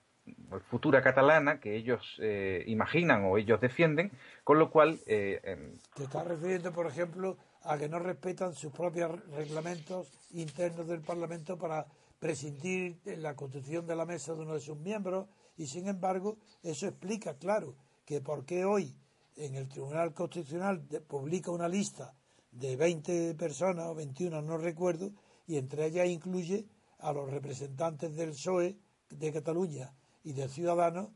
futura 0.69 1.03
catalana 1.03 1.61
que 1.61 1.77
ellos 1.77 2.19
eh, 2.21 2.63
imaginan 2.67 3.25
o 3.25 3.39
ellos 3.39 3.61
defienden, 3.61 4.13
con 4.45 4.59
lo 4.59 4.71
cual... 4.71 4.99
Eh, 5.07 5.79
Te 5.95 6.05
estás 6.05 6.27
refiriendo, 6.27 6.71
por 6.73 6.87
ejemplo, 6.87 7.39
a 7.63 7.79
que 7.79 7.89
no 7.89 7.99
respetan 7.99 8.55
sus 8.55 8.71
propios 8.73 9.19
reglamentos 9.31 10.09
internos 10.33 10.87
del 10.87 11.01
Parlamento 11.01 11.57
para 11.59 11.87
prescindir 12.19 13.01
en 13.07 13.23
la 13.23 13.35
constitución 13.35 13.87
de 13.87 13.97
la 13.97 14.05
mesa 14.05 14.35
de 14.35 14.43
uno 14.43 14.55
de 14.55 14.61
sus 14.61 14.77
miembros 14.77 15.27
y, 15.57 15.67
sin 15.67 15.89
embargo, 15.89 16.37
eso 16.63 16.87
explica, 16.87 17.35
claro, 17.39 17.75
que 18.05 18.21
por 18.21 18.45
qué 18.45 18.67
hoy 18.67 18.95
en 19.37 19.55
el 19.57 19.69
Tribunal 19.69 20.13
Constitucional 20.13 20.81
publica 21.07 21.51
una 21.51 21.69
lista 21.69 22.15
de 22.51 22.77
20 22.77 23.35
personas 23.35 23.87
o 23.87 23.95
21, 23.95 24.43
no 24.43 24.59
recuerdo, 24.59 25.13
y 25.47 25.57
entre 25.57 25.87
ellas 25.87 26.09
incluye 26.09 26.67
a 26.99 27.13
los 27.13 27.31
representantes 27.31 28.15
del 28.15 28.31
PSOE 28.31 28.79
de 29.11 29.33
Cataluña 29.33 29.93
y 30.23 30.33
de 30.33 30.49
Ciudadanos 30.49 31.11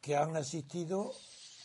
que 0.00 0.16
han 0.16 0.36
asistido 0.36 1.12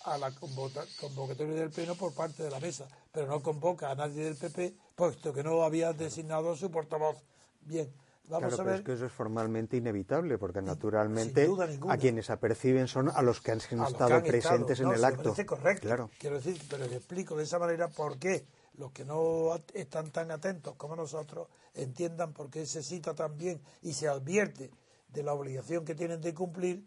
a 0.04 0.18
la 0.18 0.32
convocatoria 0.34 1.54
del 1.54 1.70
Pleno 1.70 1.96
por 1.96 2.14
parte 2.14 2.44
de 2.44 2.50
la 2.50 2.60
mesa, 2.60 2.88
pero 3.12 3.28
no 3.28 3.42
convoca 3.42 3.92
a 3.92 3.96
nadie 3.96 4.24
del 4.24 4.36
PP, 4.36 4.76
puesto 4.96 5.32
que 5.32 5.44
no 5.44 5.62
había 5.64 5.94
designado 5.94 6.52
a 6.52 6.58
su 6.58 6.72
portavoz. 6.72 7.18
Bien, 7.62 7.94
vamos 8.32 8.60
a 8.60 8.64
ver. 8.64 8.76
es 8.76 8.82
que 8.82 8.94
eso 8.94 9.06
es 9.06 9.12
formalmente 9.12 9.78
inevitable, 9.78 10.38
porque 10.38 10.62
naturalmente 10.62 11.48
a 11.88 11.98
quienes 11.98 12.30
aperciben 12.30 12.88
son 12.88 13.10
a 13.10 13.22
los 13.22 13.42
que 13.42 13.52
han, 13.52 13.60
estado 13.60 14.24
presentes 14.24 14.80
en 14.80 14.92
el 14.92 15.04
acto. 15.04 15.36
correcto. 15.46 15.88
Claro. 15.88 16.10
Quiero 16.18 16.38
decir, 16.38 16.60
pero 16.70 16.88
le 16.88 16.96
explico 16.96 17.36
de 17.36 17.44
esa 17.44 17.60
manera 17.60 17.88
por 17.90 18.18
qué 18.18 18.46
los 18.76 18.92
que 18.92 19.06
no 19.06 19.54
están 19.74 20.12
tan 20.12 20.32
atentos 20.32 20.76
como 20.76 20.96
nosotros 20.96 21.50
entiendan 21.74 22.34
por 22.34 22.50
qué 22.50 22.66
se 22.66 22.82
cita 22.82 23.14
también 23.14 23.62
y 23.82 23.94
se 23.94 24.08
advierte 24.08 24.72
de 25.10 25.24
la 25.24 25.34
obligación 25.34 25.84
que 25.86 25.94
tienen 25.94 26.22
de 26.22 26.34
cumplir 26.34 26.86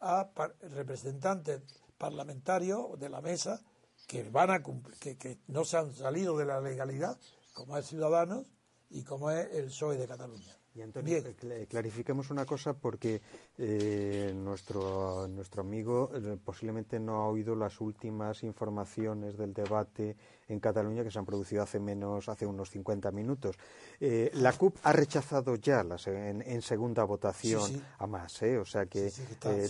a 0.00 0.28
representantes 0.72 1.62
parlamentarios 1.96 2.98
de 2.98 3.08
la 3.08 3.20
mesa 3.20 3.60
que 4.06 4.28
van 4.28 4.50
a 4.50 4.62
que, 4.98 5.16
que 5.16 5.38
no 5.46 5.64
se 5.64 5.76
han 5.76 5.94
salido 5.94 6.36
de 6.36 6.46
la 6.46 6.60
legalidad, 6.60 7.18
como 7.54 7.76
es 7.76 7.86
Ciudadanos 7.86 8.46
y 8.88 9.04
como 9.04 9.30
es 9.30 9.54
el 9.54 9.66
PSOE 9.66 9.96
de 9.98 10.08
Cataluña. 10.08 10.59
Y 10.74 10.82
Antonio, 10.82 11.16
eh, 11.16 11.66
clarifiquemos 11.68 12.30
una 12.30 12.46
cosa 12.46 12.74
porque 12.74 13.20
eh, 13.62 14.32
nuestro, 14.34 15.28
nuestro 15.28 15.60
amigo 15.60 16.10
eh, 16.14 16.38
posiblemente 16.42 16.98
no 16.98 17.16
ha 17.16 17.28
oído 17.28 17.54
las 17.54 17.78
últimas 17.82 18.42
informaciones 18.42 19.36
del 19.36 19.52
debate 19.52 20.16
en 20.48 20.60
Cataluña 20.60 21.04
que 21.04 21.10
se 21.10 21.18
han 21.18 21.26
producido 21.26 21.62
hace 21.62 21.78
menos, 21.78 22.30
hace 22.30 22.46
unos 22.46 22.70
50 22.70 23.10
minutos. 23.12 23.56
la 24.00 24.52
CUP 24.54 24.78
ha 24.82 24.92
rechazado 24.92 25.56
ya 25.56 25.84
las, 25.84 26.06
en, 26.06 26.62
segunda 26.62 27.04
votación 27.04 27.84
a 27.98 28.06
más, 28.06 28.42
o 28.42 28.64
sea 28.64 28.86
que 28.86 29.12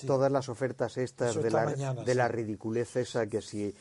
todas 0.07 0.31
las 0.33 0.49
ofertas 0.49 0.97
estas 0.97 1.35
de 1.43 1.51
la, 1.51 1.67
de 1.67 2.15
la 2.15 2.29
ridiculez 2.29 2.97
esa, 2.97 3.27
que 3.27 3.43
si 3.43 3.75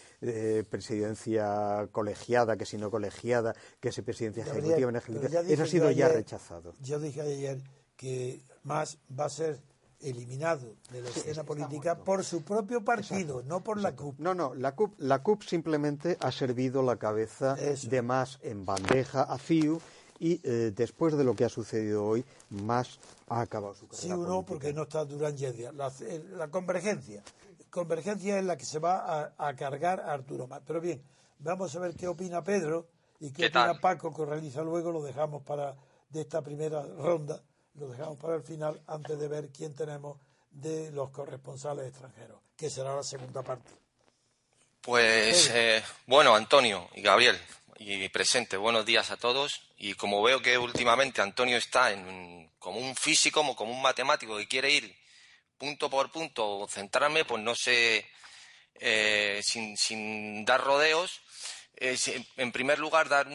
presidencia 0.69 1.88
colegiada, 1.91 2.58
que 2.58 2.65
si 2.65 2.78
no 2.78 2.91
colegiada, 2.91 3.56
que 3.80 3.91
si 3.91 4.02
presidencia 4.02 4.43
ejecutiva, 4.43 4.91
ejecutiva, 4.98 5.41
eso 5.41 5.63
ha 5.63 5.67
sido 5.67 5.91
ya 5.91 6.10
rechazado. 6.10 6.74
dije 6.80 7.22
ayer 7.22 7.62
que 7.95 8.41
más 8.63 8.98
va 9.17 9.26
a 9.26 9.30
ser 9.30 9.68
eliminado 10.01 10.75
de 10.91 11.01
la 11.01 11.09
escena 11.09 11.43
política 11.43 11.97
por 11.97 12.23
su 12.23 12.43
propio 12.43 12.83
partido, 12.83 13.43
no 13.43 13.62
por 13.62 13.79
la 13.79 13.95
CUP. 13.95 14.19
No, 14.19 14.33
no, 14.33 14.53
la 14.55 14.75
CUP, 14.75 14.93
la 14.99 15.21
CUP 15.21 15.43
simplemente 15.43 16.17
ha 16.21 16.31
servido 16.31 16.81
la 16.83 16.97
cabeza 16.97 17.55
de 17.55 18.01
más 18.01 18.39
en 18.41 18.65
bandeja 18.65 19.23
a 19.23 19.38
CIU 19.38 19.79
y 20.19 20.41
eh, 20.43 20.71
después 20.75 21.17
de 21.17 21.23
lo 21.23 21.35
que 21.35 21.45
ha 21.45 21.49
sucedido 21.49 22.05
hoy, 22.05 22.25
más 22.49 22.99
ha 23.29 23.41
acabado 23.41 23.73
su 23.73 23.88
carrera. 23.88 24.01
Sí 24.01 24.12
o 24.12 24.17
no, 24.17 24.43
porque 24.43 24.73
no 24.73 24.83
está 24.83 25.05
Durán 25.05 25.35
Yedia. 25.35 25.71
La, 25.71 25.91
la, 26.35 26.49
convergencia. 26.49 27.23
Convergencia 27.69 28.38
es 28.38 28.45
la 28.45 28.57
que 28.57 28.65
se 28.65 28.79
va 28.79 29.33
a, 29.38 29.55
cargar 29.55 30.01
a 30.01 30.12
Arturo 30.12 30.47
Más. 30.47 30.62
Pero 30.65 30.81
bien, 30.81 31.01
vamos 31.39 31.73
a 31.75 31.79
ver 31.79 31.95
qué 31.95 32.07
opina 32.07 32.43
Pedro 32.43 32.88
y 33.19 33.31
qué, 33.31 33.47
opina 33.47 33.79
Paco, 33.79 34.13
que 34.13 34.25
realiza 34.25 34.62
luego, 34.62 34.91
lo 34.91 35.01
dejamos 35.01 35.43
para 35.43 35.75
de 36.09 36.21
esta 36.21 36.41
primera 36.41 36.83
ronda. 36.83 37.41
Lo 37.80 37.88
dejamos 37.88 38.20
para 38.20 38.36
el 38.36 38.44
final 38.44 38.82
antes 38.88 39.18
de 39.18 39.30
ver 39.30 39.50
quién 39.56 39.74
tenemos 39.74 40.20
de 40.52 40.92
los 40.92 41.12
corresponsales 41.12 41.88
extranjeros, 41.88 42.42
que 42.58 42.70
será 42.70 42.94
la 42.94 43.04
segunda 43.04 43.42
parte. 43.42 43.72
Pues 44.82 45.50
eh, 45.54 45.82
bueno, 46.06 46.36
Antonio 46.36 46.89
y 46.96 47.02
Gabriel 47.02 47.39
y 47.78 48.10
presente, 48.10 48.58
buenos 48.58 48.86
días 48.86 49.12
a 49.12 49.18
todos. 49.18 49.62
Y 49.78 49.94
como 49.94 50.22
veo 50.22 50.42
que 50.42 50.58
últimamente 50.58 51.22
Antonio 51.22 51.56
está 51.56 51.94
en, 51.94 52.52
como 52.60 52.82
un 52.82 52.98
físico, 52.98 53.39
como, 53.39 53.56
como 53.56 53.72
un 53.72 53.82
matemático 53.82 54.36
que 54.36 54.50
quiere 54.50 54.72
ir 54.72 54.94
punto 55.58 55.89
por 55.89 56.12
punto, 56.12 56.68
centrarme, 56.70 57.24
pues 57.24 57.42
no 57.42 57.56
sé, 57.56 58.06
eh, 58.76 59.39
sin, 59.42 59.78
sin 59.78 60.44
dar 60.44 60.62
rodeos, 60.62 61.22
en 61.78 62.52
primer 62.52 62.78
lugar, 62.78 63.08
dar 63.08 63.28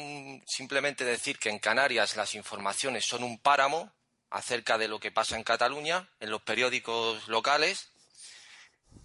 simplemente 0.47 1.03
decir 1.03 1.39
que 1.39 1.49
en 1.49 1.59
Canarias 1.59 2.15
las 2.17 2.35
informaciones 2.35 3.07
son 3.07 3.23
un 3.23 3.39
páramo 3.39 3.91
acerca 4.35 4.79
de 4.79 4.89
lo 4.89 4.99
que 4.99 5.13
pasa 5.13 5.37
en 5.37 5.45
Cataluña, 5.45 6.09
en 6.19 6.31
los 6.31 6.43
periódicos 6.43 7.29
locales. 7.29 7.91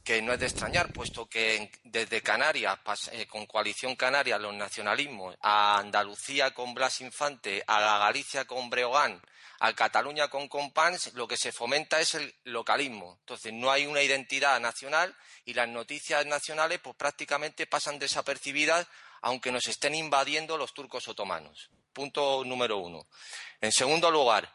que 0.03 0.21
no 0.21 0.33
es 0.33 0.39
de 0.39 0.45
extrañar, 0.45 0.93
puesto 0.93 1.27
que 1.27 1.71
desde 1.83 2.21
Canarias, 2.21 2.79
eh, 3.11 3.27
con 3.27 3.45
Coalición 3.45 3.95
Canaria, 3.95 4.37
los 4.37 4.53
nacionalismos, 4.53 5.35
a 5.41 5.77
Andalucía 5.77 6.51
con 6.51 6.73
Blas 6.73 7.01
Infante, 7.01 7.63
a 7.67 7.97
Galicia 7.99 8.45
con 8.45 8.69
Breogán, 8.69 9.21
a 9.59 9.73
Cataluña 9.73 10.27
con 10.27 10.47
Compans, 10.47 11.13
lo 11.13 11.27
que 11.27 11.37
se 11.37 11.51
fomenta 11.51 11.99
es 11.99 12.15
el 12.15 12.33
localismo. 12.45 13.17
Entonces, 13.19 13.51
no 13.53 13.71
hay 13.71 13.85
una 13.87 14.01
identidad 14.01 14.59
nacional 14.59 15.15
y 15.45 15.53
las 15.53 15.67
noticias 15.67 16.25
nacionales 16.25 16.79
pues 16.79 16.95
prácticamente 16.95 17.67
pasan 17.67 17.99
desapercibidas 17.99 18.87
aunque 19.21 19.51
nos 19.51 19.67
estén 19.67 19.95
invadiendo 19.95 20.57
los 20.57 20.73
turcos 20.73 21.07
otomanos. 21.07 21.69
Punto 21.93 22.43
número 22.45 22.77
uno. 22.77 23.05
En 23.59 23.71
segundo 23.71 24.09
lugar, 24.09 24.49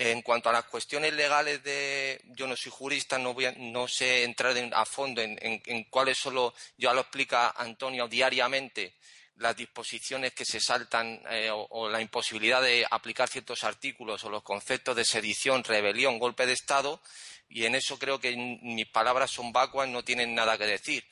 en 0.00 0.22
cuanto 0.22 0.48
a 0.48 0.52
las 0.52 0.66
cuestiones 0.66 1.12
legales 1.12 1.60
de, 1.64 2.20
yo 2.26 2.46
no 2.46 2.54
soy 2.54 2.70
jurista, 2.70 3.18
no, 3.18 3.34
no 3.56 3.88
sé 3.88 4.22
entrar 4.22 4.54
a 4.72 4.84
fondo 4.84 5.20
en, 5.20 5.84
cuáles 5.90 6.18
son 6.18 6.34
los, 6.34 6.52
ya 6.76 6.92
lo 6.92 7.00
explica 7.00 7.50
Antonio 7.50 8.06
diariamente, 8.06 8.94
las 9.38 9.56
disposiciones 9.56 10.34
que 10.34 10.44
se 10.44 10.60
saltan 10.60 11.20
eh, 11.30 11.50
o, 11.52 11.88
la 11.88 12.00
imposibilidad 12.00 12.62
de 12.62 12.86
aplicar 12.88 13.28
ciertos 13.28 13.64
artículos 13.64 14.22
o 14.22 14.30
los 14.30 14.44
conceptos 14.44 14.94
de 14.94 15.04
sedición, 15.04 15.64
rebelión, 15.64 16.20
golpe 16.20 16.46
de 16.46 16.52
Estado, 16.52 17.02
y 17.48 17.64
en 17.64 17.74
eso 17.74 17.98
creo 17.98 18.20
que 18.20 18.36
mis 18.36 18.86
palabras 18.86 19.32
son 19.32 19.52
vacuas, 19.52 19.88
no 19.88 20.04
tienen 20.04 20.32
nada 20.32 20.56
que 20.56 20.66
decir. 20.66 21.04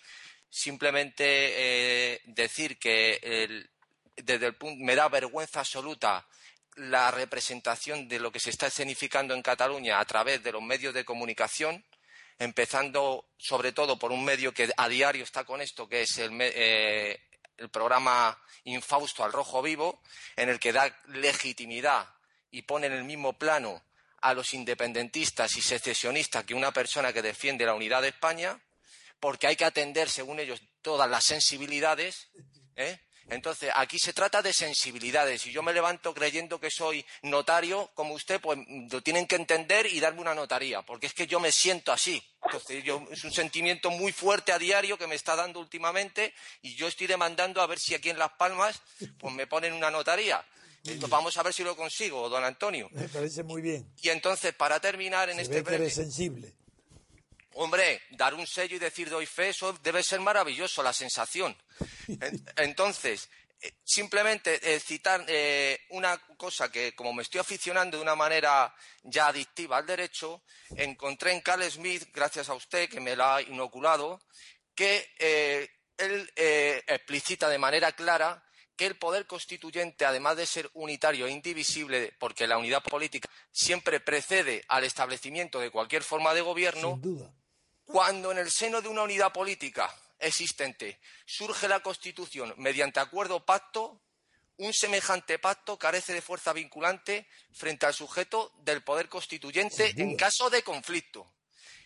Simplemente 0.48 1.24
eh, 1.26 2.20
decir 2.26 2.78
que 2.78 3.66
desde 4.14 4.46
el 4.46 4.54
punto, 4.54 4.84
me 4.84 4.94
da 4.94 5.08
vergüenza 5.08 5.58
absoluta 5.58 6.24
la 6.76 7.10
representación 7.10 8.06
de 8.06 8.18
lo 8.18 8.30
que 8.30 8.40
se 8.40 8.50
está 8.50 8.66
escenificando 8.66 9.34
en 9.34 9.42
Cataluña 9.42 9.98
a 9.98 10.04
través 10.04 10.42
de 10.42 10.52
los 10.52 10.62
medios 10.62 10.94
de 10.94 11.04
comunicación, 11.04 11.84
empezando 12.38 13.26
sobre 13.38 13.72
todo 13.72 13.98
por 13.98 14.12
un 14.12 14.24
medio 14.24 14.52
que 14.52 14.70
a 14.76 14.88
diario 14.88 15.24
está 15.24 15.44
con 15.44 15.62
esto, 15.62 15.88
que 15.88 16.02
es 16.02 16.18
el, 16.18 16.30
eh, 16.40 17.20
programa 17.72 18.38
Infausto 18.64 19.24
al 19.24 19.32
Rojo 19.32 19.62
Vivo, 19.62 20.02
en 20.36 20.50
el 20.50 20.60
que 20.60 20.72
da 20.72 20.94
legitimidad 21.08 22.06
y 22.50 22.62
pone 22.62 22.86
en 22.88 22.92
el 22.92 23.04
mismo 23.04 23.32
plano 23.38 23.82
a 24.20 24.34
los 24.34 24.52
independentistas 24.52 25.56
y 25.56 25.62
secesionistas 25.62 26.44
que 26.44 26.54
una 26.54 26.72
persona 26.72 27.12
que 27.12 27.22
defiende 27.22 27.64
la 27.64 27.74
unidad 27.74 28.02
de 28.02 28.08
España, 28.08 28.60
porque 29.18 29.46
hay 29.46 29.56
que 29.56 29.64
atender, 29.64 30.10
según 30.10 30.40
ellos, 30.40 30.60
todas 30.82 31.08
las 31.08 31.24
sensibilidades, 31.24 32.28
¿eh? 32.76 32.98
Entonces, 33.28 33.70
aquí 33.74 33.98
se 33.98 34.12
trata 34.12 34.40
de 34.40 34.52
sensibilidades. 34.52 35.42
Si 35.42 35.50
yo 35.50 35.62
me 35.62 35.72
levanto 35.72 36.14
creyendo 36.14 36.60
que 36.60 36.70
soy 36.70 37.04
notario, 37.22 37.90
como 37.94 38.14
usted, 38.14 38.40
pues 38.40 38.58
lo 38.90 39.02
tienen 39.02 39.26
que 39.26 39.36
entender 39.36 39.86
y 39.86 39.98
darme 39.98 40.20
una 40.20 40.34
notaría, 40.34 40.82
porque 40.82 41.06
es 41.06 41.14
que 41.14 41.26
yo 41.26 41.40
me 41.40 41.50
siento 41.50 41.92
así. 41.92 42.22
Entonces, 42.44 42.84
es 43.10 43.24
un 43.24 43.32
sentimiento 43.32 43.90
muy 43.90 44.12
fuerte 44.12 44.52
a 44.52 44.58
diario 44.58 44.96
que 44.96 45.08
me 45.08 45.16
está 45.16 45.34
dando 45.34 45.58
últimamente 45.58 46.32
y 46.62 46.76
yo 46.76 46.86
estoy 46.86 47.08
demandando 47.08 47.60
a 47.60 47.66
ver 47.66 47.80
si 47.80 47.94
aquí 47.94 48.10
en 48.10 48.18
Las 48.18 48.32
Palmas 48.32 48.80
pues 49.18 49.34
me 49.34 49.46
ponen 49.46 49.72
una 49.72 49.90
notaría. 49.90 50.44
Entonces, 50.84 51.10
vamos 51.10 51.36
a 51.36 51.42
ver 51.42 51.52
si 51.52 51.64
lo 51.64 51.76
consigo, 51.76 52.28
don 52.28 52.44
Antonio. 52.44 52.88
Me 52.92 53.08
parece 53.08 53.42
muy 53.42 53.60
bien. 53.60 53.90
Y 54.02 54.10
entonces, 54.10 54.54
para 54.54 54.78
terminar 54.78 55.28
en 55.30 55.40
este 55.40 55.62
ve 55.62 55.90
sensible. 55.90 56.54
Hombre, 57.58 58.02
dar 58.10 58.34
un 58.34 58.46
sello 58.46 58.76
y 58.76 58.78
decir 58.78 59.08
doy 59.08 59.24
fe, 59.24 59.48
eso 59.48 59.72
debe 59.82 60.02
ser 60.02 60.20
maravilloso, 60.20 60.82
la 60.82 60.92
sensación. 60.92 61.56
Entonces, 62.56 63.30
eh, 63.62 63.72
simplemente 63.82 64.60
eh, 64.62 64.78
citar 64.78 65.24
eh, 65.26 65.80
una 65.90 66.18
cosa 66.36 66.70
que, 66.70 66.94
como 66.94 67.14
me 67.14 67.22
estoy 67.22 67.40
aficionando 67.40 67.96
de 67.96 68.02
una 68.02 68.14
manera 68.14 68.74
ya 69.02 69.28
adictiva 69.28 69.78
al 69.78 69.86
derecho, 69.86 70.42
encontré 70.76 71.32
en 71.32 71.40
Carl 71.40 71.62
Smith, 71.70 72.10
gracias 72.12 72.50
a 72.50 72.54
usted, 72.54 72.90
que 72.90 73.00
me 73.00 73.16
la 73.16 73.36
ha 73.36 73.42
inoculado, 73.42 74.20
que 74.74 75.14
él 75.96 76.30
explicita 76.86 77.48
de 77.48 77.56
manera 77.56 77.92
clara 77.92 78.44
que 78.76 78.84
el 78.84 78.98
poder 78.98 79.26
constituyente, 79.26 80.04
además 80.04 80.36
de 80.36 80.44
ser 80.44 80.68
unitario 80.74 81.26
e 81.26 81.30
indivisible, 81.30 82.12
porque 82.18 82.46
la 82.46 82.58
unidad 82.58 82.82
política 82.82 83.30
siempre 83.50 84.00
precede 84.00 84.62
al 84.68 84.84
establecimiento 84.84 85.58
de 85.58 85.70
cualquier 85.70 86.02
forma 86.02 86.34
de 86.34 86.42
gobierno, 86.42 87.00
cuando 87.86 88.32
en 88.32 88.38
el 88.38 88.50
seno 88.50 88.82
de 88.82 88.88
una 88.88 89.02
unidad 89.02 89.32
política 89.32 89.92
existente 90.18 91.00
surge 91.24 91.68
la 91.68 91.80
Constitución 91.80 92.52
mediante 92.58 93.00
acuerdo 93.00 93.36
o 93.36 93.44
pacto, 93.44 94.02
un 94.58 94.72
semejante 94.72 95.38
pacto 95.38 95.78
carece 95.78 96.12
de 96.12 96.22
fuerza 96.22 96.52
vinculante 96.52 97.26
frente 97.52 97.86
al 97.86 97.94
sujeto 97.94 98.52
del 98.58 98.82
poder 98.82 99.08
constituyente 99.08 99.92
en 99.96 100.16
caso 100.16 100.50
de 100.50 100.62
conflicto. 100.62 101.32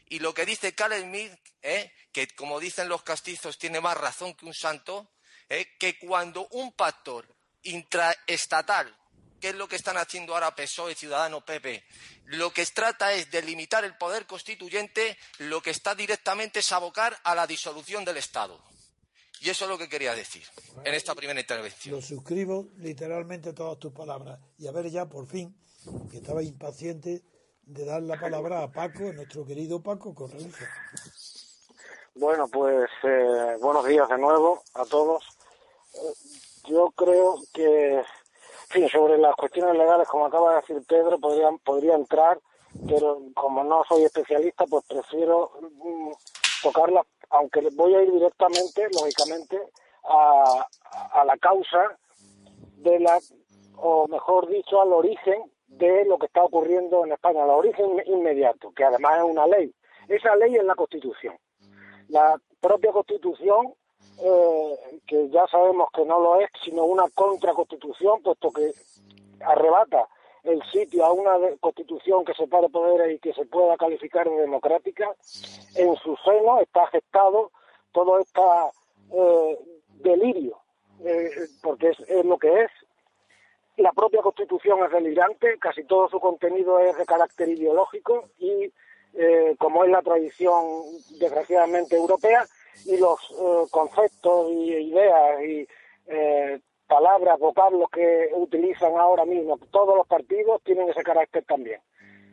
Y 0.07 0.19
lo 0.19 0.35
que 0.35 0.47
dice 0.47 0.75
Carl 0.75 1.01
Smith, 1.01 1.33
¿eh? 1.63 1.93
que 2.13 2.29
como 2.29 2.59
dicen 2.59 2.89
los 2.89 3.03
castizos 3.03 3.59
tiene 3.59 3.81
más 3.81 3.97
razón 3.97 4.35
que 4.35 4.47
un 4.47 4.55
santo, 4.55 5.13
¿eh? 5.49 5.77
que 5.79 5.99
cuando 5.99 6.49
un 6.49 6.73
pacto 6.73 7.25
intraestatal 7.63 8.97
¿Qué 9.41 9.49
es 9.49 9.55
lo 9.55 9.69
que 9.69 9.77
están 9.77 9.97
haciendo 9.97 10.35
ahora 10.35 10.55
PSOE, 10.55 10.95
Ciudadano, 10.95 11.45
PP? 11.45 11.83
Lo 12.27 12.53
que 12.53 12.67
trata 12.67 13.15
es 13.15 13.31
de 13.31 13.41
limitar 13.41 13.85
el 13.85 13.97
poder 13.97 14.27
constituyente, 14.27 15.17
lo 15.39 15.63
que 15.63 15.71
está 15.71 15.95
directamente 15.95 16.59
es 16.59 16.71
abocar 16.73 17.17
a 17.25 17.35
la 17.35 17.47
disolución 17.47 18.05
del 18.05 18.19
Estado. 18.19 18.61
Y 19.41 19.49
eso 19.49 19.65
es 19.65 19.71
lo 19.71 19.79
que 19.79 19.89
quería 19.89 20.15
decir 20.15 20.43
en 20.85 20.93
esta 20.93 21.15
primera 21.15 21.41
intervención. 21.41 21.95
Lo 21.95 22.03
suscribo 22.03 22.69
literalmente 22.77 23.55
todas 23.55 23.79
tus 23.79 23.93
palabras. 23.93 24.39
Y 24.59 24.67
a 24.67 24.73
ver 24.73 24.91
ya, 24.91 25.07
por 25.07 25.27
fin, 25.27 25.57
que 26.11 26.19
estaba 26.19 26.43
impaciente 26.43 27.23
de 27.63 27.85
dar 27.87 28.03
la 28.03 28.21
palabra 28.21 28.63
a 28.63 28.71
Paco, 28.71 29.11
nuestro 29.15 29.47
querido 29.47 29.83
Paco 29.83 30.15
Correia. 30.15 30.51
Bueno, 32.15 32.49
pues 32.49 32.91
eh, 33.05 33.57
buenos 33.63 33.87
días 33.87 34.07
de 34.11 34.19
nuevo 34.19 34.63
a 34.75 34.85
todos. 34.85 35.25
Yo 36.69 36.91
creo 36.91 37.43
que 37.55 38.03
fin, 38.71 38.89
sobre 38.89 39.19
las 39.19 39.35
cuestiones 39.37 39.77
legales, 39.77 40.09
como 40.09 40.27
acaba 40.27 40.51
de 40.51 40.61
decir 40.61 40.83
Pedro, 40.89 41.19
podría, 41.19 41.51
podría 41.65 41.95
entrar, 41.95 42.39
pero 42.89 43.21
como 43.35 43.65
no 43.65 43.83
soy 43.89 44.05
especialista, 44.05 44.65
pues 44.67 44.85
prefiero 44.89 45.51
mm, 45.61 46.11
tocarlas, 46.63 47.07
aunque 47.31 47.69
voy 47.75 47.95
a 47.95 48.03
ir 48.03 48.13
directamente, 48.13 48.89
lógicamente, 48.93 49.61
a, 50.09 50.67
a 51.13 51.25
la 51.25 51.37
causa 51.37 51.99
de 52.77 53.01
la, 53.01 53.19
o 53.77 54.09
mejor 54.09 54.49
dicho, 54.49 54.81
al 54.81 54.93
origen 54.93 55.51
de 55.67 56.05
lo 56.05 56.19
que 56.19 56.27
está 56.27 56.43
ocurriendo 56.43 57.05
en 57.05 57.13
España, 57.13 57.43
al 57.43 57.51
origen 57.51 58.03
inmediato, 58.07 58.73
que 58.73 58.85
además 58.85 59.19
es 59.19 59.25
una 59.25 59.47
ley. 59.47 59.75
Esa 60.09 60.35
ley 60.37 60.57
es 60.57 60.65
la 60.65 60.75
Constitución. 60.75 61.37
La 62.09 62.41
propia 62.61 62.93
Constitución 62.93 63.75
eh, 64.23 65.01
que 65.07 65.29
ya 65.31 65.47
sabemos 65.47 65.89
que 65.93 66.05
no 66.05 66.21
lo 66.21 66.41
es, 66.41 66.51
sino 66.65 66.85
una 66.85 67.09
contraconstitución, 67.15 68.23
puesto 68.23 68.51
que 68.51 68.73
arrebata 69.41 70.07
el 70.45 70.63
sitio 70.71 71.05
a 71.05 71.13
una 71.13 71.33
constitución 71.61 72.25
que 72.25 72.35
separe 72.35 72.69
poderes 72.69 73.17
y 73.17 73.19
que 73.19 73.33
se 73.33 73.45
pueda 73.45 73.77
calificar 73.77 74.29
de 74.29 74.41
democrática, 74.41 75.15
en 75.75 75.97
su 75.97 76.17
seno 76.25 76.61
está 76.61 76.87
gestado 76.89 77.51
todo 77.93 78.19
este 78.19 78.41
eh, 79.13 79.59
delirio, 80.03 80.59
eh, 81.05 81.31
porque 81.63 81.91
es, 81.91 82.25
lo 82.25 82.39
que 82.39 82.63
es. 82.63 82.71
La 83.77 83.93
propia 83.93 84.21
constitución 84.23 84.85
es 84.85 84.93
delirante, 84.93 85.59
casi 85.59 85.85
todo 85.85 86.09
su 86.09 86.21
contenido 86.21 86.79
es 86.81 86.97
de 86.97 87.07
carácter 87.07 87.49
ideológico 87.49 88.29
y, 88.39 88.73
eh, 89.15 89.57
como 89.59 89.85
es 89.85 89.91
la 89.91 90.03
tradición 90.03 90.65
desgraciadamente 91.19 91.97
europea, 91.97 92.47
y 92.87 92.97
los 92.99 93.19
eh, 93.31 93.67
conceptos 93.71 94.51
y 94.51 94.75
ideas 94.75 95.43
y 95.43 95.69
eh, 96.07 96.61
palabras, 96.87 97.39
vocablos 97.39 97.89
que 97.91 98.31
utilizan 98.35 98.97
ahora 98.97 99.25
mismo 99.25 99.59
todos 99.71 99.97
los 99.97 100.07
partidos 100.07 100.61
tienen 100.65 100.89
ese 100.89 101.03
carácter 101.03 101.45
también. 101.45 101.81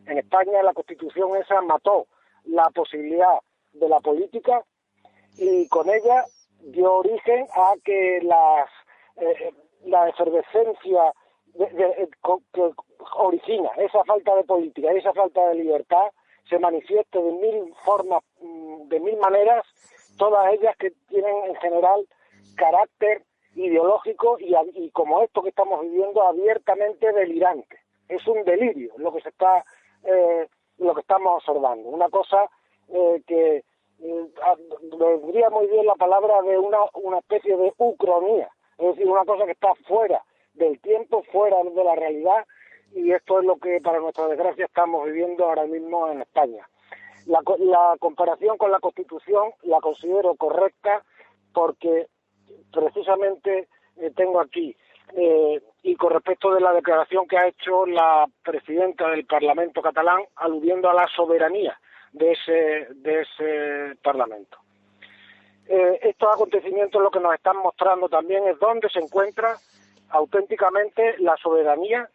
En 0.08 0.18
España 0.18 0.64
la 0.64 0.74
constitución 0.74 1.36
esa 1.36 1.62
mató 1.62 2.08
la 2.46 2.70
posibilidad 2.72 3.40
de 3.74 3.90
la 3.90 4.00
política 4.00 4.64
y 5.38 5.68
con 5.68 5.90
ella 5.90 6.26
dio 6.62 6.94
origen 6.96 7.46
a 7.56 7.76
que 7.84 8.20
las, 8.24 8.70
eh, 9.18 9.54
la 9.86 10.10
efervescencia 10.10 11.14
que 11.54 12.06
origina 13.16 13.70
esa 13.78 14.04
falta 14.06 14.36
de 14.36 14.44
política 14.44 14.94
y 14.94 14.98
esa 14.98 15.14
falta 15.14 15.48
de 15.50 15.56
libertad 15.56 16.08
se 16.50 16.60
manifieste 16.60 17.22
de 17.22 17.32
mil 17.32 17.74
formas, 17.84 18.24
mm, 18.42 18.88
de 18.88 19.00
mil 19.00 19.18
maneras 19.18 19.66
todas 20.18 20.54
ellas 20.54 20.76
que 20.78 20.92
tienen 21.08 21.36
en 21.46 21.56
general 21.56 22.08
carácter 22.56 23.24
ideológico 23.56 24.38
y, 24.40 24.92
como 24.92 25.22
esto 25.24 25.42
que 25.42 25.50
estamos 25.50 25.82
viviendo 25.82 26.22
abiertamente 26.22 27.12
delirante. 27.12 27.80
Es 28.08 28.26
un 28.28 28.44
delirio 28.44 28.94
lo 28.98 29.14
que 29.14 29.22
se 29.22 29.30
está, 29.30 29.64
eh, 30.04 30.48
lo 30.78 30.94
que 30.94 31.02
estamos 31.02 31.36
observando. 31.38 31.90
Una 31.90 32.10
cosa 32.10 32.50
eh, 32.90 33.22
que 33.26 33.64
eh, 34.00 34.26
vendría 34.98 35.50
muy 35.50 35.68
bien 35.68 35.86
la 35.86 35.96
palabra 35.96 36.42
de 36.44 36.58
una, 36.58 36.80
una 36.94 37.20
especie 37.20 37.58
de 37.58 37.74
ucronía, 37.78 38.50
es 38.78 38.88
decir, 38.88 39.10
una 39.10 39.26
cosa 39.26 39.46
que 39.46 39.54
está 39.54 39.74
fuera 39.88 40.24
del 40.54 40.80
tiempo, 40.80 41.24
fuera 41.32 41.64
de 41.64 41.84
la 41.84 41.96
realidad, 41.96 42.46
y 42.94 43.12
esto 43.12 43.40
es 43.40 43.46
lo 43.46 43.58
que, 43.58 43.82
para 43.82 44.00
nuestra 44.00 44.28
desgracia, 44.28 44.66
estamos 44.66 45.06
viviendo 45.06 45.46
ahora 45.46 45.66
mismo 45.66 46.10
en 46.10 46.22
España. 46.22 46.68
La, 47.28 47.42
comparación 48.00 48.58
con 48.58 48.72
la 48.72 48.80
Constitución 48.80 49.52
la 49.64 49.82
considero 49.82 50.36
correcta 50.36 51.04
porque 51.54 52.08
precisamente 52.72 53.68
eh, 53.98 54.12
tengo 54.16 54.40
aquí 54.40 54.74
eh, 55.14 55.62
y 55.84 55.96
con 55.96 56.14
respecto 56.14 56.54
de 56.54 56.62
la 56.62 56.72
declaración 56.72 57.28
que 57.28 57.38
ha 57.38 57.48
hecho 57.48 57.86
la 57.86 58.26
presidenta 58.44 59.10
del 59.10 59.26
Parlamento 59.26 59.82
catalán 59.82 60.22
aludiendo 60.38 60.90
a 60.90 60.94
la 60.94 61.08
soberanía 61.08 61.78
de 62.14 62.32
ese, 62.32 62.88
de 62.96 63.22
ese 63.22 63.98
Parlamento. 64.02 64.58
Eh, 65.68 66.00
estos 66.04 66.34
acontecimientos 66.34 67.02
lo 67.02 67.12
que 67.12 67.20
nos 67.20 67.34
están 67.34 67.58
mostrando 67.58 68.08
también 68.08 68.48
es 68.48 68.58
dónde 68.58 68.90
se 68.90 69.00
encuentra 69.00 69.58
auténticamente 70.12 71.18
la 71.20 71.36
soberanía. 71.36 72.10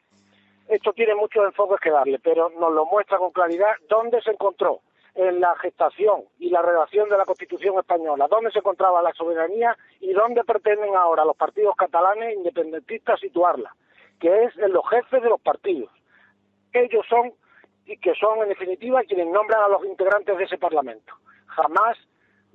Esto 0.68 0.94
tiene 0.94 1.14
muchos 1.14 1.44
enfoques 1.44 1.80
que 1.80 1.90
darle, 1.90 2.18
pero 2.18 2.48
nos 2.48 2.72
lo 2.72 2.86
muestra 2.86 3.18
con 3.18 3.30
claridad 3.30 3.72
dónde 3.90 4.22
se 4.22 4.30
encontró 4.30 4.80
en 5.14 5.40
la 5.40 5.54
gestación 5.56 6.24
y 6.38 6.48
la 6.50 6.62
redacción 6.62 7.08
de 7.08 7.18
la 7.18 7.26
Constitución 7.26 7.78
española, 7.78 8.28
dónde 8.30 8.50
se 8.50 8.60
encontraba 8.60 9.02
la 9.02 9.12
soberanía 9.12 9.76
y 10.00 10.12
dónde 10.12 10.42
pretenden 10.44 10.96
ahora 10.96 11.24
los 11.24 11.36
partidos 11.36 11.76
catalanes 11.76 12.34
independentistas 12.34 13.20
situarla, 13.20 13.74
que 14.18 14.44
es 14.44 14.56
en 14.58 14.72
los 14.72 14.88
jefes 14.88 15.22
de 15.22 15.28
los 15.28 15.40
partidos. 15.40 15.90
Ellos 16.72 17.04
son, 17.08 17.32
y 17.84 17.98
que 17.98 18.14
son 18.14 18.38
en 18.40 18.48
definitiva 18.48 19.02
quienes 19.04 19.26
nombran 19.26 19.62
a 19.62 19.68
los 19.68 19.84
integrantes 19.84 20.36
de 20.38 20.44
ese 20.44 20.56
Parlamento. 20.56 21.14
Jamás 21.46 21.98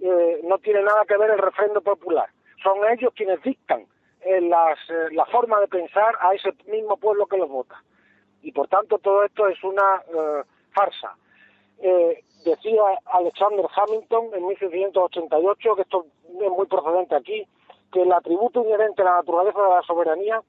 eh, 0.01 0.41
no 0.43 0.57
tiene 0.57 0.81
nada 0.81 1.05
que 1.07 1.17
ver 1.17 1.29
el 1.29 1.37
refrendo 1.37 1.81
popular. 1.81 2.29
Son 2.63 2.77
ellos 2.91 3.13
quienes 3.15 3.41
dictan 3.43 3.85
eh, 4.21 4.41
las, 4.41 4.79
eh, 4.89 5.09
la 5.11 5.25
forma 5.25 5.59
de 5.59 5.67
pensar 5.67 6.15
a 6.19 6.33
ese 6.33 6.53
mismo 6.65 6.97
pueblo 6.97 7.27
que 7.27 7.37
los 7.37 7.49
vota. 7.49 7.83
Y 8.41 8.51
por 8.51 8.67
tanto 8.67 8.97
todo 8.97 9.23
esto 9.23 9.47
es 9.47 9.63
una 9.63 10.01
farsa. 10.71 11.15
Decía 11.79 12.81
Alexander 13.05 13.65
Hamilton 13.75 14.29
en 14.33 14.47
1788, 14.47 15.75
que 15.75 15.81
esto 15.81 16.05
es 16.41 16.51
muy 16.51 16.65
procedente 16.67 17.15
aquí, 17.15 17.47
que 17.91 18.01
el 18.01 18.11
atributo 18.11 18.63
inherente 18.63 19.01
a 19.01 19.05
la 19.05 19.15
naturaleza 19.17 19.61
de 19.61 19.69
la 19.69 19.81
soberanía 19.83 20.41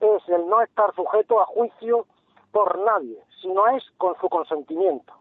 es 0.00 0.28
el 0.28 0.46
no 0.48 0.60
estar 0.62 0.94
sujeto 0.94 1.40
a 1.40 1.46
juicio 1.46 2.06
por 2.52 2.78
nadie, 2.78 3.18
sino 3.40 3.66
es 3.68 3.84
con 3.98 4.14
su 4.20 4.28
consentimiento 4.28 5.12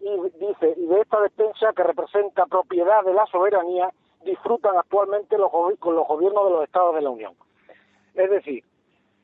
y 0.00 0.46
dice, 0.46 0.74
y 0.76 0.86
de 0.86 1.00
esta 1.00 1.20
despensa 1.20 1.72
que 1.74 1.82
representa 1.82 2.46
propiedad 2.46 3.04
de 3.04 3.12
la 3.12 3.26
soberanía, 3.26 3.90
disfrutan 4.24 4.76
actualmente 4.76 5.36
los, 5.36 5.50
con 5.78 5.94
los 5.94 6.08
gobiernos 6.08 6.44
de 6.46 6.50
los 6.50 6.64
estados 6.64 6.94
de 6.94 7.02
la 7.02 7.10
Unión. 7.10 7.34
Es 8.14 8.30
decir, 8.30 8.64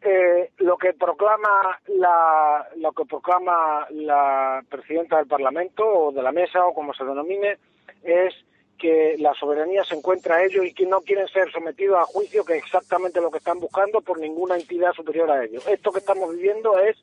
eh, 0.08 0.52
lo 0.58 0.76
que 0.76 0.92
proclama 0.92 1.80
la 1.88 2.68
lo 2.76 2.92
que 2.92 3.04
proclama 3.04 3.86
la 3.90 4.62
presidenta 4.68 5.16
del 5.16 5.26
Parlamento 5.26 5.84
o 5.84 6.12
de 6.12 6.22
la 6.22 6.30
mesa 6.30 6.64
o 6.64 6.72
como 6.72 6.94
se 6.94 7.04
denomine 7.04 7.58
es 8.04 8.32
que 8.78 9.16
la 9.18 9.34
soberanía 9.34 9.82
se 9.82 9.96
encuentra 9.96 10.36
a 10.36 10.44
ellos 10.44 10.64
y 10.64 10.72
que 10.72 10.86
no 10.86 11.00
quieren 11.00 11.26
ser 11.26 11.50
sometidos 11.50 11.98
a 11.98 12.04
juicio, 12.04 12.44
que 12.44 12.56
es 12.56 12.62
exactamente 12.62 13.20
lo 13.20 13.32
que 13.32 13.38
están 13.38 13.58
buscando 13.58 14.00
por 14.00 14.20
ninguna 14.20 14.54
entidad 14.54 14.92
superior 14.92 15.28
a 15.30 15.44
ellos. 15.44 15.66
Esto 15.66 15.90
que 15.90 15.98
estamos 15.98 16.30
viviendo 16.30 16.78
es 16.78 16.96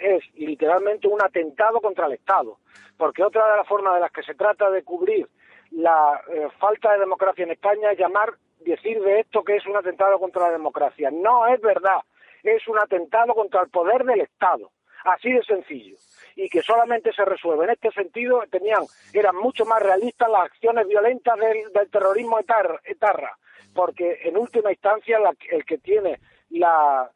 es 0.00 0.24
literalmente 0.34 1.06
un 1.06 1.22
atentado 1.22 1.80
contra 1.80 2.06
el 2.06 2.14
Estado, 2.14 2.58
porque 2.96 3.22
otra 3.22 3.48
de 3.48 3.58
las 3.58 3.68
formas 3.68 3.94
de 3.94 4.00
las 4.00 4.10
que 4.10 4.22
se 4.22 4.34
trata 4.34 4.70
de 4.70 4.82
cubrir 4.82 5.28
la 5.70 6.20
eh, 6.32 6.48
falta 6.58 6.92
de 6.94 7.00
democracia 7.00 7.44
en 7.44 7.52
España 7.52 7.92
es 7.92 7.98
llamar, 7.98 8.34
decir 8.60 9.00
de 9.02 9.20
esto 9.20 9.44
que 9.44 9.56
es 9.56 9.66
un 9.66 9.76
atentado 9.76 10.18
contra 10.18 10.46
la 10.46 10.52
democracia. 10.52 11.10
No 11.12 11.46
es 11.46 11.60
verdad, 11.60 12.00
es 12.42 12.66
un 12.68 12.78
atentado 12.78 13.34
contra 13.34 13.62
el 13.62 13.70
poder 13.70 14.04
del 14.04 14.20
Estado, 14.20 14.70
así 15.04 15.32
de 15.32 15.42
sencillo. 15.42 15.96
Y 16.36 16.48
que 16.48 16.62
solamente 16.62 17.12
se 17.12 17.24
resuelve. 17.24 17.64
En 17.64 17.70
este 17.70 17.90
sentido, 17.90 18.42
tenían, 18.50 18.84
eran 19.12 19.36
mucho 19.36 19.64
más 19.64 19.82
realistas 19.82 20.30
las 20.30 20.44
acciones 20.44 20.86
violentas 20.86 21.38
del, 21.38 21.90
terrorismo 21.90 22.38
etarra, 22.38 23.36
porque 23.74 24.20
en 24.24 24.36
última 24.36 24.70
instancia 24.70 25.18
el 25.50 25.64
que 25.64 25.78
tiene 25.78 26.20
la 26.50 27.10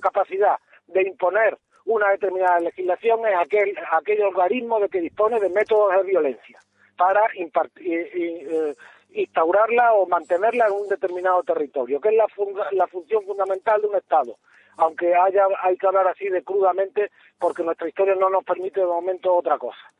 capacidad 0.00 0.56
de 0.86 1.02
imponer 1.02 1.58
una 1.84 2.10
determinada 2.10 2.60
legislación 2.60 3.26
es 3.26 3.34
aquel, 3.36 3.74
aquel 3.92 4.22
organismo 4.22 4.80
de 4.80 4.88
que 4.88 5.00
dispone 5.00 5.40
de 5.40 5.48
métodos 5.48 5.96
de 5.96 6.02
violencia 6.04 6.60
para 6.96 7.22
eh, 7.34 8.74
instaurarla 9.12 9.94
o 9.94 10.06
mantenerla 10.06 10.66
en 10.66 10.72
un 10.72 10.88
determinado 10.88 11.42
territorio, 11.42 12.00
que 12.00 12.08
es 12.08 12.14
la, 12.14 12.26
la 12.72 12.86
función 12.86 13.24
fundamental 13.24 13.80
de 13.80 13.88
un 13.88 13.96
Estado, 13.96 14.36
aunque 14.76 15.14
haya, 15.14 15.46
hay 15.62 15.76
que 15.76 15.86
hablar 15.86 16.08
así 16.08 16.28
de 16.28 16.42
crudamente 16.42 17.10
porque 17.38 17.62
nuestra 17.62 17.88
historia 17.88 18.14
no 18.14 18.30
nos 18.30 18.44
permite 18.44 18.80
de 18.80 18.86
momento 18.86 19.34
otra 19.34 19.58
cosa. 19.58 19.92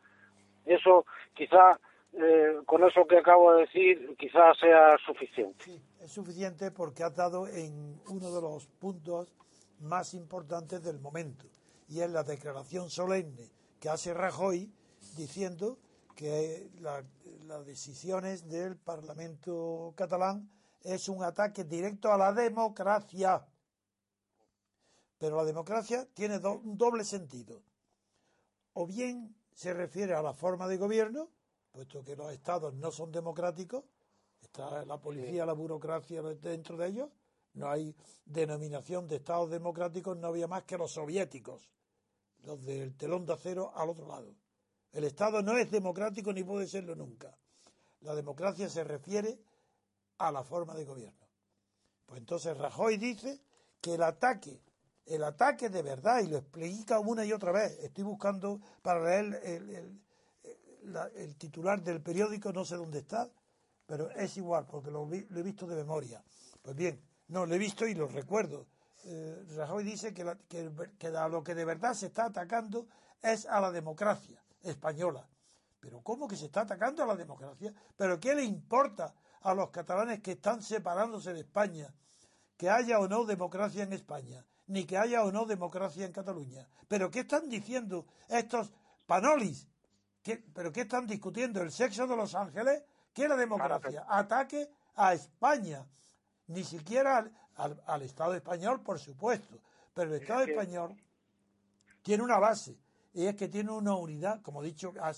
Eso 0.64 1.04
quizá, 1.34 1.78
eh, 2.12 2.58
con 2.66 2.84
eso 2.84 3.06
que 3.06 3.18
acabo 3.18 3.54
de 3.54 3.62
decir, 3.62 4.16
quizás 4.18 4.58
sea 4.58 4.96
suficiente. 5.04 5.64
Sí, 5.64 5.82
es 6.00 6.12
suficiente 6.12 6.70
porque 6.70 7.02
ha 7.02 7.10
dado 7.10 7.46
en 7.46 8.00
uno 8.08 8.30
de 8.30 8.40
los 8.40 8.66
puntos 8.66 9.34
más 9.80 10.14
importantes 10.14 10.82
del 10.82 10.98
momento 10.98 11.46
y 11.88 12.00
es 12.00 12.10
la 12.10 12.22
declaración 12.22 12.90
solemne 12.90 13.50
que 13.80 13.88
hace 13.88 14.14
Rajoy 14.14 14.70
diciendo 15.16 15.78
que 16.14 16.68
las 17.50 17.66
decisiones 17.66 18.48
del 18.48 18.76
Parlamento 18.76 19.92
catalán 19.96 20.48
es 20.82 21.08
un 21.08 21.24
ataque 21.24 21.64
directo 21.64 22.12
a 22.12 22.16
la 22.16 22.32
democracia. 22.32 23.44
Pero 25.18 25.36
la 25.36 25.44
democracia 25.44 26.06
tiene 26.14 26.38
un 26.38 26.78
doble 26.78 27.04
sentido. 27.04 27.60
O 28.74 28.86
bien 28.86 29.34
se 29.52 29.74
refiere 29.74 30.14
a 30.14 30.22
la 30.22 30.32
forma 30.32 30.68
de 30.68 30.76
gobierno, 30.76 31.28
puesto 31.72 32.04
que 32.04 32.14
los 32.14 32.32
estados 32.32 32.72
no 32.74 32.92
son 32.92 33.10
democráticos, 33.10 33.84
está 34.40 34.84
la 34.84 34.98
policía, 34.98 35.44
la 35.44 35.52
burocracia 35.52 36.22
dentro 36.22 36.76
de 36.76 36.86
ellos, 36.86 37.10
no 37.54 37.68
hay 37.68 37.96
denominación 38.24 39.08
de 39.08 39.16
estados 39.16 39.50
democráticos, 39.50 40.16
no 40.16 40.28
había 40.28 40.46
más 40.46 40.62
que 40.62 40.78
los 40.78 40.92
soviéticos 40.92 41.68
los 42.44 42.64
del 42.64 42.96
telón 42.96 43.26
de 43.26 43.34
acero 43.34 43.72
al 43.74 43.90
otro 43.90 44.06
lado. 44.06 44.34
El 44.92 45.04
Estado 45.04 45.42
no 45.42 45.56
es 45.56 45.70
democrático 45.70 46.32
ni 46.32 46.42
puede 46.42 46.66
serlo 46.66 46.94
nunca. 46.96 47.36
La 48.00 48.14
democracia 48.14 48.68
se 48.68 48.82
refiere 48.82 49.38
a 50.18 50.32
la 50.32 50.42
forma 50.42 50.74
de 50.74 50.84
gobierno. 50.84 51.26
Pues 52.06 52.18
entonces 52.18 52.56
Rajoy 52.56 52.96
dice 52.96 53.40
que 53.80 53.94
el 53.94 54.02
ataque, 54.02 54.60
el 55.06 55.22
ataque 55.22 55.68
de 55.68 55.82
verdad, 55.82 56.20
y 56.22 56.26
lo 56.26 56.38
explica 56.38 56.98
una 56.98 57.24
y 57.24 57.32
otra 57.32 57.52
vez, 57.52 57.78
estoy 57.80 58.04
buscando 58.04 58.60
para 58.82 59.04
leer 59.04 59.40
el, 59.44 60.00
el, 61.14 61.36
titular 61.36 61.82
del 61.82 62.02
periódico, 62.02 62.52
no 62.52 62.64
sé 62.64 62.76
dónde 62.76 62.98
está, 62.98 63.30
pero 63.86 64.10
es 64.10 64.36
igual, 64.36 64.66
porque 64.66 64.90
lo, 64.90 65.08
he 65.12 65.42
visto 65.42 65.66
de 65.66 65.76
memoria. 65.76 66.22
Pues 66.62 66.74
bien, 66.74 67.00
no, 67.28 67.46
lo 67.46 67.54
he 67.54 67.58
visto 67.58 67.86
y 67.86 67.94
lo 67.94 68.08
recuerdo 68.08 68.66
eh, 69.04 69.44
Rajoy 69.56 69.82
dice 69.82 70.12
que, 70.12 70.36
que, 70.98 71.06
a 71.08 71.28
lo 71.28 71.42
que 71.42 71.54
de 71.54 71.64
verdad 71.64 71.94
se 71.94 72.06
está 72.06 72.26
atacando 72.26 72.86
es 73.22 73.46
a 73.46 73.58
la 73.58 73.70
democracia 73.70 74.42
española. 74.62 75.26
Pero 75.80 76.02
¿cómo 76.02 76.28
que 76.28 76.36
se 76.36 76.46
está 76.46 76.62
atacando 76.62 77.02
a 77.02 77.06
la 77.06 77.16
democracia? 77.16 77.72
¿Pero 77.96 78.20
qué 78.20 78.34
le 78.34 78.44
importa 78.44 79.14
a 79.42 79.54
los 79.54 79.70
catalanes 79.70 80.20
que 80.20 80.32
están 80.32 80.62
separándose 80.62 81.32
de 81.32 81.40
España 81.40 81.92
que 82.56 82.68
haya 82.68 82.98
o 82.98 83.08
no 83.08 83.24
democracia 83.24 83.84
en 83.84 83.94
España, 83.94 84.44
ni 84.66 84.84
que 84.84 84.98
haya 84.98 85.24
o 85.24 85.32
no 85.32 85.46
democracia 85.46 86.04
en 86.04 86.12
Cataluña? 86.12 86.68
¿Pero 86.88 87.10
qué 87.10 87.20
están 87.20 87.48
diciendo 87.48 88.06
estos 88.28 88.72
panolis? 89.06 89.66
¿Pero 90.22 90.70
qué 90.70 90.82
están 90.82 91.06
discutiendo? 91.06 91.62
¿El 91.62 91.72
sexo 91.72 92.06
de 92.06 92.16
los 92.16 92.34
ángeles? 92.34 92.82
¿Qué 93.14 93.22
es 93.22 93.28
la 93.28 93.36
democracia? 93.36 94.04
Ataque 94.08 94.70
a 94.96 95.14
España. 95.14 95.86
Ni 96.48 96.64
siquiera 96.64 97.30
al, 97.56 98.02
Estado 98.02 98.34
español, 98.34 98.82
por 98.82 98.98
supuesto, 98.98 99.60
pero 99.94 100.14
el 100.14 100.22
Estado 100.22 100.42
español 100.42 100.96
tiene 102.02 102.22
una 102.22 102.38
base, 102.38 102.76
y 103.12 103.26
es 103.26 103.34
que 103.34 103.48
tiene 103.48 103.72
una 103.72 103.94
unidad, 103.94 104.40
como 104.42 104.62
he 104.62 104.66
dicho, 104.66 104.92
ha 105.00 105.12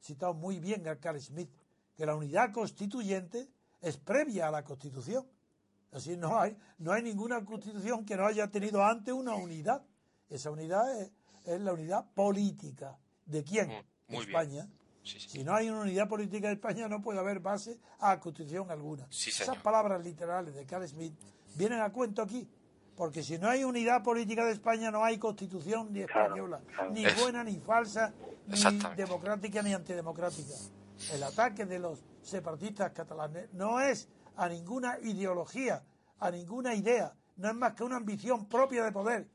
citado 0.00 0.34
muy 0.34 0.60
bien 0.60 0.86
a 0.88 0.96
Carl 0.96 1.20
Smith, 1.20 1.50
que 1.96 2.06
la 2.06 2.14
unidad 2.14 2.52
constituyente 2.52 3.48
es 3.80 3.96
previa 3.96 4.48
a 4.48 4.50
la 4.50 4.64
Constitución. 4.64 5.26
Así 5.92 6.16
no 6.16 6.40
hay, 6.40 6.56
no 6.78 6.92
hay 6.92 7.02
ninguna 7.02 7.44
constitución 7.44 8.04
que 8.04 8.16
no 8.16 8.26
haya 8.26 8.50
tenido 8.50 8.82
antes 8.82 9.12
una 9.12 9.34
unidad. 9.34 9.84
Esa 10.30 10.50
unidad 10.50 10.84
es, 11.00 11.60
la 11.60 11.72
unidad 11.72 12.06
política. 12.14 12.98
¿De 13.26 13.44
quién? 13.44 13.68
Mm, 14.08 14.14
España. 14.14 14.68
Si 15.02 15.44
no 15.44 15.54
hay 15.54 15.68
una 15.68 15.82
unidad 15.82 16.08
política 16.08 16.46
de 16.48 16.54
España, 16.54 16.88
no 16.88 17.02
puede 17.02 17.18
haber 17.18 17.40
base 17.40 17.78
a 17.98 18.18
constitución 18.20 18.70
alguna. 18.70 19.06
Esas 19.10 19.58
palabras 19.58 20.02
literales 20.02 20.54
de 20.54 20.64
Carl 20.64 20.88
Smith 20.88 21.14
vienen 21.56 21.80
a 21.80 21.92
cuento 21.92 22.22
aquí. 22.22 22.48
Porque 22.96 23.22
si 23.22 23.38
no 23.38 23.48
hay 23.48 23.64
unidad 23.64 24.02
política 24.02 24.44
de 24.44 24.52
España, 24.52 24.90
no 24.90 25.04
hay 25.04 25.18
constitución 25.18 25.92
ni 25.92 26.00
española, 26.00 26.60
ni 26.92 27.04
buena, 27.20 27.42
ni 27.42 27.58
falsa, 27.58 28.12
ni 28.46 28.60
democrática, 28.96 29.62
ni 29.62 29.72
antidemocrática. 29.72 30.54
El 31.12 31.22
ataque 31.22 31.64
de 31.64 31.78
los 31.78 32.04
separatistas 32.22 32.92
catalanes 32.92 33.52
no 33.54 33.80
es 33.80 34.08
a 34.36 34.48
ninguna 34.48 34.98
ideología, 35.00 35.82
a 36.18 36.30
ninguna 36.30 36.74
idea, 36.74 37.12
no 37.36 37.48
es 37.48 37.54
más 37.54 37.72
que 37.72 37.82
una 37.82 37.96
ambición 37.96 38.46
propia 38.46 38.84
de 38.84 38.92
poder, 38.92 39.26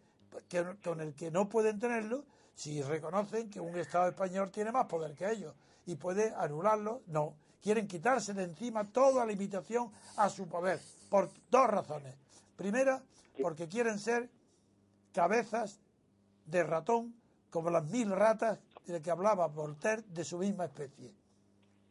que, 0.47 0.63
con 0.83 1.01
el 1.01 1.13
que 1.13 1.31
no 1.31 1.49
pueden 1.49 1.79
tenerlo, 1.79 2.25
Si 2.57 2.81
reconocen 2.81 3.51
que 3.51 3.59
un 3.59 3.77
Estado 3.77 4.07
español 4.07 4.49
tiene 4.49 4.71
más 4.71 4.87
poder 4.87 5.13
que 5.13 5.29
ellos 5.29 5.53
y 5.85 5.93
puede 5.93 6.33
anularlo, 6.35 7.03
no. 7.05 7.35
Quieren 7.61 7.87
quitarse 7.87 8.33
de 8.33 8.45
encima 8.45 8.83
toda 8.83 9.23
limitación 9.27 9.91
a 10.15 10.27
su 10.27 10.47
poder, 10.47 10.79
por 11.07 11.29
dos 11.51 11.67
razones. 11.67 12.15
Primera, 12.55 13.03
porque 13.41 13.67
quieren 13.67 13.99
ser 13.99 14.29
cabezas 15.13 15.79
de 16.45 16.63
ratón, 16.63 17.15
como 17.49 17.69
las 17.69 17.85
mil 17.85 18.11
ratas 18.11 18.59
de 18.85 19.01
que 19.01 19.11
hablaba 19.11 19.47
Voltaire 19.47 20.03
de 20.09 20.23
su 20.23 20.37
misma 20.37 20.65
especie. 20.65 21.13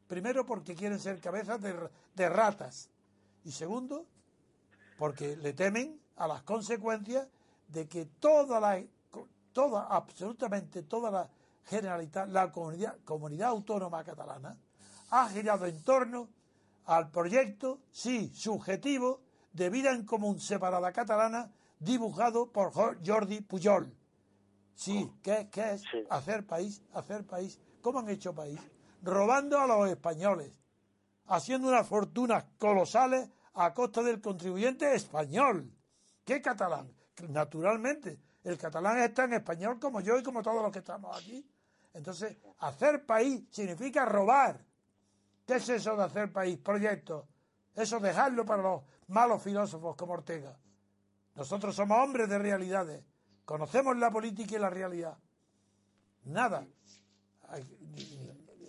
Primero, 0.07 0.47
porque 0.47 0.75
quieren 0.75 0.99
ser 0.99 1.21
cabezas 1.21 1.61
de, 1.61 1.75
de 2.15 2.29
ratas. 2.29 2.89
Y 3.45 3.53
segundo, 3.53 4.07
porque 4.99 5.37
le 5.37 5.53
temen 5.53 6.01
a 6.17 6.27
las 6.27 6.43
consecuencias 6.43 7.29
de 7.69 7.89
que 7.89 8.07
toda 8.07 8.61
la, 8.61 8.83
toda, 9.53 9.87
absolutamente 9.87 10.83
toda 10.83 11.11
la 11.11 11.31
generalidad, 11.65 12.29
la 12.29 12.51
comunidad, 12.53 12.97
comunidad 13.05 13.49
autónoma 13.51 14.05
catalana, 14.05 14.57
ha 15.11 15.29
girado 15.29 15.67
en 15.67 15.83
torno 15.83 16.29
al 16.87 17.11
proyecto, 17.11 17.81
sí, 17.91 18.33
subjetivo, 18.35 19.21
de 19.57 19.71
vida 19.71 19.93
en 19.93 20.05
común 20.05 20.39
separada 20.39 20.93
catalana, 20.93 21.51
dibujado 21.81 22.53
por 22.53 22.73
Jordi 22.73 23.41
Pujol. 23.41 23.91
Sí, 24.75 25.11
¿qué, 25.23 25.49
es? 25.55 25.83
Hacer 26.11 26.47
país, 26.47 26.83
hacer 26.93 27.25
país. 27.25 27.59
¿Cómo 27.81 28.01
han 28.01 28.11
hecho 28.11 28.35
país? 28.35 28.61
Robando 29.03 29.59
a 29.59 29.67
los 29.67 29.89
españoles, 29.89 30.53
haciendo 31.27 31.69
unas 31.69 31.89
fortunas 31.89 32.45
colosales 32.59 33.31
a 33.55 33.73
costa 33.73 34.03
del 34.03 34.21
contribuyente 34.21 34.95
español. 34.95 35.73
¿Qué 36.23 36.43
catalán? 36.43 36.93
Naturalmente, 37.29 38.21
el 38.45 38.59
catalán 38.59 38.99
está 38.99 39.25
en 39.25 39.35
español 39.35 39.81
como 39.81 40.03
yo 40.03 40.19
y 40.19 40.23
como 40.23 40.43
todos 40.43 40.63
los 40.63 40.71
que 40.71 40.81
estamos 40.81 41.17
aquí. 41.19 41.49
Entonces, 41.95 42.37
hacer 42.59 43.07
país 43.07 43.45
significa 43.51 44.05
robar. 44.05 44.63
¿Qué 45.47 45.55
es 45.55 45.69
eso 45.71 45.97
de 45.97 46.05
hacer 46.05 46.31
país? 46.31 46.59
Proyectos. 46.59 47.25
Eso 47.77 48.01
dejarlo 48.01 48.47
para 48.47 48.63
los 48.63 48.83
malos 49.09 49.43
filósofos 49.43 49.95
como 49.97 50.15
Ortega. 50.15 50.59
Nosotros 51.35 51.77
somos 51.77 51.99
hombres 51.99 52.29
de 52.29 52.39
realidades. 52.39 53.05
Conocemos 53.45 53.97
la 53.99 54.11
política 54.11 54.57
y 54.57 54.59
la 54.59 54.71
realidad. 54.71 55.17
Nada. 56.25 56.67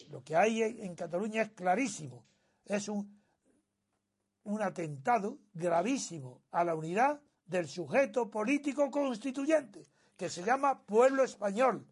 Lo 0.10 0.22
que 0.24 0.36
hay 0.36 0.62
en 0.62 0.94
Cataluña 0.94 1.44
es 1.44 1.52
clarísimo. 1.52 2.26
Es 2.66 2.90
un, 2.90 3.20
un 4.44 4.62
atentado 4.62 5.38
gravísimo 5.54 6.42
a 6.52 6.66
la 6.66 6.76
unidad 6.76 7.22
del 7.46 7.70
sujeto 7.70 8.30
político 8.30 8.92
constituyente, 8.92 9.88
que 10.18 10.30
se 10.30 10.44
llama 10.44 10.82
pueblo 10.82 11.24
español. 11.24 11.88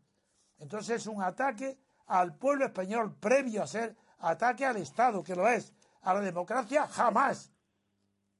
Entonces 0.59 1.01
es 1.01 1.07
un 1.07 1.23
ataque 1.23 1.77
al 2.07 2.35
pueblo 2.35 2.65
español 2.65 3.15
previo 3.15 3.63
a 3.63 3.67
ser 3.67 3.95
ataque 4.19 4.65
al 4.65 4.77
Estado, 4.77 5.23
que 5.23 5.35
lo 5.35 5.47
es. 5.47 5.73
A 6.05 6.13
la 6.13 6.21
democracia 6.21 6.87
jamás. 6.87 7.51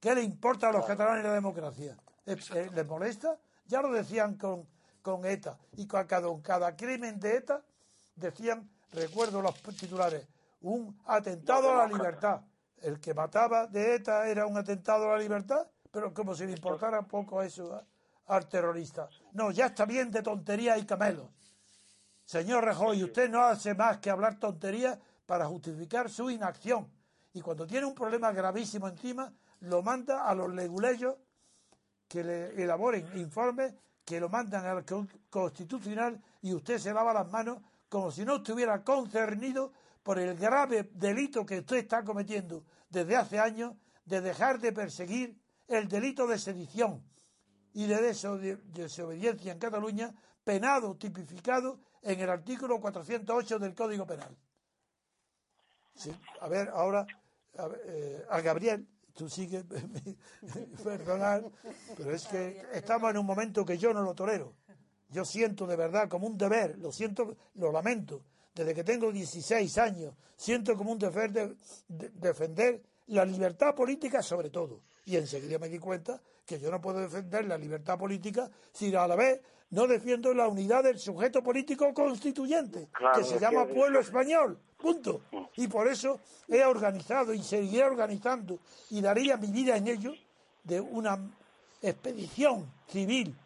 ¿Qué 0.00 0.14
le 0.14 0.22
importa 0.22 0.68
a 0.68 0.72
los 0.72 0.86
catalanes 0.86 1.24
la 1.24 1.34
democracia? 1.34 1.96
¿Les 2.24 2.86
molesta? 2.86 3.38
Ya 3.66 3.82
lo 3.82 3.90
decían 3.92 4.36
con, 4.36 4.66
con 5.02 5.24
ETA. 5.24 5.58
Y 5.76 5.86
con 5.86 6.06
cada, 6.06 6.28
cada 6.42 6.76
crimen 6.76 7.18
de 7.18 7.36
ETA 7.36 7.62
decían, 8.14 8.70
recuerdo 8.92 9.42
los 9.42 9.54
titulares, 9.76 10.26
un 10.60 10.96
atentado 11.06 11.72
a 11.72 11.86
la 11.86 11.86
libertad. 11.86 12.40
El 12.82 13.00
que 13.00 13.14
mataba 13.14 13.66
de 13.66 13.96
ETA 13.96 14.28
era 14.28 14.46
un 14.46 14.56
atentado 14.56 15.10
a 15.10 15.14
la 15.14 15.18
libertad, 15.18 15.66
pero 15.90 16.14
como 16.14 16.34
si 16.34 16.46
le 16.46 16.52
importara 16.52 17.02
poco 17.02 17.42
eso 17.42 17.82
al 18.26 18.48
terrorista. 18.48 19.08
No, 19.32 19.50
ya 19.50 19.66
está 19.66 19.84
bien 19.86 20.10
de 20.10 20.22
tonterías 20.22 20.78
y 20.78 20.86
camelos. 20.86 21.28
Señor 22.24 22.64
Rajoy, 22.64 23.02
usted 23.02 23.28
no 23.28 23.42
hace 23.42 23.74
más 23.74 23.98
que 23.98 24.10
hablar 24.10 24.38
tonterías 24.38 24.98
para 25.26 25.46
justificar 25.46 26.08
su 26.10 26.30
inacción. 26.30 26.88
Y 27.36 27.42
cuando 27.42 27.66
tiene 27.66 27.84
un 27.84 27.94
problema 27.94 28.32
gravísimo 28.32 28.88
encima, 28.88 29.30
lo 29.60 29.82
manda 29.82 30.26
a 30.26 30.34
los 30.34 30.54
leguleyos 30.54 31.16
que 32.08 32.24
le 32.24 32.62
elaboren 32.62 33.06
informes 33.18 33.74
que 34.06 34.18
lo 34.18 34.30
mandan 34.30 34.64
al 34.64 34.86
constitucional 35.28 36.18
y 36.40 36.54
usted 36.54 36.78
se 36.78 36.94
lava 36.94 37.12
las 37.12 37.30
manos 37.30 37.58
como 37.90 38.10
si 38.10 38.24
no 38.24 38.36
estuviera 38.36 38.82
concernido 38.82 39.74
por 40.02 40.18
el 40.18 40.34
grave 40.34 40.88
delito 40.94 41.44
que 41.44 41.58
usted 41.58 41.76
está 41.76 42.02
cometiendo 42.02 42.64
desde 42.88 43.16
hace 43.16 43.38
años 43.38 43.74
de 44.06 44.22
dejar 44.22 44.58
de 44.58 44.72
perseguir 44.72 45.38
el 45.68 45.88
delito 45.88 46.26
de 46.26 46.38
sedición 46.38 47.04
y 47.74 47.84
de 47.84 48.56
desobediencia 48.64 49.52
en 49.52 49.58
Cataluña, 49.58 50.14
penado, 50.42 50.96
tipificado 50.96 51.80
en 52.00 52.18
el 52.18 52.30
artículo 52.30 52.80
408 52.80 53.58
del 53.58 53.74
Código 53.74 54.06
Penal. 54.06 54.34
a 56.40 56.48
ver, 56.48 56.70
ahora 56.70 57.06
a, 57.58 57.68
eh, 57.86 58.24
a 58.28 58.40
Gabriel, 58.40 58.86
tú 59.16 59.28
sigues, 59.28 59.64
perdonar, 60.84 61.42
pero 61.96 62.12
es 62.12 62.26
que 62.26 62.62
estamos 62.72 63.10
en 63.10 63.18
un 63.18 63.26
momento 63.26 63.64
que 63.64 63.78
yo 63.78 63.92
no 63.92 64.02
lo 64.02 64.14
tolero. 64.14 64.54
Yo 65.08 65.24
siento 65.24 65.66
de 65.66 65.76
verdad 65.76 66.08
como 66.08 66.26
un 66.26 66.36
deber, 66.36 66.78
lo 66.78 66.92
siento, 66.92 67.36
lo 67.54 67.72
lamento. 67.72 68.22
Desde 68.54 68.74
que 68.74 68.84
tengo 68.84 69.12
16 69.12 69.78
años, 69.78 70.14
siento 70.36 70.76
como 70.76 70.92
un 70.92 70.98
deber 70.98 71.32
de, 71.32 71.56
defender 71.88 72.82
la 73.06 73.24
libertad 73.24 73.74
política 73.74 74.22
sobre 74.22 74.50
todo. 74.50 74.82
Y 75.04 75.16
enseguida 75.16 75.58
me 75.58 75.68
di 75.68 75.78
cuenta 75.78 76.20
que 76.44 76.58
yo 76.58 76.70
no 76.70 76.80
puedo 76.80 77.00
defender 77.00 77.44
la 77.44 77.56
libertad 77.56 77.98
política 77.98 78.50
si 78.72 78.94
a 78.94 79.06
la 79.06 79.16
vez 79.16 79.40
no 79.70 79.86
defiendo 79.86 80.32
la 80.34 80.48
unidad 80.48 80.84
del 80.84 80.98
sujeto 80.98 81.42
político 81.42 81.92
constituyente, 81.92 82.88
que 83.14 83.24
se 83.24 83.38
llama 83.38 83.66
pueblo 83.66 84.00
español. 84.00 84.60
Punto. 84.86 85.22
Y 85.56 85.66
por 85.66 85.88
eso 85.88 86.20
he 86.46 86.64
organizado 86.64 87.34
y 87.34 87.42
seguiré 87.42 87.82
organizando 87.82 88.60
y 88.90 89.00
daría 89.00 89.36
mi 89.36 89.48
vida 89.48 89.76
en 89.76 89.88
ello 89.88 90.12
de 90.62 90.80
una 90.80 91.18
expedición 91.82 92.72
civil. 92.86 93.36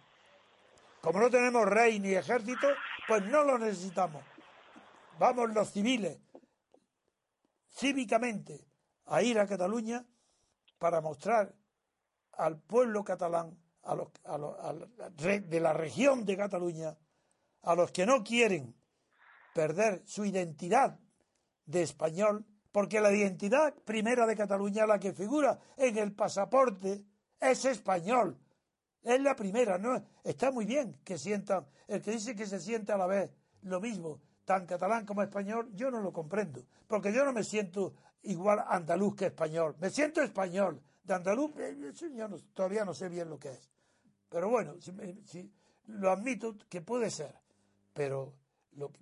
Como 1.01 1.19
no 1.19 1.31
tenemos 1.31 1.65
rey 1.65 1.99
ni 1.99 2.13
ejército, 2.13 2.69
pues 3.09 3.25
no 3.25 3.43
lo 3.43 3.57
necesitamos. 3.57 4.23
Vamos 5.19 5.55
los 5.55 5.71
civiles, 5.71 6.19
cívicamente, 7.71 8.67
a 9.07 9.23
ir 9.23 9.39
a 9.39 9.47
Cataluña 9.47 10.05
para 10.79 11.01
mostrar 11.01 11.55
al 12.33 12.61
pueblo 12.61 13.03
catalán, 13.03 13.59
a 13.85 13.95
los, 13.95 14.09
a 14.27 14.75
de 15.41 15.61
la 15.61 15.73
región 15.73 16.27
de 16.27 16.37
Cataluña, 16.37 16.99
a 17.63 17.75
los 17.75 17.91
que 17.93 18.05
no 18.05 18.23
quieren 18.23 18.77
perder 19.55 20.03
su 20.05 20.27
identidad 20.27 21.01
de 21.71 21.83
español, 21.83 22.45
porque 22.73 23.01
la 23.01 23.13
identidad 23.13 23.75
primera 23.85 24.27
de 24.27 24.37
Cataluña, 24.37 24.87
la 24.87 24.99
que 24.99 25.13
figura 25.13 25.59
en 25.77 25.99
el 25.99 26.13
pasaporte, 26.13 27.05
es 27.41 27.65
español. 27.65 28.39
Es 29.03 29.21
la 29.21 29.35
primera, 29.35 29.79
¿no? 29.79 30.03
Está 30.23 30.51
muy 30.51 30.67
bien 30.67 31.01
que 31.05 31.17
sientan, 31.17 31.67
el 31.89 32.03
que 32.03 32.13
dice 32.13 32.35
que 32.35 32.47
se 32.47 32.61
siente 32.61 32.93
a 32.93 32.99
la 32.99 33.07
vez 33.07 33.31
lo 33.63 33.81
mismo, 33.81 34.21
tan 34.45 34.67
catalán 34.67 35.07
como 35.07 35.23
español, 35.23 35.71
yo 35.75 35.91
no 35.91 36.01
lo 36.01 36.13
comprendo, 36.13 36.63
porque 36.87 37.13
yo 37.13 37.25
no 37.25 37.33
me 37.33 37.45
siento 37.45 37.95
igual 38.23 38.63
andaluz 38.69 39.15
que 39.15 39.27
español, 39.27 39.77
me 39.79 39.91
siento 39.91 40.23
español, 40.23 40.83
de 41.03 41.15
andaluz, 41.15 41.53
eh, 41.59 41.93
yo 42.15 42.29
todavía 42.53 42.85
no 42.85 42.93
sé 42.93 43.09
bien 43.09 43.29
lo 43.29 43.39
que 43.39 43.51
es. 43.51 43.71
Pero 44.29 44.49
bueno, 44.49 44.77
si, 44.81 45.53
lo 45.87 46.11
admito 46.11 46.57
que 46.69 46.81
puede 46.81 47.11
ser, 47.11 47.35
pero 47.93 48.35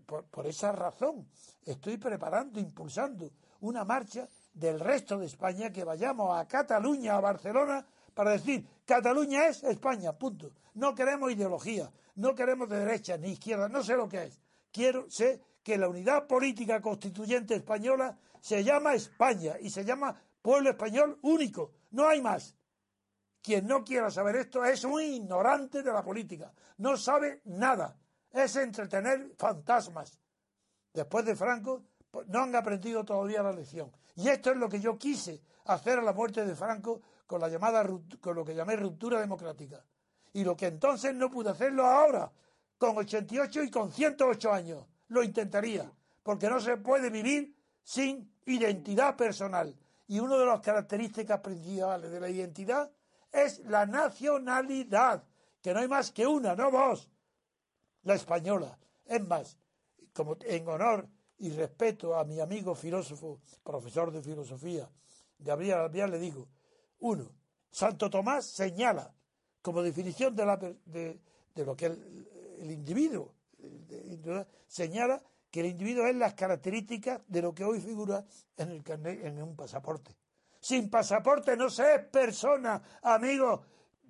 por, 0.06 0.46
esa 0.46 0.72
razón 0.72 1.28
estoy 1.64 1.96
preparando, 1.96 2.58
impulsando 2.60 3.30
una 3.60 3.84
marcha 3.84 4.28
del 4.52 4.80
resto 4.80 5.18
de 5.18 5.26
España 5.26 5.70
que 5.70 5.84
vayamos 5.84 6.36
a 6.36 6.46
Cataluña, 6.46 7.16
a 7.16 7.20
Barcelona, 7.20 7.86
para 8.14 8.32
decir, 8.32 8.66
Cataluña 8.84 9.46
es 9.46 9.62
España, 9.62 10.12
punto. 10.12 10.52
No 10.74 10.94
queremos 10.94 11.30
ideología, 11.30 11.90
no 12.16 12.34
queremos 12.34 12.68
de 12.68 12.78
derecha 12.78 13.16
ni 13.16 13.32
izquierda, 13.32 13.68
no 13.68 13.82
sé 13.82 13.96
lo 13.96 14.08
que 14.08 14.24
es. 14.24 14.40
Quiero, 14.72 15.08
sé 15.10 15.40
que 15.62 15.78
la 15.78 15.88
unidad 15.88 16.26
política 16.26 16.80
constituyente 16.80 17.54
española 17.54 18.18
se 18.40 18.64
llama 18.64 18.94
España 18.94 19.56
y 19.60 19.70
se 19.70 19.84
llama 19.84 20.14
pueblo 20.40 20.70
español 20.70 21.18
único, 21.22 21.72
no 21.90 22.08
hay 22.08 22.20
más. 22.22 22.56
Quien 23.42 23.66
no 23.66 23.84
quiera 23.84 24.10
saber 24.10 24.36
esto 24.36 24.64
es 24.64 24.84
un 24.84 25.00
ignorante 25.00 25.82
de 25.82 25.92
la 25.92 26.02
política, 26.02 26.52
no 26.78 26.96
sabe 26.96 27.42
nada 27.44 27.96
es 28.32 28.56
entretener 28.56 29.32
fantasmas. 29.36 30.20
Después 30.92 31.24
de 31.24 31.36
Franco, 31.36 31.82
pues, 32.10 32.26
no 32.28 32.42
han 32.42 32.54
aprendido 32.54 33.04
todavía 33.04 33.42
la 33.42 33.52
lección. 33.52 33.90
Y 34.16 34.28
esto 34.28 34.50
es 34.50 34.56
lo 34.56 34.68
que 34.68 34.80
yo 34.80 34.98
quise 34.98 35.40
hacer 35.66 35.98
a 35.98 36.02
la 36.02 36.12
muerte 36.12 36.44
de 36.44 36.54
Franco 36.54 37.00
con 37.26 37.40
la 37.40 37.48
llamada 37.48 37.86
con 38.20 38.34
lo 38.34 38.44
que 38.44 38.54
llamé 38.54 38.76
ruptura 38.76 39.20
democrática. 39.20 39.84
Y 40.32 40.44
lo 40.44 40.56
que 40.56 40.66
entonces 40.66 41.14
no 41.14 41.30
pude 41.30 41.50
hacerlo 41.50 41.86
ahora, 41.86 42.30
con 42.78 42.96
88 42.96 43.62
y 43.64 43.70
con 43.70 43.92
108 43.92 44.52
años. 44.52 44.86
Lo 45.08 45.22
intentaría, 45.22 45.90
porque 46.22 46.48
no 46.48 46.60
se 46.60 46.76
puede 46.76 47.10
vivir 47.10 47.54
sin 47.82 48.32
identidad 48.46 49.16
personal. 49.16 49.74
Y 50.06 50.20
una 50.20 50.36
de 50.36 50.46
las 50.46 50.60
características 50.60 51.40
principales 51.40 52.10
de 52.10 52.20
la 52.20 52.28
identidad 52.28 52.90
es 53.30 53.60
la 53.66 53.84
nacionalidad, 53.84 55.22
que 55.62 55.74
no 55.74 55.80
hay 55.80 55.88
más 55.88 56.12
que 56.12 56.26
una, 56.26 56.54
no 56.54 56.70
dos 56.70 57.08
la 58.08 58.14
española. 58.14 58.78
Es 59.04 59.26
más, 59.26 59.56
como 60.12 60.36
en 60.40 60.66
honor 60.66 61.08
y 61.38 61.50
respeto 61.50 62.16
a 62.16 62.24
mi 62.24 62.40
amigo 62.40 62.74
filósofo, 62.74 63.40
profesor 63.62 64.10
de 64.10 64.22
filosofía, 64.22 64.88
Gabriel 65.38 65.78
Albiar, 65.78 66.08
le 66.08 66.18
digo, 66.18 66.48
uno, 67.00 67.30
Santo 67.70 68.10
Tomás 68.10 68.46
señala 68.46 69.14
como 69.62 69.82
definición 69.82 70.34
de, 70.34 70.46
la, 70.46 70.56
de, 70.56 71.20
lo 71.56 71.76
que 71.76 71.86
el, 71.86 72.28
el 72.60 72.70
individuo 72.70 73.34
señala 74.66 75.22
que 75.50 75.60
el 75.60 75.66
individuo 75.66 76.06
es 76.06 76.16
las 76.16 76.34
características 76.34 77.20
de 77.26 77.42
lo 77.42 77.54
que 77.54 77.64
hoy 77.64 77.80
figura 77.80 78.24
en 78.56 78.70
el 78.70 78.82
en 79.24 79.42
un 79.42 79.54
pasaporte. 79.54 80.16
Sin 80.60 80.90
pasaporte 80.90 81.56
no 81.56 81.70
se 81.70 81.94
es 81.94 82.04
persona, 82.06 82.82
amigos. 83.02 83.60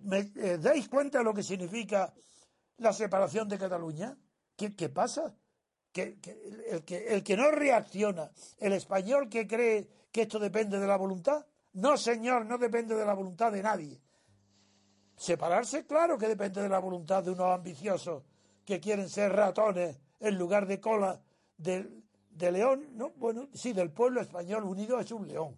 ¿Me 0.01 0.31
eh, 0.37 0.59
dais 0.59 0.89
cuenta 0.89 1.19
de 1.19 1.25
lo 1.25 1.35
que 1.35 1.43
significa 1.43 2.15
la 2.79 2.93
separación 2.93 3.49
de 3.49 3.59
Cataluña? 3.59 4.17
¿Qué, 4.57 4.89
pasa? 4.89 5.37
Que, 5.93 6.19
el, 6.71 6.85
que, 6.85 7.15
el 7.15 7.23
que 7.23 7.37
no 7.37 7.51
reacciona, 7.51 8.31
el 8.59 8.73
español 8.73 9.29
que 9.29 9.47
cree 9.47 9.89
que 10.11 10.23
esto 10.23 10.39
depende 10.39 10.79
de 10.79 10.87
la 10.87 10.97
voluntad, 10.97 11.47
no 11.75 11.97
señor, 11.97 12.47
no 12.47 12.59
depende 12.59 12.95
de 12.95 13.05
la 13.05 13.15
voluntad 13.15 13.53
de 13.53 13.63
nadie. 13.63 14.01
Separarse, 15.17 15.87
claro 15.87 16.19
que 16.19 16.29
depende 16.29 16.63
de 16.63 16.69
la 16.69 16.79
voluntad 16.79 17.23
de 17.23 17.31
unos 17.31 17.55
ambiciosos 17.55 18.25
que 18.65 18.81
quieren 18.81 19.09
ser 19.09 19.33
ratones 19.33 20.01
en 20.21 20.37
lugar 20.37 20.67
de 20.67 20.81
cola 20.81 21.21
de, 21.57 21.89
de 22.31 22.53
león, 22.53 22.89
no, 22.93 23.11
bueno, 23.11 23.49
sí, 23.53 23.73
del 23.73 23.91
pueblo 23.91 24.21
español 24.21 24.65
unido 24.65 25.01
es 25.01 25.11
un 25.13 25.27
león. 25.27 25.57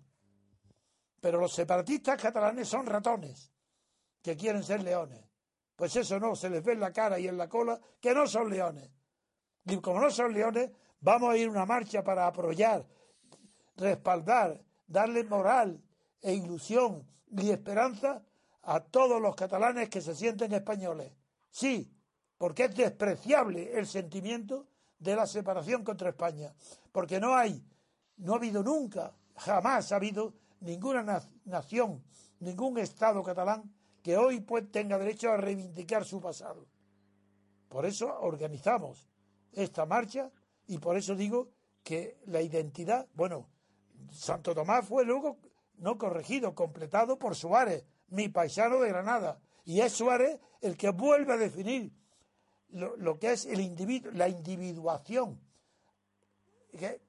Pero 1.20 1.38
los 1.38 1.52
separatistas 1.52 2.20
catalanes 2.20 2.68
son 2.68 2.86
ratones 2.86 3.52
que 4.22 4.36
quieren 4.36 4.62
ser 4.62 4.82
leones. 4.82 5.29
Pues 5.80 5.96
eso 5.96 6.20
no, 6.20 6.36
se 6.36 6.50
les 6.50 6.62
ve 6.62 6.74
en 6.74 6.80
la 6.80 6.92
cara 6.92 7.18
y 7.18 7.26
en 7.26 7.38
la 7.38 7.48
cola 7.48 7.80
que 7.98 8.12
no 8.12 8.26
son 8.26 8.50
leones. 8.50 8.90
Y 9.64 9.78
como 9.78 9.98
no 9.98 10.10
son 10.10 10.34
leones, 10.34 10.70
vamos 11.00 11.30
a 11.30 11.38
ir 11.38 11.48
a 11.48 11.50
una 11.50 11.64
marcha 11.64 12.04
para 12.04 12.26
apoyar, 12.26 12.86
respaldar, 13.76 14.62
darle 14.86 15.24
moral 15.24 15.82
e 16.20 16.34
ilusión 16.34 17.08
y 17.30 17.48
esperanza 17.48 18.22
a 18.64 18.80
todos 18.80 19.22
los 19.22 19.34
catalanes 19.34 19.88
que 19.88 20.02
se 20.02 20.14
sienten 20.14 20.52
españoles. 20.52 21.12
Sí, 21.48 21.90
porque 22.36 22.64
es 22.64 22.74
despreciable 22.74 23.72
el 23.78 23.86
sentimiento 23.86 24.66
de 24.98 25.16
la 25.16 25.26
separación 25.26 25.82
contra 25.82 26.10
España, 26.10 26.54
porque 26.92 27.18
no 27.18 27.34
hay, 27.34 27.64
no 28.18 28.34
ha 28.34 28.36
habido 28.36 28.62
nunca, 28.62 29.14
jamás 29.34 29.92
ha 29.92 29.96
habido 29.96 30.34
ninguna 30.60 31.22
nación, 31.46 32.04
ningún 32.38 32.76
Estado 32.76 33.22
catalán 33.22 33.79
que 34.02 34.16
hoy 34.16 34.40
pues, 34.40 34.70
tenga 34.70 34.98
derecho 34.98 35.30
a 35.30 35.36
reivindicar 35.36 36.04
su 36.04 36.20
pasado. 36.20 36.66
Por 37.68 37.86
eso 37.86 38.12
organizamos 38.20 39.08
esta 39.52 39.86
marcha 39.86 40.30
y 40.66 40.78
por 40.78 40.96
eso 40.96 41.14
digo 41.14 41.48
que 41.82 42.18
la 42.26 42.42
identidad, 42.42 43.06
bueno, 43.14 43.48
Santo 44.12 44.54
Tomás 44.54 44.86
fue 44.86 45.04
luego 45.04 45.38
no 45.78 45.96
corregido, 45.98 46.54
completado 46.54 47.18
por 47.18 47.34
Suárez, 47.34 47.84
mi 48.08 48.28
paisano 48.28 48.80
de 48.80 48.88
Granada, 48.88 49.40
y 49.64 49.80
es 49.80 49.92
Suárez 49.92 50.40
el 50.60 50.76
que 50.76 50.90
vuelve 50.90 51.32
a 51.32 51.36
definir 51.36 51.92
lo, 52.70 53.18
que 53.18 53.32
es 53.32 53.46
el 53.46 53.60
individuo, 53.60 54.12
la 54.12 54.28
individuación 54.28 55.40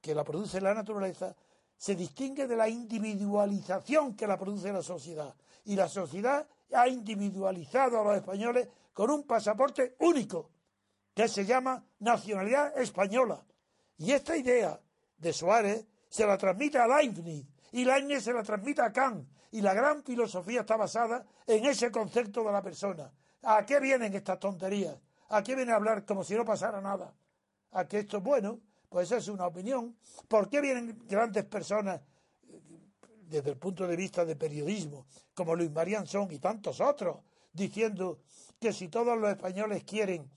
que, 0.00 0.14
la 0.14 0.24
produce 0.24 0.60
la 0.60 0.74
naturaleza, 0.74 1.36
se 1.76 1.94
distingue 1.94 2.46
de 2.46 2.56
la 2.56 2.68
individualización 2.68 4.16
que 4.16 4.26
la 4.26 4.38
produce 4.38 4.72
la 4.72 4.82
sociedad. 4.82 5.34
Y 5.64 5.76
la 5.76 5.88
sociedad 5.88 6.48
ha 6.74 6.88
individualizado 6.88 8.00
a 8.00 8.04
los 8.04 8.16
españoles 8.16 8.68
con 8.92 9.10
un 9.10 9.24
pasaporte 9.24 9.96
único, 10.00 10.50
que 11.14 11.28
se 11.28 11.44
llama 11.44 11.84
nacionalidad 12.00 12.78
española. 12.78 13.44
Y 13.98 14.12
esta 14.12 14.36
idea 14.36 14.80
de 15.18 15.32
Suárez 15.32 15.86
se 16.08 16.26
la 16.26 16.36
transmite 16.36 16.78
a 16.78 16.86
Leibniz, 16.86 17.46
y 17.72 17.84
Leibniz 17.84 18.24
se 18.24 18.32
la 18.32 18.42
transmite 18.42 18.82
a 18.82 18.92
Kant, 18.92 19.28
y 19.50 19.60
la 19.60 19.74
gran 19.74 20.02
filosofía 20.02 20.60
está 20.60 20.76
basada 20.76 21.24
en 21.46 21.64
ese 21.66 21.90
concepto 21.90 22.42
de 22.42 22.52
la 22.52 22.62
persona. 22.62 23.12
¿A 23.42 23.64
qué 23.66 23.80
vienen 23.80 24.14
estas 24.14 24.38
tonterías? 24.38 24.96
¿A 25.28 25.42
qué 25.42 25.54
viene 25.54 25.72
a 25.72 25.76
hablar 25.76 26.04
como 26.04 26.24
si 26.24 26.34
no 26.34 26.44
pasara 26.44 26.80
nada? 26.80 27.14
¿A 27.72 27.86
que 27.86 28.00
esto 28.00 28.18
es 28.18 28.22
bueno? 28.22 28.60
Pues 28.88 29.10
es 29.12 29.28
una 29.28 29.46
opinión. 29.46 29.96
¿Por 30.28 30.48
qué 30.48 30.60
vienen 30.60 31.02
grandes 31.06 31.44
personas 31.44 32.00
desde 33.32 33.50
el 33.50 33.56
punto 33.56 33.86
de 33.86 33.96
vista 33.96 34.24
de 34.24 34.36
periodismo, 34.36 35.06
como 35.34 35.56
Luis 35.56 35.70
Son 36.06 36.30
y 36.30 36.38
tantos 36.38 36.80
otros, 36.80 37.18
diciendo 37.52 38.20
que 38.60 38.72
si 38.72 38.88
todos 38.88 39.18
los 39.18 39.30
españoles 39.30 39.82
quieren 39.84 40.30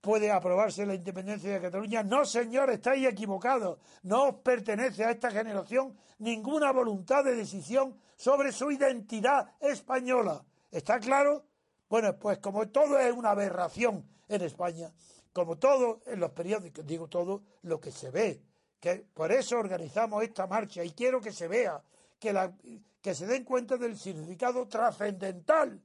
puede 0.00 0.30
aprobarse 0.30 0.86
la 0.86 0.94
independencia 0.94 1.52
de 1.52 1.60
Cataluña. 1.60 2.02
No, 2.02 2.24
señor, 2.24 2.70
estáis 2.70 3.06
equivocados. 3.06 3.78
No 4.02 4.28
os 4.28 4.34
pertenece 4.36 5.04
a 5.04 5.10
esta 5.10 5.30
generación 5.30 5.94
ninguna 6.18 6.72
voluntad 6.72 7.24
de 7.24 7.34
decisión 7.34 7.96
sobre 8.16 8.52
su 8.52 8.70
identidad 8.70 9.52
española. 9.60 10.42
¿Está 10.70 10.98
claro? 10.98 11.44
Bueno, 11.88 12.16
pues 12.18 12.38
como 12.38 12.68
todo 12.68 12.98
es 12.98 13.12
una 13.12 13.30
aberración 13.30 14.08
en 14.28 14.42
España, 14.42 14.92
como 15.32 15.58
todo 15.58 16.00
en 16.06 16.20
los 16.20 16.30
periódicos, 16.30 16.86
digo 16.86 17.08
todo 17.08 17.42
lo 17.62 17.80
que 17.80 17.90
se 17.90 18.10
ve, 18.10 18.40
que 18.78 19.04
por 19.12 19.32
eso 19.32 19.58
organizamos 19.58 20.22
esta 20.22 20.46
marcha 20.46 20.84
y 20.84 20.92
quiero 20.92 21.20
que 21.20 21.32
se 21.32 21.48
vea, 21.48 21.82
que, 22.20 22.32
la, 22.32 22.54
que 23.00 23.14
se 23.14 23.26
den 23.26 23.42
cuenta 23.44 23.76
del 23.76 23.98
significado 23.98 24.68
trascendental 24.68 25.80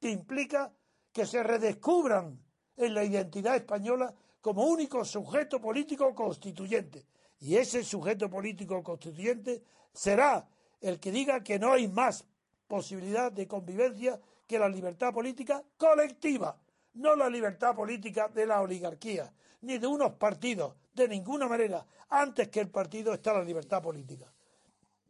que 0.00 0.10
implica 0.10 0.70
que 1.12 1.26
se 1.26 1.42
redescubran 1.42 2.38
en 2.76 2.94
la 2.94 3.02
identidad 3.02 3.56
española 3.56 4.14
como 4.40 4.64
único 4.64 5.04
sujeto 5.04 5.60
político 5.60 6.14
constituyente. 6.14 7.06
Y 7.40 7.56
ese 7.56 7.82
sujeto 7.82 8.30
político 8.30 8.82
constituyente 8.82 9.62
será 9.92 10.46
el 10.80 11.00
que 11.00 11.10
diga 11.10 11.42
que 11.42 11.58
no 11.58 11.72
hay 11.72 11.88
más 11.88 12.24
posibilidad 12.68 13.32
de 13.32 13.48
convivencia 13.48 14.20
que 14.46 14.58
la 14.58 14.68
libertad 14.68 15.12
política 15.12 15.62
colectiva, 15.76 16.56
no 16.94 17.16
la 17.16 17.28
libertad 17.28 17.74
política 17.74 18.28
de 18.28 18.46
la 18.46 18.60
oligarquía, 18.60 19.32
ni 19.62 19.78
de 19.78 19.86
unos 19.86 20.12
partidos, 20.12 20.74
de 20.94 21.08
ninguna 21.08 21.48
manera. 21.48 21.84
Antes 22.10 22.48
que 22.48 22.60
el 22.60 22.70
partido 22.70 23.12
está 23.12 23.32
la 23.32 23.42
libertad 23.42 23.82
política. 23.82 24.32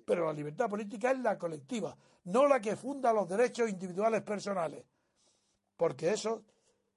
Pero 0.09 0.25
la 0.25 0.33
libertad 0.33 0.71
política 0.71 1.11
es 1.11 1.19
la 1.19 1.37
colectiva, 1.37 1.95
no 2.25 2.49
la 2.49 2.61
que 2.61 2.77
funda 2.77 3.13
los 3.13 3.29
derechos 3.29 3.69
individuales 3.69 4.23
personales. 4.23 4.83
Porque 5.77 6.11
eso 6.11 6.45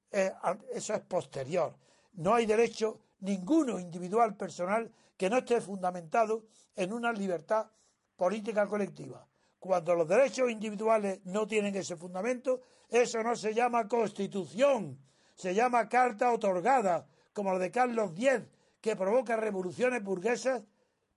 es, 0.09 0.32
eso 0.74 0.93
es 0.93 1.01
posterior. 1.01 1.76
No 2.14 2.34
hay 2.34 2.45
derecho 2.45 3.01
ninguno 3.20 3.78
individual 3.78 4.38
personal 4.38 4.89
que 5.18 5.30
no 5.30 5.39
esté 5.39 5.59
fundamentado 5.59 6.45
en 6.74 6.93
una 6.93 7.12
libertad 7.12 7.70
política 8.16 8.66
colectiva. 8.66 9.28
Cuando 9.59 9.93
los 9.93 10.07
derechos 10.07 10.49
individuales 10.49 11.20
no 11.26 11.45
tienen 11.45 11.76
ese 11.76 11.97
fundamento, 11.97 12.62
eso 12.89 13.22
no 13.22 13.36
se 13.36 13.53
llama 13.53 13.89
constitución, 13.89 14.97
se 15.36 15.53
llama 15.53 15.89
carta 15.89 16.32
otorgada, 16.32 17.05
como 17.34 17.51
la 17.51 17.59
de 17.59 17.72
Carlos 17.72 18.12
X, 18.16 18.43
que 18.80 18.95
provoca 18.95 19.36
revoluciones 19.36 20.01
burguesas 20.01 20.64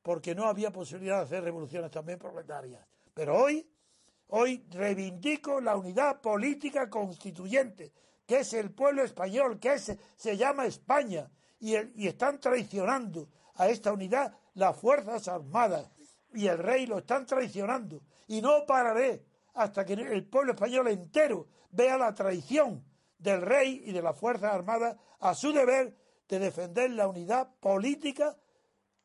porque 0.05 0.35
no 0.35 0.45
había 0.45 0.71
posibilidad 0.71 1.17
de 1.17 1.25
hacer 1.25 1.43
revoluciones 1.43 1.91
también 1.91 2.19
proletarias. 2.19 2.87
Pero 3.15 3.43
hoy, 3.43 3.67
hoy 4.29 4.63
reivindico 4.71 5.63
la 5.63 5.79
unidad 5.79 6.21
política 6.21 6.91
constituyente, 6.91 7.91
que 8.27 8.41
es 8.41 8.53
el 8.53 8.71
pueblo 8.71 9.03
español, 9.03 9.59
que 9.59 9.79
se 9.79 10.37
llama 10.37 10.67
España, 10.67 11.31
y, 11.59 11.77
y 11.95 12.07
están 12.07 12.39
traicionando 12.39 13.31
a 13.55 13.71
esta 13.71 13.95
unidad 13.95 14.37
las 14.53 14.77
Fuerzas 14.77 15.27
Armadas, 15.27 15.91
y 16.35 16.49
el 16.49 16.59
rey 16.59 16.85
lo 16.85 16.99
están 16.99 17.25
traicionando. 17.25 18.03
Y 18.29 18.43
no 18.43 18.67
pararé 18.67 19.25
hasta 19.55 19.87
que 19.87 19.95
el 19.95 20.27
pueblo 20.27 20.53
español 20.53 20.89
entero 20.89 21.49
vea 21.71 21.97
la 21.97 22.13
traición 22.13 22.85
del 23.17 23.41
rey 23.41 23.83
y 23.87 23.93
de 23.93 24.03
las 24.03 24.19
Fuerzas 24.19 24.53
Armadas 24.53 24.99
a 25.21 25.35
su 25.35 25.51
deber 25.51 25.97
de 26.29 26.39
defender 26.39 26.91
la 26.91 27.09
unidad 27.09 27.55
política 27.59 28.37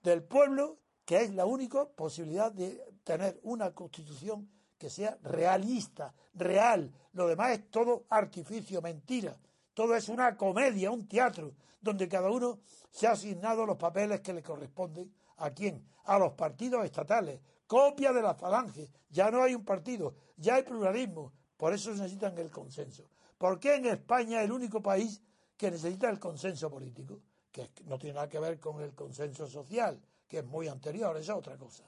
del 0.03 0.23
pueblo, 0.23 0.79
que 1.10 1.24
es 1.24 1.34
la 1.34 1.47
única 1.47 1.86
posibilidad 1.86 2.51
de 2.51 2.86
tener 3.03 3.39
una 3.41 3.74
constitución 3.74 4.47
que 4.78 4.91
sea 4.91 5.18
realista, 5.24 6.14
real. 6.36 6.93
Lo 7.14 7.28
demás 7.28 7.53
es 7.53 7.72
todo 7.72 8.05
artificio, 8.10 8.80
mentira. 8.80 9.36
Todo 9.74 9.95
es 9.95 10.07
una 10.07 10.38
comedia, 10.38 10.91
un 10.91 11.07
teatro, 11.07 11.55
donde 11.82 12.07
cada 12.07 12.30
uno 12.30 12.60
se 12.91 13.07
ha 13.07 13.14
asignado 13.14 13.66
los 13.66 13.76
papeles 13.78 14.22
que 14.22 14.34
le 14.34 14.43
corresponden 14.43 15.12
¿A 15.38 15.49
quién? 15.49 15.84
A 16.03 16.20
los 16.20 16.34
partidos 16.34 16.86
estatales. 16.86 17.39
Copia 17.66 18.14
de 18.14 18.22
la 18.22 18.36
falange. 18.36 18.91
Ya 19.10 19.32
no 19.32 19.41
hay 19.41 19.55
un 19.55 19.66
partido, 19.66 20.14
ya 20.38 20.57
hay 20.57 20.64
pluralismo. 20.64 21.34
Por 21.57 21.74
eso 21.74 21.89
necesitan 21.89 22.38
el 22.38 22.51
consenso. 22.51 23.10
¿Por 23.36 23.60
qué 23.60 23.78
en 23.78 23.88
España 23.88 24.41
es 24.41 24.45
el 24.45 24.51
único 24.51 24.80
país 24.80 25.24
que 25.57 25.72
necesita 25.72 26.07
el 26.07 26.20
consenso 26.20 26.70
político? 26.70 27.20
Que 27.51 27.72
no 27.86 27.97
tiene 27.97 28.14
nada 28.14 28.30
que 28.30 28.38
ver 28.38 28.60
con 28.60 28.80
el 28.84 28.93
consenso 28.93 29.47
social, 29.47 29.99
que 30.30 30.39
es 30.39 30.45
muy 30.45 30.69
anterior, 30.69 31.17
es 31.17 31.30
otra 31.30 31.57
cosa. 31.57 31.84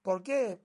¿Por 0.00 0.22
qué? 0.22 0.58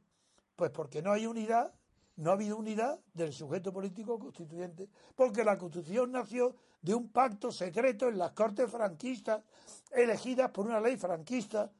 Pues 0.55 0.71
porque 0.71 1.01
no 1.01 1.11
hay 1.11 1.25
unidad 1.25 1.73
no 2.17 2.29
ha 2.29 2.33
habido 2.33 2.57
unidad 2.57 2.99
del 3.13 3.33
sujeto 3.33 3.73
político 3.73 4.17
constituyente, 4.17 4.89
porque 5.15 5.43
la 5.43 5.57
Constitución 5.57 6.11
nació 6.11 6.55
de 6.81 6.93
un 6.93 7.09
pacto 7.09 7.51
secreto 7.51 8.07
en 8.07 8.17
las 8.17 8.31
Cortes 8.31 8.71
franquistas, 8.71 9.43
elegidas 9.91 10.51
por 10.51 10.65
una 10.65 10.79
ley 10.79 10.97
franquista, 10.97 11.71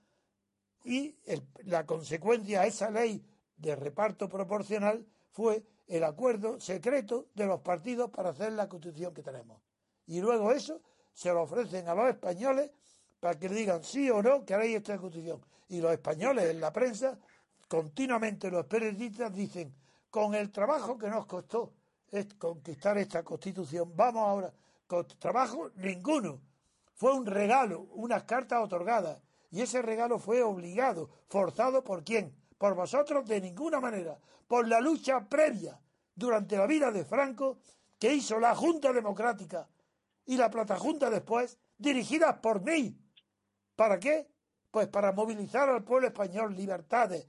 y 0.84 1.16
la 1.64 1.86
consecuencia 1.86 2.62
a 2.62 2.66
esa 2.68 2.92
ley 2.92 3.24
de 3.58 3.76
reparto 3.76 4.30
proporcional 4.30 5.06
fue 5.32 5.64
el 5.88 6.04
acuerdo 6.04 6.60
secreto 6.60 7.28
de 7.34 7.46
los 7.46 7.62
partidos 7.62 8.12
para 8.12 8.30
hacer 8.30 8.52
la 8.54 8.70
Constitución 8.70 9.14
que 9.14 9.24
tenemos. 9.24 9.62
Y 10.06 10.22
luego 10.22 10.52
eso 10.52 10.82
se 11.14 11.34
lo 11.34 11.44
ofrecen 11.44 11.88
a 11.88 11.96
los 11.96 12.10
españoles 12.10 12.72
para 13.20 13.40
que 13.40 13.50
le 13.50 13.56
digan 13.56 13.84
sí 13.84 14.10
o 14.10 14.22
no 14.22 14.46
que 14.46 14.54
haréis 14.54 14.78
esta 14.78 14.98
Constitución. 14.98 15.42
Y 15.70 15.82
los 15.82 15.92
españoles 15.92 16.50
en 16.50 16.62
la 16.62 16.72
prensa, 16.72 17.18
continuamente 17.68 18.52
los 18.52 18.66
periodistas 18.66 19.34
dicen 19.34 19.74
con 20.10 20.36
el 20.36 20.52
trabajo 20.52 20.98
que 20.98 21.10
nos 21.10 21.26
costó 21.26 21.74
conquistar 22.38 22.98
esta 22.98 23.24
constitución, 23.24 23.92
vamos 23.96 24.28
ahora, 24.28 24.54
con 24.88 25.06
trabajo 25.20 25.72
ninguno. 25.76 26.40
Fue 26.94 27.14
un 27.14 27.26
regalo, 27.26 27.82
unas 27.94 28.24
cartas 28.24 28.64
otorgadas. 28.64 29.22
Y 29.52 29.62
ese 29.62 29.82
regalo 29.82 30.20
fue 30.20 30.42
obligado, 30.44 31.10
forzado 31.28 31.84
por 31.84 32.04
quién? 32.04 32.34
Por 32.58 32.76
vosotros 32.76 33.26
de 33.28 33.42
ninguna 33.42 33.80
manera. 33.80 34.18
Por 34.48 34.68
la 34.68 34.80
lucha 34.80 35.28
previa 35.28 35.80
durante 36.14 36.58
la 36.58 36.68
vida 36.68 36.92
de 36.92 37.04
Franco 37.04 37.58
que 38.00 38.14
hizo 38.14 38.40
la 38.40 38.56
Junta 38.56 38.94
Democrática 38.94 39.68
y 40.26 40.38
la 40.38 40.50
Junta 40.78 41.10
después, 41.10 41.58
dirigidas 41.78 42.38
por 42.38 42.62
mí. 42.62 42.98
¿Para 43.76 44.00
qué? 44.00 44.28
Pues 44.72 44.88
para 44.88 45.12
movilizar 45.12 45.70
al 45.70 45.84
pueblo 45.84 46.08
español, 46.08 46.56
libertades, 46.56 47.28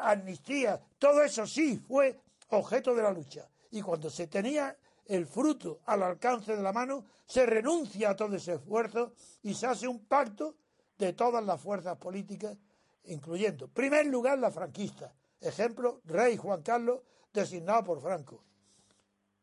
amnistía, 0.00 0.80
todo 0.98 1.22
eso 1.22 1.46
sí 1.46 1.78
fue 1.78 2.20
objeto 2.50 2.94
de 2.94 3.02
la 3.02 3.12
lucha. 3.12 3.48
Y 3.70 3.82
cuando 3.82 4.10
se 4.10 4.26
tenía 4.26 4.76
el 5.06 5.26
fruto 5.26 5.80
al 5.86 6.02
alcance 6.02 6.56
de 6.56 6.62
la 6.62 6.72
mano, 6.72 7.04
se 7.26 7.46
renuncia 7.46 8.10
a 8.10 8.16
todo 8.16 8.36
ese 8.36 8.54
esfuerzo 8.54 9.12
y 9.42 9.54
se 9.54 9.66
hace 9.66 9.88
un 9.88 10.04
pacto 10.06 10.56
de 10.98 11.12
todas 11.14 11.44
las 11.44 11.60
fuerzas 11.60 11.96
políticas, 11.96 12.56
incluyendo, 13.04 13.66
en 13.66 13.70
primer 13.72 14.06
lugar, 14.06 14.38
la 14.38 14.50
franquista. 14.50 15.14
Ejemplo, 15.40 16.00
Rey 16.04 16.36
Juan 16.36 16.62
Carlos, 16.62 17.00
designado 17.32 17.82
por 17.84 18.00
Franco. 18.00 18.44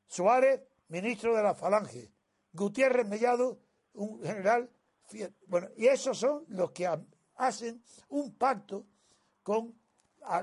Suárez, 0.08 0.62
ministro 0.88 1.36
de 1.36 1.44
la 1.44 1.54
Falange. 1.54 2.12
Gutiérrez 2.54 3.08
Mellado, 3.08 3.60
un 3.94 4.22
general. 4.24 4.70
Bueno, 5.48 5.70
y 5.78 5.88
esos 5.88 6.18
son 6.18 6.46
los 6.50 6.72
que 6.72 6.90
hacen 7.36 7.82
un 8.10 8.36
pacto 8.36 8.86
con 9.44 9.74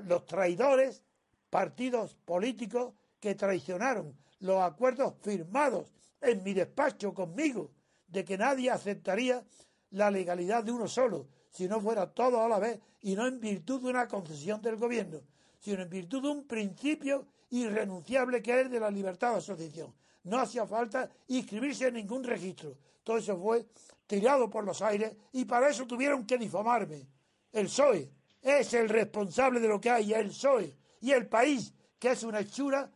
los 0.05 0.27
traidores 0.27 1.03
partidos 1.51 2.17
políticos 2.25 2.95
que 3.21 3.35
traicionaron 3.35 4.17
los 4.41 4.63
acuerdos 4.63 5.15
firmados 5.21 5.91
en 6.21 6.43
mi 6.43 6.53
despacho 6.53 7.15
conmigo 7.15 7.71
de 8.09 8.25
que 8.25 8.39
nadie 8.39 8.71
aceptaría 8.71 9.45
la 9.91 10.11
legalidad 10.11 10.65
de 10.65 10.73
uno 10.73 10.89
solo, 10.89 11.29
si 11.51 11.69
no 11.69 11.81
fuera 11.81 12.13
todo 12.13 12.43
a 12.43 12.49
la 12.49 12.59
vez 12.59 12.81
y 13.03 13.15
no 13.15 13.27
en 13.27 13.41
virtud 13.41 13.83
de 13.83 13.91
una 13.91 14.09
concesión 14.09 14.61
del 14.61 14.77
gobierno, 14.77 15.21
sino 15.61 15.83
en 15.83 15.91
virtud 15.91 16.23
de 16.23 16.29
un 16.29 16.45
principio 16.45 17.27
irrenunciable 17.51 18.43
que 18.43 18.61
es 18.61 18.71
de 18.71 18.81
la 18.81 18.91
libertad 18.91 19.33
de 19.33 19.39
asociación. 19.39 19.95
No 20.25 20.41
hacía 20.41 20.67
falta 20.67 21.09
inscribirse 21.29 21.89
en 21.89 21.95
ningún 21.95 22.25
registro. 22.25 22.77
Todo 23.05 23.19
eso 23.19 23.39
fue 23.39 23.67
tirado 24.07 24.49
por 24.49 24.65
los 24.65 24.83
aires 24.83 25.15
y 25.33 25.45
para 25.45 25.69
eso 25.69 25.87
tuvieron 25.87 26.27
que 26.27 26.39
difamarme. 26.39 27.07
El 27.53 27.67
PSOE, 27.67 28.11
es 28.43 28.75
el 28.75 28.89
responsable 28.89 29.61
de 29.61 29.69
lo 29.69 29.81
que 29.81 29.91
hay, 29.91 30.13
el 30.13 30.29
PSOE. 30.29 30.77
Y 31.01 31.13
el 31.13 31.27
país, 31.27 31.73
que 31.99 32.13
es 32.13 32.23
una 32.23 32.41
hechura, 32.41 32.91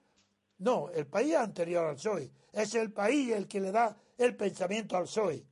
no, 0.59 0.91
el 0.91 1.07
país 1.07 1.35
anterior 1.35 1.87
al 1.87 1.97
PSOE. 1.97 2.31
Es 2.53 2.75
el 2.75 2.93
país 2.93 3.33
el 3.33 3.49
que 3.49 3.61
le 3.61 3.73
da 3.73 3.97
el 4.17 4.37
pensamiento 4.37 4.97
al 4.97 5.05
PSOE. 5.05 5.45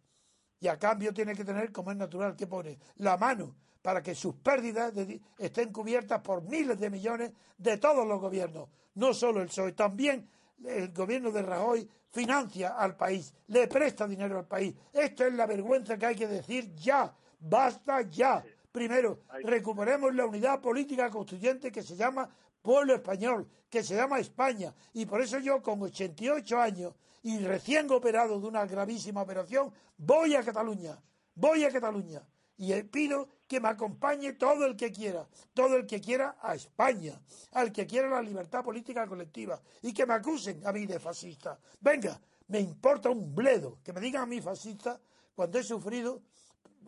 Y 0.60 0.68
a 0.68 0.78
cambio 0.78 1.12
tiene 1.14 1.34
que 1.34 1.44
tener, 1.44 1.72
como 1.72 1.90
es 1.90 1.96
natural, 1.96 2.36
que 2.36 2.46
pone 2.46 2.78
la 2.96 3.16
mano 3.16 3.54
para 3.82 4.02
que 4.02 4.14
sus 4.14 4.34
pérdidas 4.36 4.92
estén 5.38 5.72
cubiertas 5.72 6.20
por 6.20 6.42
miles 6.42 6.78
de 6.78 6.90
millones 6.90 7.32
de 7.56 7.78
todos 7.78 8.06
los 8.06 8.20
gobiernos, 8.20 8.68
no 8.94 9.14
solo 9.14 9.40
el 9.40 9.48
PSOE, 9.48 9.72
también 9.72 10.28
el 10.64 10.92
gobierno 10.92 11.30
de 11.30 11.42
Rajoy 11.42 11.88
financia 12.10 12.76
al 12.76 12.96
país, 12.96 13.34
le 13.48 13.68
presta 13.68 14.06
dinero 14.06 14.38
al 14.38 14.46
país. 14.46 14.74
Esto 14.92 15.26
es 15.26 15.34
la 15.34 15.46
vergüenza 15.46 15.98
que 15.98 16.06
hay 16.06 16.16
que 16.16 16.26
decir 16.26 16.74
ya, 16.74 17.14
basta 17.38 18.02
ya. 18.02 18.42
Primero, 18.72 19.20
recuperemos 19.44 20.14
la 20.14 20.26
unidad 20.26 20.60
política 20.60 21.10
constituyente 21.10 21.72
que 21.72 21.82
se 21.82 21.96
llama 21.96 22.28
pueblo 22.62 22.94
español, 22.94 23.48
que 23.68 23.82
se 23.82 23.96
llama 23.96 24.18
España. 24.18 24.74
Y 24.92 25.06
por 25.06 25.20
eso 25.20 25.38
yo, 25.38 25.62
con 25.62 25.82
88 25.82 26.60
años 26.60 26.94
y 27.22 27.38
recién 27.38 27.90
operado 27.90 28.40
de 28.40 28.46
una 28.46 28.66
gravísima 28.66 29.22
operación, 29.22 29.72
voy 29.96 30.34
a 30.34 30.42
Cataluña, 30.42 30.98
voy 31.34 31.64
a 31.64 31.70
Cataluña. 31.70 32.22
Y 32.58 32.74
pido 32.82 33.28
que 33.46 33.60
me 33.60 33.68
acompañe 33.68 34.34
todo 34.34 34.66
el 34.66 34.76
que 34.76 34.92
quiera, 34.92 35.26
todo 35.54 35.76
el 35.76 35.86
que 35.86 36.00
quiera 36.00 36.36
a 36.42 36.54
España, 36.54 37.20
al 37.52 37.72
que 37.72 37.86
quiera 37.86 38.08
la 38.08 38.20
libertad 38.20 38.64
política 38.64 39.06
colectiva, 39.06 39.60
y 39.82 39.94
que 39.94 40.04
me 40.04 40.14
acusen 40.14 40.66
a 40.66 40.72
mí 40.72 40.84
de 40.84 40.98
fascista. 40.98 41.58
Venga, 41.80 42.20
me 42.48 42.60
importa 42.60 43.10
un 43.10 43.34
bledo 43.34 43.78
que 43.82 43.92
me 43.92 44.00
digan 44.00 44.24
a 44.24 44.26
mí 44.26 44.40
fascista 44.40 45.00
cuando 45.34 45.58
he 45.58 45.62
sufrido 45.62 46.20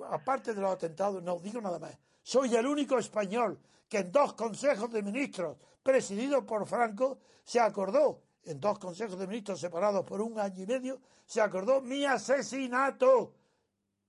aparte 0.09 0.55
de 0.55 0.61
los 0.61 0.73
atentados, 0.73 1.23
no 1.23 1.39
digo 1.39 1.61
nada 1.61 1.79
más. 1.79 1.97
Soy 2.23 2.55
el 2.55 2.67
único 2.67 2.99
español 2.99 3.59
que 3.89 3.99
en 3.99 4.13
dos 4.13 4.35
consejos 4.35 4.91
de 4.91 5.03
ministros 5.03 5.57
presididos 5.83 6.45
por 6.45 6.67
Franco 6.67 7.19
se 7.45 7.61
acordó, 7.61 8.23
en 8.45 8.61
dos 8.61 8.79
consejos 8.79 9.19
de 9.19 9.27
ministros 9.27 9.61
separados 9.61 10.05
por 10.05 10.21
un 10.21 10.39
año 10.39 10.63
y 10.63 10.67
medio, 10.67 11.01
se 11.27 11.41
acordó 11.41 11.81
mi 11.81 12.05
asesinato. 12.05 13.35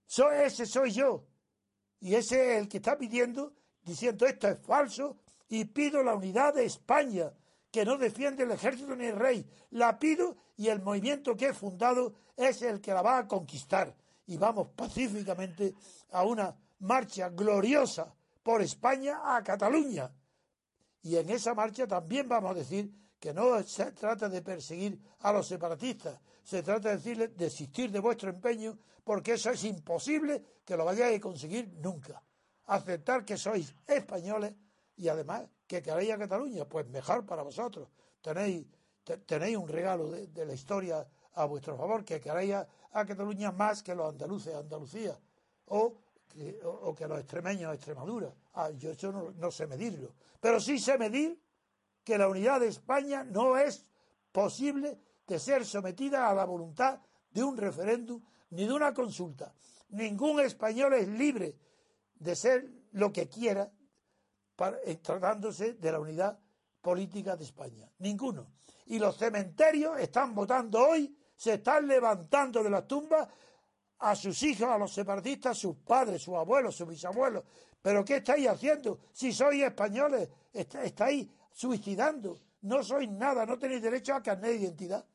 ese 0.07 0.65
soy 0.65 0.91
yo. 0.91 1.30
Y 2.01 2.15
ese 2.15 2.55
es 2.55 2.61
el 2.61 2.67
que 2.67 2.77
está 2.77 2.97
pidiendo, 2.97 3.53
diciendo 3.85 4.25
esto 4.25 4.47
es 4.47 4.59
falso 4.59 5.17
y 5.47 5.65
pido 5.65 6.03
la 6.03 6.15
unidad 6.15 6.55
de 6.55 6.65
España, 6.65 7.31
que 7.71 7.85
no 7.85 7.97
defiende 7.97 8.43
el 8.43 8.51
ejército 8.51 8.95
ni 8.95 9.05
el 9.05 9.15
rey. 9.15 9.45
La 9.69 9.97
pido 9.97 10.35
y 10.57 10.67
el 10.67 10.81
movimiento 10.81 11.37
que 11.37 11.47
he 11.47 11.53
fundado 11.53 12.13
es 12.35 12.61
el 12.63 12.81
que 12.81 12.93
la 12.93 13.01
va 13.01 13.19
a 13.19 13.27
conquistar 13.27 13.95
y 14.27 14.37
vamos 14.37 14.69
pacíficamente 14.75 15.73
a 16.11 16.23
una 16.23 16.55
marcha 16.79 17.29
gloriosa 17.29 18.13
por 18.43 18.61
España 18.61 19.35
a 19.35 19.43
Cataluña. 19.43 20.11
Y 21.03 21.17
en 21.17 21.29
esa 21.29 21.53
marcha 21.53 21.87
también 21.87 22.27
vamos 22.27 22.51
a 22.51 22.55
decir 22.55 22.91
que 23.19 23.33
no 23.33 23.61
se 23.63 23.91
trata 23.91 24.29
de 24.29 24.41
perseguir 24.41 24.99
a 25.19 25.31
los 25.31 25.47
separatistas, 25.47 26.19
se 26.43 26.63
trata 26.63 26.89
de 26.89 26.97
decirles 26.97 27.37
desistir 27.37 27.91
de 27.91 27.99
vuestro 27.99 28.29
empeño, 28.29 28.77
porque 29.03 29.33
eso 29.33 29.51
es 29.51 29.63
imposible 29.63 30.43
que 30.65 30.77
lo 30.77 30.85
vayáis 30.85 31.17
a 31.17 31.21
conseguir 31.21 31.73
nunca. 31.81 32.21
Aceptar 32.65 33.25
que 33.25 33.37
sois 33.37 33.73
españoles 33.87 34.53
y 34.97 35.07
además 35.07 35.49
que 35.67 35.81
queréis 35.81 36.11
a 36.11 36.17
Cataluña, 36.17 36.65
pues 36.65 36.87
mejor 36.87 37.25
para 37.25 37.43
vosotros. 37.43 37.89
Tenéis, 38.21 38.65
tenéis 39.25 39.57
un 39.57 39.67
regalo 39.67 40.11
de 40.11 40.45
la 40.45 40.53
historia 40.53 41.07
a 41.33 41.45
vuestro 41.45 41.77
favor, 41.77 42.03
que 42.03 42.19
queráis 42.19 42.53
a, 42.53 42.67
Cataluña 43.05 43.51
más 43.51 43.81
que 43.83 43.95
los 43.95 44.09
andaluces 44.09 44.53
a 44.53 44.59
Andalucía, 44.59 45.17
o 45.67 45.95
que, 46.27 46.59
o, 46.63 46.95
los 47.07 47.19
extremeños 47.19 47.71
a 47.71 47.73
Extremadura. 47.73 48.33
Ah, 48.53 48.69
yo 48.71 48.91
eso 48.91 49.11
no, 49.11 49.51
sé 49.51 49.65
medirlo. 49.65 50.13
Pero 50.39 50.59
sí 50.59 50.77
sé 50.77 50.97
medir 50.97 51.39
que 52.03 52.17
la 52.17 52.27
unidad 52.27 52.59
de 52.59 52.67
España 52.67 53.23
no 53.23 53.57
es 53.57 53.85
posible 54.31 54.99
de 55.31 55.39
ser 55.39 55.65
sometida 55.65 56.29
a 56.29 56.33
la 56.33 56.43
voluntad 56.43 56.99
de 57.29 57.41
un 57.41 57.55
referéndum 57.55 58.21
ni 58.49 58.65
de 58.65 58.73
una 58.73 58.93
consulta. 58.93 59.55
Ningún 59.89 60.41
español 60.41 60.93
es 60.93 61.07
libre 61.07 61.55
de 62.15 62.35
ser 62.35 62.69
lo 62.91 63.13
que 63.13 63.29
quiera 63.29 63.71
eh, 64.85 64.95
tratándose 64.97 65.73
de 65.75 65.91
la 65.91 66.01
unidad 66.01 66.37
política 66.81 67.37
de 67.37 67.45
España. 67.45 67.89
Ninguno. 67.99 68.51
Y 68.87 68.99
los 68.99 69.15
cementerios 69.15 69.97
están 69.99 70.35
votando 70.35 70.85
hoy 70.85 71.15
se 71.37 71.53
están 71.53 71.87
levantando 71.87 72.61
de 72.61 72.69
las 72.69 72.85
tumbas 72.85 73.27
a 73.99 74.15
sus 74.15 74.43
hijos, 74.43 74.67
a 74.67 74.77
los 74.77 74.93
separatistas, 74.93 75.57
sus 75.57 75.77
padres, 75.77 76.21
sus 76.21 76.35
abuelos, 76.35 76.75
sus 76.75 76.87
bisabuelos. 76.87 77.43
¿Pero 77.81 78.03
qué 78.03 78.17
estáis 78.17 78.47
haciendo? 78.47 78.99
Si 79.13 79.31
sois 79.31 79.63
españoles, 79.63 80.29
estáis 80.53 81.27
suicidando. 81.51 82.37
No 82.61 82.83
sois 82.83 83.09
nada, 83.09 83.45
no 83.45 83.57
tenéis 83.57 83.81
derecho 83.81 84.13
a 84.13 84.21
carnet 84.21 84.51
de 84.51 84.57
identidad. 84.57 85.05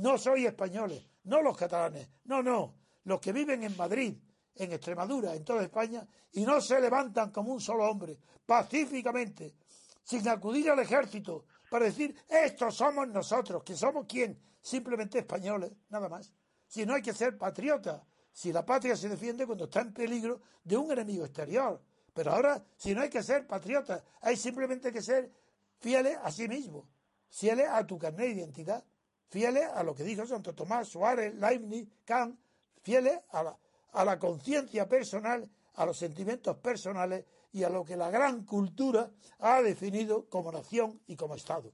No 0.00 0.16
sois 0.16 0.46
españoles, 0.46 1.06
no 1.24 1.42
los 1.42 1.56
catalanes. 1.56 2.08
No, 2.24 2.42
no. 2.42 2.74
Los 3.04 3.20
que 3.20 3.32
viven 3.32 3.62
en 3.62 3.76
Madrid, 3.76 4.16
en 4.54 4.72
Extremadura, 4.72 5.34
en 5.34 5.44
toda 5.44 5.62
España, 5.62 6.06
y 6.32 6.42
no 6.42 6.60
se 6.60 6.80
levantan 6.80 7.30
como 7.30 7.52
un 7.52 7.60
solo 7.60 7.88
hombre, 7.88 8.18
pacíficamente, 8.46 9.56
sin 10.02 10.26
acudir 10.28 10.70
al 10.70 10.78
ejército, 10.78 11.44
para 11.70 11.84
decir, 11.84 12.16
estos 12.28 12.74
somos 12.76 13.08
nosotros, 13.08 13.62
que 13.62 13.76
somos 13.76 14.06
quién, 14.08 14.40
simplemente 14.60 15.18
españoles, 15.18 15.70
nada 15.90 16.08
más. 16.08 16.32
Si 16.66 16.86
no 16.86 16.94
hay 16.94 17.02
que 17.02 17.12
ser 17.12 17.36
patriota, 17.36 18.02
si 18.32 18.52
la 18.52 18.64
patria 18.64 18.96
se 18.96 19.08
defiende 19.08 19.46
cuando 19.46 19.64
está 19.64 19.82
en 19.82 19.92
peligro 19.92 20.40
de 20.64 20.76
un 20.76 20.90
enemigo 20.90 21.26
exterior. 21.26 21.82
Pero 22.14 22.32
ahora, 22.32 22.64
si 22.76 22.94
no 22.94 23.02
hay 23.02 23.10
que 23.10 23.22
ser 23.22 23.46
patriota, 23.46 24.02
hay 24.22 24.36
simplemente 24.36 24.92
que 24.92 25.02
ser 25.02 25.30
fieles 25.78 26.16
a 26.22 26.30
sí 26.30 26.48
mismo, 26.48 26.88
fieles 27.28 27.68
a 27.68 27.86
tu 27.86 27.98
carnet 27.98 28.28
de 28.28 28.40
identidad, 28.40 28.84
fieles 29.30 29.68
a 29.74 29.82
lo 29.82 29.94
que 29.94 30.02
dijo 30.04 30.26
Santo 30.26 30.54
Tomás, 30.54 30.88
Suárez, 30.88 31.34
Leibniz, 31.36 31.88
Kant, 32.04 32.38
fieles 32.82 33.20
a 33.30 33.42
la, 33.42 33.58
a 33.92 34.04
la 34.04 34.18
conciencia 34.18 34.88
personal, 34.88 35.48
a 35.74 35.86
los 35.86 35.96
sentimientos 35.96 36.56
personales 36.58 37.24
y 37.52 37.62
a 37.62 37.70
lo 37.70 37.84
que 37.84 37.96
la 37.96 38.10
gran 38.10 38.44
cultura 38.44 39.10
ha 39.38 39.62
definido 39.62 40.28
como 40.28 40.52
nación 40.52 41.00
y 41.06 41.16
como 41.16 41.34
Estado. 41.34 41.72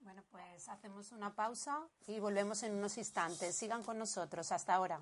Bueno, 0.00 0.22
pues 0.30 0.68
hacemos 0.68 1.12
una 1.12 1.34
pausa 1.34 1.88
y 2.06 2.20
volvemos 2.20 2.62
en 2.62 2.74
unos 2.74 2.98
instantes. 2.98 3.54
Sigan 3.54 3.82
con 3.82 3.98
nosotros. 3.98 4.52
Hasta 4.52 4.74
ahora. 4.74 5.00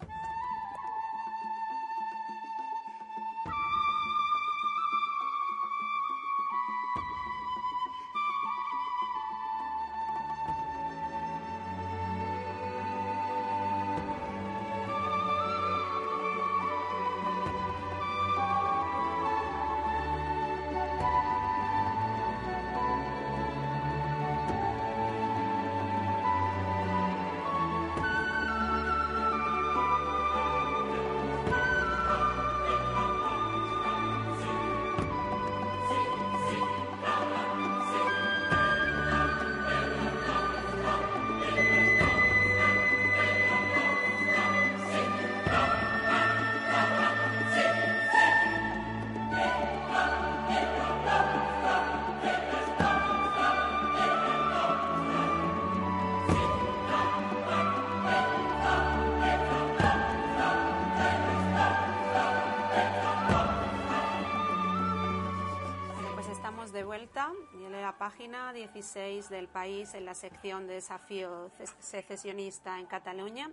Página 68.12 68.52
16 68.52 69.30
del 69.30 69.48
país, 69.48 69.94
en 69.94 70.04
la 70.04 70.12
sección 70.12 70.66
de 70.66 70.74
desafío 70.74 71.50
secesionista 71.78 72.78
en 72.78 72.84
Cataluña, 72.84 73.50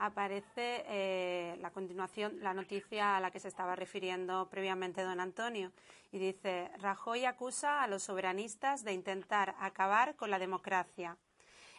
aparece 0.00 0.84
eh, 0.88 1.56
la 1.60 1.70
continuación, 1.70 2.40
la 2.42 2.52
noticia 2.52 3.16
a 3.16 3.20
la 3.20 3.30
que 3.30 3.38
se 3.38 3.46
estaba 3.46 3.76
refiriendo 3.76 4.48
previamente 4.50 5.02
don 5.02 5.20
Antonio. 5.20 5.70
Y 6.10 6.18
dice, 6.18 6.72
Rajoy 6.78 7.24
acusa 7.24 7.84
a 7.84 7.86
los 7.86 8.02
soberanistas 8.02 8.82
de 8.82 8.94
intentar 8.94 9.54
acabar 9.60 10.16
con 10.16 10.28
la 10.30 10.40
democracia. 10.40 11.16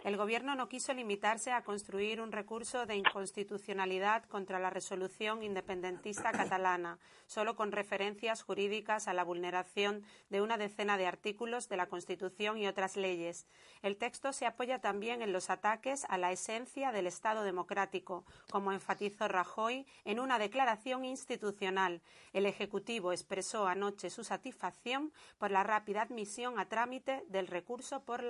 El 0.04 0.18
Gobierno 0.18 0.56
no 0.56 0.68
quiso 0.68 0.95
limitarse 0.95 1.52
a 1.52 1.64
construir 1.64 2.22
un 2.22 2.32
recurso 2.32 2.88
de 2.88 2.95
inconstitucionalidad 2.95 4.24
contra 4.24 4.58
la 4.58 4.72
resolución 4.72 5.43
independentista 5.43 6.32
catalana, 6.32 6.97
solo 7.28 7.56
con 7.56 7.72
referencias 7.72 8.41
jurídicas 8.41 9.08
a 9.08 9.14
la 9.14 9.24
vulneración 9.24 10.04
de 10.32 10.41
una 10.41 10.58
decena 10.58 10.97
de 10.97 11.06
artículos 11.06 11.70
de 11.70 11.78
la 11.78 11.86
Constitución 11.86 12.58
y 12.58 12.66
otras 12.66 12.97
leyes. 12.97 13.45
El 13.84 13.95
texto 13.95 14.34
se 14.34 14.47
apoya 14.47 14.80
también 14.80 15.22
en 15.22 15.34
los 15.34 15.52
ataques 15.52 16.06
a 16.10 16.18
la 16.18 16.32
esencia 16.32 16.91
del 16.91 17.06
Estado 17.06 17.43
democrático, 17.43 18.26
como 18.49 18.72
enfatizó 18.72 19.28
Rajoy 19.28 19.86
en 20.04 20.20
una 20.20 20.39
declaración 20.39 21.06
institucional. 21.06 22.02
El 22.34 22.47
Ejecutivo 22.47 23.12
expresó 23.12 23.68
anoche 23.68 24.10
su 24.10 24.24
satisfacción 24.24 25.14
por 25.38 25.52
la 25.52 25.62
rápida 25.62 26.02
admisión 26.02 26.58
a 26.58 26.68
trámite 26.68 27.24
del 27.28 27.45
recurso 27.45 28.04
por, 28.04 28.24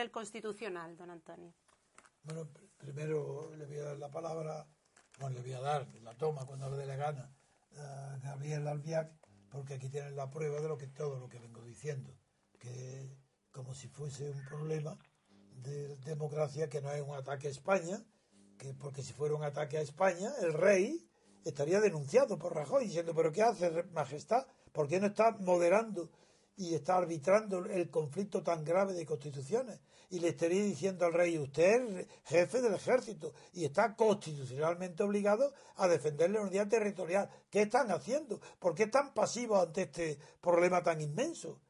el 0.00 0.10
Constitucional. 0.10 0.96
Bueno, 2.22 2.48
primero 2.76 3.54
le 3.56 3.66
voy 3.66 3.78
a 3.78 3.84
dar 3.84 3.98
la 3.98 4.10
palabra, 4.10 4.66
bueno, 5.18 5.36
le 5.36 5.42
voy 5.42 5.52
a 5.52 5.60
dar 5.60 5.88
la 6.02 6.16
toma 6.16 6.44
cuando 6.46 6.70
le 6.70 6.76
dé 6.76 6.86
la 6.86 6.96
gana 6.96 7.32
a 7.76 8.18
Gabriel 8.22 8.66
Albiac, 8.66 9.12
porque 9.50 9.74
aquí 9.74 9.88
tienen 9.88 10.16
la 10.16 10.30
prueba 10.30 10.60
de 10.60 10.68
lo 10.68 10.76
que 10.76 10.88
todo 10.88 11.18
lo 11.18 11.28
que 11.28 11.38
vengo 11.38 11.62
diciendo, 11.62 12.14
que 12.58 13.16
como 13.50 13.74
si 13.74 13.88
fuese 13.88 14.30
un 14.30 14.44
problema 14.44 14.98
de 15.62 15.96
democracia 15.98 16.68
que 16.68 16.80
no 16.80 16.92
es 16.92 17.02
un 17.02 17.14
ataque 17.14 17.48
a 17.48 17.50
España, 17.50 18.04
que 18.58 18.74
porque 18.74 19.02
si 19.02 19.12
fuera 19.12 19.34
un 19.34 19.44
ataque 19.44 19.78
a 19.78 19.82
España, 19.82 20.30
el 20.42 20.52
rey 20.52 21.08
estaría 21.44 21.80
denunciado 21.80 22.38
por 22.38 22.54
Rajoy 22.54 22.84
diciendo, 22.84 23.14
pero 23.14 23.32
¿qué 23.32 23.42
hace 23.42 23.84
Majestad? 23.84 24.46
¿Por 24.72 24.88
qué 24.88 25.00
no 25.00 25.06
está 25.06 25.30
moderando 25.40 26.10
y 26.58 26.74
está 26.74 26.96
arbitrando 26.96 27.64
el 27.64 27.88
conflicto 27.88 28.42
tan 28.42 28.64
grave 28.64 28.92
de 28.92 29.06
constituciones? 29.06 29.80
y 30.10 30.20
le 30.20 30.28
estaría 30.28 30.62
diciendo 30.62 31.04
al 31.04 31.12
rey, 31.12 31.38
usted 31.38 31.98
es 31.98 32.06
jefe 32.24 32.62
del 32.62 32.74
ejército 32.74 33.32
y 33.52 33.64
está 33.64 33.94
constitucionalmente 33.94 35.02
obligado 35.02 35.52
a 35.76 35.86
defender 35.86 36.30
la 36.30 36.40
unidad 36.40 36.68
territorial. 36.68 37.28
¿Qué 37.50 37.62
están 37.62 37.90
haciendo? 37.90 38.40
¿Por 38.58 38.74
qué 38.74 38.84
están 38.84 39.12
pasivos 39.12 39.66
ante 39.66 39.82
este 39.82 40.18
problema 40.40 40.82
tan 40.82 41.00
inmenso? 41.00 41.60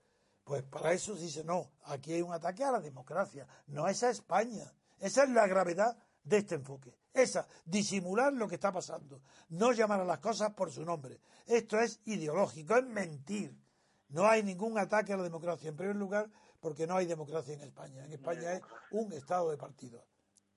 Pues 0.44 0.62
para 0.62 0.92
eso 0.92 1.14
dice, 1.14 1.44
no, 1.44 1.72
aquí 1.84 2.14
hay 2.14 2.22
un 2.22 2.32
ataque 2.32 2.64
a 2.64 2.72
la 2.72 2.80
democracia, 2.80 3.46
no 3.66 3.88
es 3.88 4.02
a 4.02 4.10
España. 4.10 4.72
Esa 5.00 5.24
es 5.24 5.30
la 5.30 5.46
gravedad 5.46 5.96
de 6.22 6.38
este 6.38 6.54
enfoque. 6.54 6.94
Esa, 7.12 7.46
disimular 7.64 8.32
lo 8.32 8.48
que 8.48 8.54
está 8.54 8.72
pasando, 8.72 9.20
no 9.48 9.72
llamar 9.72 10.00
a 10.00 10.04
las 10.04 10.20
cosas 10.20 10.54
por 10.54 10.70
su 10.70 10.84
nombre. 10.84 11.20
Esto 11.46 11.78
es 11.80 12.00
ideológico, 12.04 12.76
es 12.76 12.86
mentir. 12.86 13.67
No 14.08 14.26
hay 14.26 14.42
ningún 14.42 14.78
ataque 14.78 15.12
a 15.12 15.16
la 15.16 15.22
democracia. 15.22 15.68
En 15.68 15.76
primer 15.76 15.96
lugar, 15.96 16.30
porque 16.60 16.86
no 16.86 16.96
hay 16.96 17.06
democracia 17.06 17.54
en 17.54 17.62
España. 17.62 18.04
En 18.04 18.12
España 18.12 18.54
es 18.54 18.62
un 18.90 19.12
Estado 19.12 19.50
de 19.50 19.56
partidos. 19.56 20.02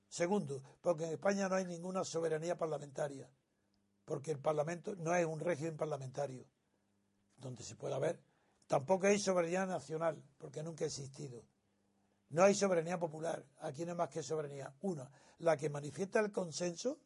Segundo, 0.07 0.61
porque 0.81 1.05
en 1.05 1.11
España 1.11 1.47
no 1.47 1.55
hay 1.55 1.65
ninguna 1.65 2.03
soberanía 2.03 2.57
parlamentaria, 2.57 3.29
porque 4.03 4.31
el 4.31 4.39
Parlamento 4.39 4.95
no 4.97 5.15
es 5.15 5.25
un 5.25 5.39
régimen 5.39 5.77
parlamentario 5.77 6.45
donde 7.37 7.63
se 7.63 7.75
pueda 7.75 7.97
ver. 7.97 8.21
Tampoco 8.67 9.07
hay 9.07 9.19
soberanía 9.19 9.65
nacional, 9.65 10.21
porque 10.37 10.63
nunca 10.63 10.83
ha 10.83 10.87
existido. 10.87 11.45
No 12.29 12.43
hay 12.43 12.55
soberanía 12.55 12.97
popular. 12.99 13.45
Aquí 13.59 13.85
no 13.85 13.91
hay 13.91 13.97
más 13.97 14.09
que 14.09 14.23
soberanía. 14.23 14.73
Una, 14.81 15.09
la 15.39 15.57
que 15.57 15.69
manifiesta 15.69 16.19
el 16.19 16.31
consenso, 16.31 16.99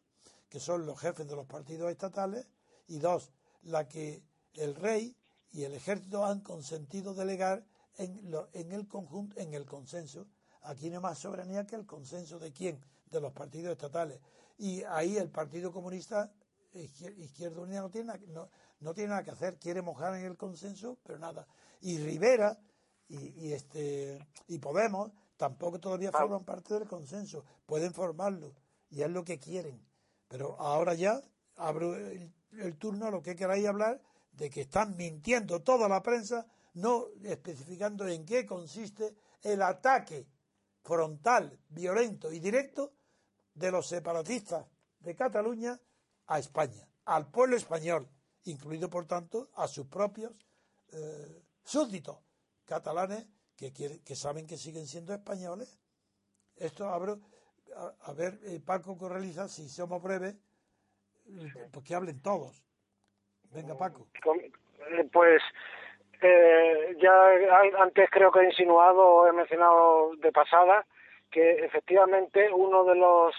que 0.50 0.60
son 0.60 0.86
los 0.86 1.00
jefes 1.00 1.28
de 1.28 1.36
los 1.36 1.48
partidos 1.48 1.91
estatales, 1.91 2.48
y 2.88 3.00
dos, 3.00 3.32
la 3.64 3.88
que 3.88 4.24
el 4.54 4.76
rey 4.76 5.16
y 5.56 5.64
el 5.64 5.74
ejército 5.74 6.26
han 6.26 6.41
consentido 6.41 7.14
delegar 7.14 7.64
en, 7.97 8.30
en 8.51 8.72
el 8.74 8.89
conjunto, 8.89 9.39
en 9.39 9.53
el 9.53 9.66
consenso. 9.66 10.28
Aquí 10.64 10.89
no 10.89 10.97
hay 10.97 11.01
más 11.01 11.18
soberanía 11.18 11.66
que 11.66 11.78
el 11.78 11.86
consenso 11.86 12.39
de 12.39 12.51
quién, 12.51 12.84
de 13.10 13.22
los 13.22 13.32
partidos 13.32 13.72
estatales. 13.72 14.20
Y 14.58 14.84
ahí 14.84 15.16
el 15.16 15.30
Partido 15.30 15.72
Comunista, 15.72 16.30
Izquierda 16.74 17.62
Unida, 17.62 17.80
no 17.80 17.89
tiene, 17.89 18.12
no, 18.28 18.49
no 18.82 18.93
tiene 18.93 19.12
nada 19.12 19.24
que 19.24 19.32
hacer, 19.32 19.58
quiere 19.58 19.82
mojar 19.82 20.14
en 20.16 20.26
el 20.26 20.36
consenso, 20.36 20.97
pero 21.06 21.20
nada. 21.20 21.47
Y 21.80 21.99
Rivera 21.99 22.60
y, 23.08 23.47
y 23.47 23.53
este 23.53 24.28
y 24.47 24.60
Podemos 24.60 25.14
tampoco 25.38 25.80
todavía 25.80 26.12
forman 26.12 26.43
parte 26.43 26.74
del 26.74 26.86
consenso, 26.86 27.45
pueden 27.66 27.93
formarlo 27.93 28.51
y 28.89 29.03
es 29.03 29.10
lo 29.10 29.24
que 29.24 29.39
quieren. 29.39 29.82
Pero 30.28 30.60
ahora 30.60 30.95
ya 30.95 31.22
abro 31.56 31.95
el, 31.95 32.34
el 32.60 32.78
turno 32.78 33.06
a 33.06 33.12
lo 33.12 33.22
que 33.22 33.38
queráis 33.38 33.66
hablar 33.68 34.01
de 34.36 34.50
que 34.50 34.62
están 34.62 34.96
mintiendo 34.96 35.62
toda 35.62 35.88
la 35.88 36.02
prensa 36.02 36.46
no 36.74 37.08
especificando 37.24 38.08
en 38.08 38.26
qué 38.26 38.46
consiste 38.46 39.16
el 39.42 39.62
ataque 39.62 40.28
frontal, 40.84 41.60
violento 41.70 42.32
y 42.32 42.40
directo 42.40 42.94
de 43.54 43.72
los 43.72 43.88
separatistas 43.88 44.66
de 45.00 45.16
Cataluña 45.16 45.80
a 46.28 46.40
España, 46.40 46.88
al 47.06 47.30
pueblo 47.32 47.56
español, 47.56 48.10
incluido 48.44 48.90
por 48.90 49.06
tanto 49.06 49.50
a 49.56 49.68
sus 49.68 49.88
propios 49.88 50.34
eh, 50.92 51.44
súbditos 51.64 52.18
catalanes 52.66 53.26
que, 53.56 53.72
que 53.72 54.16
saben 54.16 54.46
que 54.46 54.58
siguen 54.58 54.88
siendo 54.88 55.14
españoles. 55.14 55.80
Esto 56.58 56.90
abro, 56.90 57.22
a, 58.02 58.14
ver, 58.14 58.40
eh, 58.44 58.60
Paco 58.60 58.98
Correliza, 58.98 59.48
si 59.48 59.70
somos 59.70 60.02
breves, 60.02 60.36
pues 61.72 61.86
que 61.86 61.96
hablen 61.96 62.22
todos. 62.22 62.64
Venga, 63.56 63.76
Paco. 63.76 64.06
Pues 65.12 65.41
eh, 66.22 66.97
ya 67.01 67.14
antes 67.82 68.10
creo 68.12 68.32
que 68.32 68.41
he 68.41 68.45
insinuado 68.45 69.01
o 69.01 69.28
he 69.28 69.34
mencionado 69.34 70.16
de 70.18 70.32
pasada 70.32 70.86
que 71.32 71.66
efectivamente 71.66 72.49
uno 72.51 72.84
de 72.84 72.95
los 72.95 73.36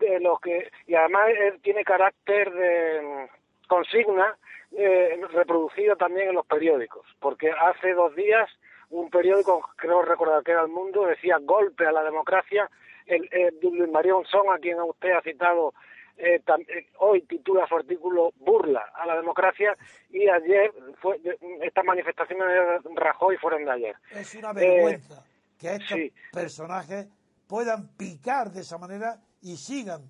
de 0.00 0.20
los 0.20 0.40
que 0.40 0.70
y 0.86 0.94
además 0.94 1.28
tiene 1.62 1.84
carácter 1.84 2.52
de 2.52 3.02
mm, 3.02 3.68
consigna 3.68 4.36
eh, 4.76 5.20
reproducido 5.30 5.96
también 5.96 6.30
en 6.30 6.34
los 6.34 6.46
periódicos 6.46 7.06
porque 7.20 7.50
hace 7.52 7.92
dos 7.94 8.14
días 8.16 8.50
un 8.90 9.10
periódico, 9.10 9.68
creo 9.76 10.02
recordar 10.02 10.42
que 10.42 10.52
era 10.52 10.62
El 10.62 10.68
Mundo, 10.68 11.06
decía 11.06 11.38
golpe 11.40 11.86
a 11.86 11.92
la 11.92 12.04
democracia. 12.04 12.70
El, 13.06 13.28
Luis 13.60 13.90
María 13.90 14.14
Onzón, 14.14 14.50
a 14.50 14.58
quien 14.58 14.80
usted 14.80 15.12
ha 15.12 15.20
citado 15.22 15.74
eh, 16.16 16.42
eh, 16.46 16.86
hoy 16.98 17.22
titula 17.22 17.66
su 17.66 17.76
artículo 17.76 18.32
Burla 18.36 18.92
a 18.94 19.06
la 19.06 19.16
democracia 19.16 19.76
y 20.10 20.28
ayer 20.28 20.72
fue, 21.00 21.20
estas 21.62 21.84
manifestaciones 21.84 22.46
de 22.82 22.90
Rajoy 22.94 23.36
fueron 23.38 23.64
de 23.64 23.70
ayer. 23.70 23.96
Es 24.12 24.34
una 24.34 24.52
vergüenza 24.52 25.24
que 25.58 25.74
estos 25.74 25.98
personajes 26.32 27.08
puedan 27.48 27.96
picar 27.96 28.50
de 28.50 28.60
esa 28.60 28.78
manera 28.78 29.20
y 29.42 29.56
sigan 29.56 30.02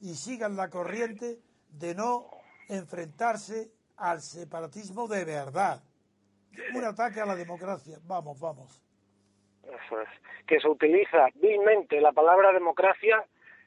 y 0.00 0.14
sigan 0.14 0.56
la 0.56 0.70
corriente 0.70 1.38
de 1.68 1.94
no 1.94 2.30
enfrentarse 2.68 3.70
al 3.96 4.20
separatismo 4.20 5.08
de 5.08 5.24
verdad. 5.24 5.82
Un 6.74 6.84
ataque 6.84 7.20
a 7.20 7.26
la 7.26 7.36
democracia. 7.36 7.98
Vamos, 8.04 8.38
vamos. 8.40 8.82
Eso 9.62 10.00
es. 10.00 10.08
Que 10.46 10.60
se 10.60 10.68
utiliza 10.68 11.28
vilmente 11.34 12.00
la 12.00 12.12
palabra 12.12 12.52
democracia 12.52 13.24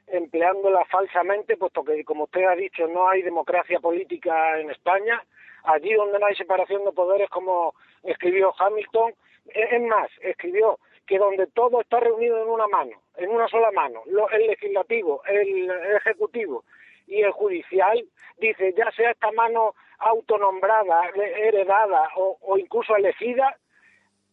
empleándola 0.08 0.86
falsamente, 0.86 1.58
puesto 1.58 1.84
que, 1.84 2.04
como 2.04 2.26
usted 2.26 2.44
ha 2.44 2.56
dicho, 2.56 2.88
no 2.88 3.08
hay 3.08 3.22
democracia 3.22 3.80
política 3.80 4.60
en 4.60 4.72
España. 4.72 5.24
Allí 5.64 5.94
donde 5.94 6.18
no 6.20 6.26
hay 6.26 6.36
separación 6.36 6.84
de 6.86 6.92
poderes, 6.92 7.30
como 7.30 7.76
escribió 8.04 8.54
Hamilton, 8.58 9.14
es 9.46 9.82
más, 9.82 10.10
escribió 10.22 10.80
que 11.06 11.18
donde 11.18 11.48
todo 11.48 11.82
está 11.82 12.00
reunido 12.00 12.42
en 12.42 12.50
una 12.50 12.68
mano, 12.68 13.02
en 13.18 13.30
una 13.30 13.48
sola 13.48 13.72
mano, 13.72 14.02
el 14.32 14.48
legislativo, 14.48 15.22
el 15.26 15.70
ejecutivo 15.98 16.64
y 17.08 17.22
el 17.22 17.32
judicial, 17.32 18.04
dice, 18.38 18.74
ya 18.78 18.90
sea 18.92 19.12
esta 19.12 19.32
mano 19.32 19.76
autonombrada, 20.00 21.12
heredada 21.16 22.10
o, 22.16 22.58
incluso 22.58 22.96
elegida, 22.96 23.58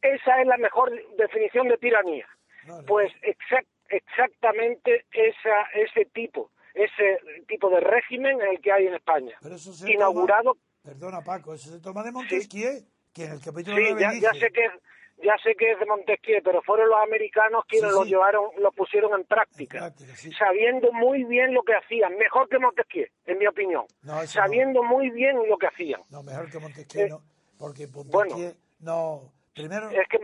esa 0.00 0.40
es 0.40 0.46
la 0.46 0.56
mejor 0.56 0.92
definición 1.16 1.68
de 1.68 1.78
tiranía. 1.78 2.26
Pues 2.86 3.12
exactamente 3.88 5.06
esa, 5.12 5.62
ese 5.74 6.04
tipo, 6.06 6.50
ese 6.74 7.18
tipo 7.46 7.70
de 7.70 7.80
régimen 7.80 8.40
en 8.40 8.48
el 8.48 8.60
que 8.60 8.72
hay 8.72 8.86
en 8.86 8.94
España. 8.94 9.36
Inaugurado. 9.86 10.56
perdona 10.82 11.22
Paco, 11.22 11.54
eso 11.54 11.70
se 11.70 11.80
toma 11.80 12.02
de 12.02 12.12
Montesquieu, 12.12 12.84
que 13.12 13.24
en 13.24 13.32
el 13.32 13.40
capítulo 13.40 13.76
sí, 13.76 13.94
ya, 13.98 14.12
ya 14.14 14.32
sé 14.34 14.50
que 14.50 14.68
ya 15.22 15.34
sé 15.42 15.54
que 15.56 15.72
es 15.72 15.78
de 15.80 15.86
Montesquieu, 15.86 16.40
pero 16.44 16.62
fueron 16.62 16.88
los 16.88 16.98
americanos 17.02 17.64
quienes 17.66 17.90
lo 17.90 18.04
llevaron, 18.04 18.50
lo 18.58 18.70
pusieron 18.72 19.18
en 19.18 19.26
práctica, 19.26 19.92
sabiendo 20.38 20.92
muy 20.92 21.24
bien 21.24 21.54
lo 21.54 21.62
que 21.62 21.74
hacían, 21.74 22.16
mejor 22.16 22.48
que 22.48 22.58
Montesquieu, 22.58 23.06
en 23.26 23.38
mi 23.38 23.46
opinión, 23.46 23.84
sabiendo 24.26 24.82
muy 24.82 25.10
bien 25.10 25.36
lo 25.48 25.58
que 25.58 25.66
hacían. 25.66 26.00
No, 26.10 26.22
mejor 26.22 26.50
que 26.50 26.58
Montesquieu, 26.58 27.06
eh, 27.06 27.08
no, 27.08 27.22
porque 27.58 27.86
Montesquieu 27.88 28.54
no. 28.80 29.32
Primero, 29.58 29.90
es 29.90 30.08
que 30.08 30.18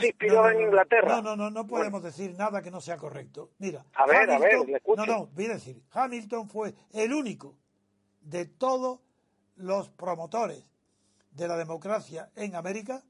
se 0.00 0.06
inspiró 0.06 0.48
en 0.48 0.62
Inglaterra. 0.62 1.16
No, 1.16 1.22
no, 1.22 1.36
no, 1.36 1.50
no 1.50 1.66
podemos 1.66 2.02
decir 2.02 2.34
nada 2.36 2.62
que 2.62 2.70
no 2.70 2.80
sea 2.80 2.96
correcto. 2.96 3.50
Mira, 3.58 3.84
a 3.94 4.06
ver, 4.06 4.30
a 4.30 4.38
ver, 4.38 4.60
le 4.66 4.80
No, 4.96 5.04
no, 5.04 5.26
voy 5.26 5.46
a 5.46 5.54
decir, 5.54 5.82
Hamilton 5.92 6.48
fue 6.48 6.74
el 6.92 7.12
único 7.12 7.56
de 8.20 8.46
todos 8.46 9.00
los 9.56 9.88
promotores 9.90 10.64
de 11.30 11.48
la 11.48 11.56
democracia 11.56 12.30
en 12.36 12.54
América 12.54 13.02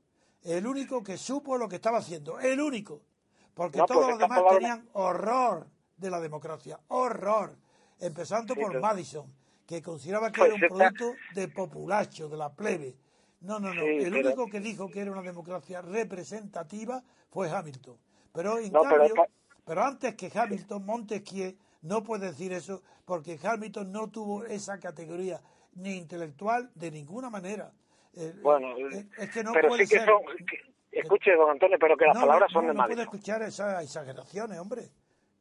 el 0.47 0.67
único 0.67 1.03
que 1.03 1.19
supo 1.19 1.59
lo 1.59 1.69
que 1.69 1.77
estaba 1.77 1.99
haciendo, 1.99 2.39
el 2.39 2.61
único, 2.61 3.03
porque 3.55 3.79
todos 3.79 4.07
pues 4.07 4.09
los 4.11 4.19
demás 4.19 4.43
tenían 4.51 4.89
horror 4.93 5.67
de 5.97 6.11
la 6.11 6.21
democracia, 6.21 6.79
horror, 6.89 7.57
empezando 7.99 8.55
por 8.55 8.81
Madison, 8.81 9.27
que 9.67 9.83
consideraba 9.83 10.31
que 10.31 10.39
pues 10.39 10.53
era 10.53 10.55
un 10.55 10.69
producto 10.69 11.15
de 11.35 11.49
populacho, 11.49 12.29
de 12.29 12.37
la 12.37 12.53
plebe. 12.53 12.95
No, 13.41 13.61
no, 13.61 13.73
no, 13.75 13.83
el 13.83 14.15
único 14.15 14.47
que 14.49 14.61
dijo 14.61 14.91
que 14.91 15.01
era 15.01 15.13
una 15.13 15.23
democracia 15.23 15.83
representativa 15.83 17.03
fue 17.31 17.51
Hamilton. 17.51 17.97
Pero 18.33 18.59
en 18.59 18.71
cambio, 18.71 19.15
pero... 19.65 19.85
antes 19.85 20.15
que 20.15 20.31
Hamilton, 20.35 20.85
Montesquieu 20.85 21.57
no 21.83 22.03
puede 22.03 22.29
decir 22.29 22.53
eso 22.53 22.83
porque 23.05 23.39
Hamilton 23.43 23.93
no 23.93 24.11
tuvo 24.11 24.45
esa 24.45 24.79
categoría 24.79 25.41
ni 25.75 25.97
intelectual 25.97 26.71
de 26.75 26.91
ninguna 26.91 27.31
manera. 27.31 27.73
Eh, 28.15 28.35
bueno, 28.43 28.77
eh, 28.79 29.07
es 29.19 29.31
que 29.31 29.45
no 29.45 29.53
pero 29.53 29.75
sí 29.77 29.87
que 29.87 30.05
son... 30.05 30.23
escuche, 30.91 31.35
don 31.37 31.51
Antonio, 31.51 31.77
pero 31.79 31.97
que 31.97 32.07
las 32.07 32.19
palabras 32.19 32.51
son 32.51 32.67
de 32.67 32.75
No 32.75 32.87
puede 32.87 33.03
escuchar 33.03 33.43
esas 33.43 33.83
exageraciones, 33.83 34.59
hombre. 34.59 34.89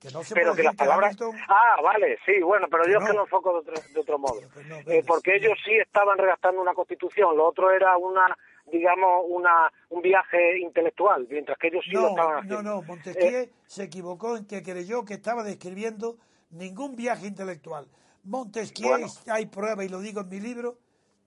Que 0.06 0.14
no 0.14 0.24
se 0.24 0.36
pero 0.36 0.54
que 0.54 0.64
las 0.64 0.76
palabras... 0.76 1.16
Ah, 1.48 1.82
vale, 1.82 2.20
sí, 2.26 2.40
bueno, 2.42 2.68
pero 2.70 2.88
yo 2.88 3.00
es 3.00 3.06
que 3.06 3.14
lo 3.14 3.24
enfoco 3.24 3.54
de 3.54 3.60
otro, 3.60 3.74
de 3.94 4.00
otro 4.00 4.20
modo. 4.20 4.40
Pues 4.54 4.88
eh, 4.88 5.04
porque 5.08 5.36
ellos 5.36 5.58
sí 5.66 5.72
estaban 5.74 6.18
redactando 6.18 6.62
una 6.62 6.74
constitución, 6.74 7.36
lo 7.36 7.48
otro 7.48 7.72
era 7.72 7.98
una 7.98 8.38
digamos, 8.72 9.26
una, 9.28 9.72
un 9.90 10.02
viaje 10.02 10.60
intelectual, 10.60 11.28
mientras 11.30 11.58
que 11.58 11.68
ellos 11.68 11.84
sí 11.86 11.92
lo 11.92 12.10
estaban 12.10 12.38
haciendo. 12.38 12.64
No, 12.64 12.76
no, 12.76 12.82
Montesquieu 12.82 13.50
se 13.68 13.84
equivocó 13.84 14.38
en 14.38 14.46
que 14.48 14.64
creyó 14.64 15.06
que 15.06 15.14
estaba 15.14 15.44
describiendo 15.44 16.18
ningún 16.50 16.96
viaje 16.96 17.28
intelectual. 17.28 17.88
Montesquieu, 18.24 19.06
hay 19.28 19.46
prueba 19.46 19.84
y 19.86 19.90
lo 19.90 20.00
digo 20.00 20.22
en 20.22 20.30
mi 20.30 20.40
libro, 20.40 20.78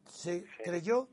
se 0.04 0.44
creyó 0.64 1.08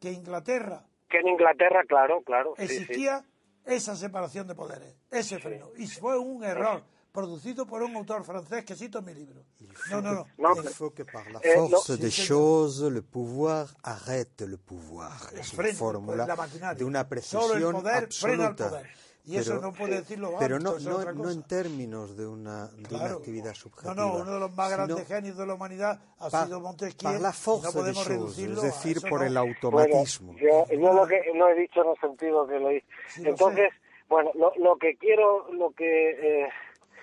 que 0.00 0.10
Inglaterra. 0.10 0.84
Que 1.08 1.18
en 1.18 1.28
Inglaterra, 1.28 1.84
claro, 1.86 2.22
claro. 2.22 2.54
Existía 2.56 3.24
esa 3.66 3.94
separación 3.94 4.46
de 4.46 4.54
poderes, 4.54 4.96
ese 5.10 5.38
freno. 5.38 5.70
Y 5.76 5.86
fue 5.86 6.18
un 6.18 6.44
error 6.44 6.82
producido 7.12 7.66
por 7.66 7.82
un 7.82 7.96
autor 7.96 8.24
francés 8.24 8.64
que 8.64 8.74
cito 8.74 8.98
en 8.98 9.04
mi 9.04 9.14
libro. 9.14 9.44
No, 9.90 10.00
no, 10.00 10.26
no. 10.36 10.62
Il 10.62 10.68
faut 10.68 10.94
que 10.94 11.04
par 11.04 11.30
la 11.30 11.40
eh, 11.42 11.54
force 11.54 11.98
des 11.98 12.10
choses, 12.10 12.82
le 12.82 13.02
pouvoir 13.02 13.74
arrête 13.82 14.42
le 14.42 14.56
pouvoir. 14.56 15.18
Es 15.34 15.52
una 15.54 15.72
fórmula 15.72 16.26
de 16.74 16.84
una 16.84 17.08
precisión 17.08 17.86
absoluta. 17.86 18.82
Y 19.28 19.36
eso 19.36 19.60
no 19.60 19.72
puede 19.72 19.96
decirlo 19.96 20.34
Pero 20.38 20.58
no, 20.58 20.78
no, 20.78 21.12
no, 21.12 21.30
en 21.30 21.42
términos 21.42 22.16
de 22.16 22.26
una, 22.26 22.68
de 22.68 22.94
una 22.94 23.10
actividad 23.10 23.52
subjetiva. 23.52 23.94
No, 23.94 24.06
no, 24.06 24.22
uno 24.22 24.32
de 24.32 24.40
los 24.40 24.56
más 24.56 24.70
grandes 24.70 25.06
genios 25.06 25.36
de 25.36 25.46
la 25.46 25.52
humanidad 25.52 26.00
ha 26.18 26.30
sido 26.30 26.60
Montesquieu. 26.60 27.12
La 27.20 27.34
no 27.46 27.72
podemos 27.72 28.06
reducirlo 28.06 28.62
es 28.62 28.62
decir, 28.62 29.02
por 29.06 29.22
el 29.22 29.36
automatismo. 29.36 30.34
yo, 30.38 30.64
yo 30.70 30.92
lo 30.94 31.06
que 31.06 31.20
no 31.34 31.46
he 31.50 31.60
dicho 31.60 31.82
en 31.82 31.90
el 31.90 32.00
sentido 32.00 32.46
que 32.46 32.58
lo 32.58 32.72
hice. 32.72 32.86
Entonces, 33.18 33.70
bueno, 34.08 34.30
lo, 34.34 34.54
lo, 34.56 34.78
que 34.78 34.96
quiero, 34.96 35.52
lo 35.52 35.72
que, 35.72 36.44
eh, 36.44 36.48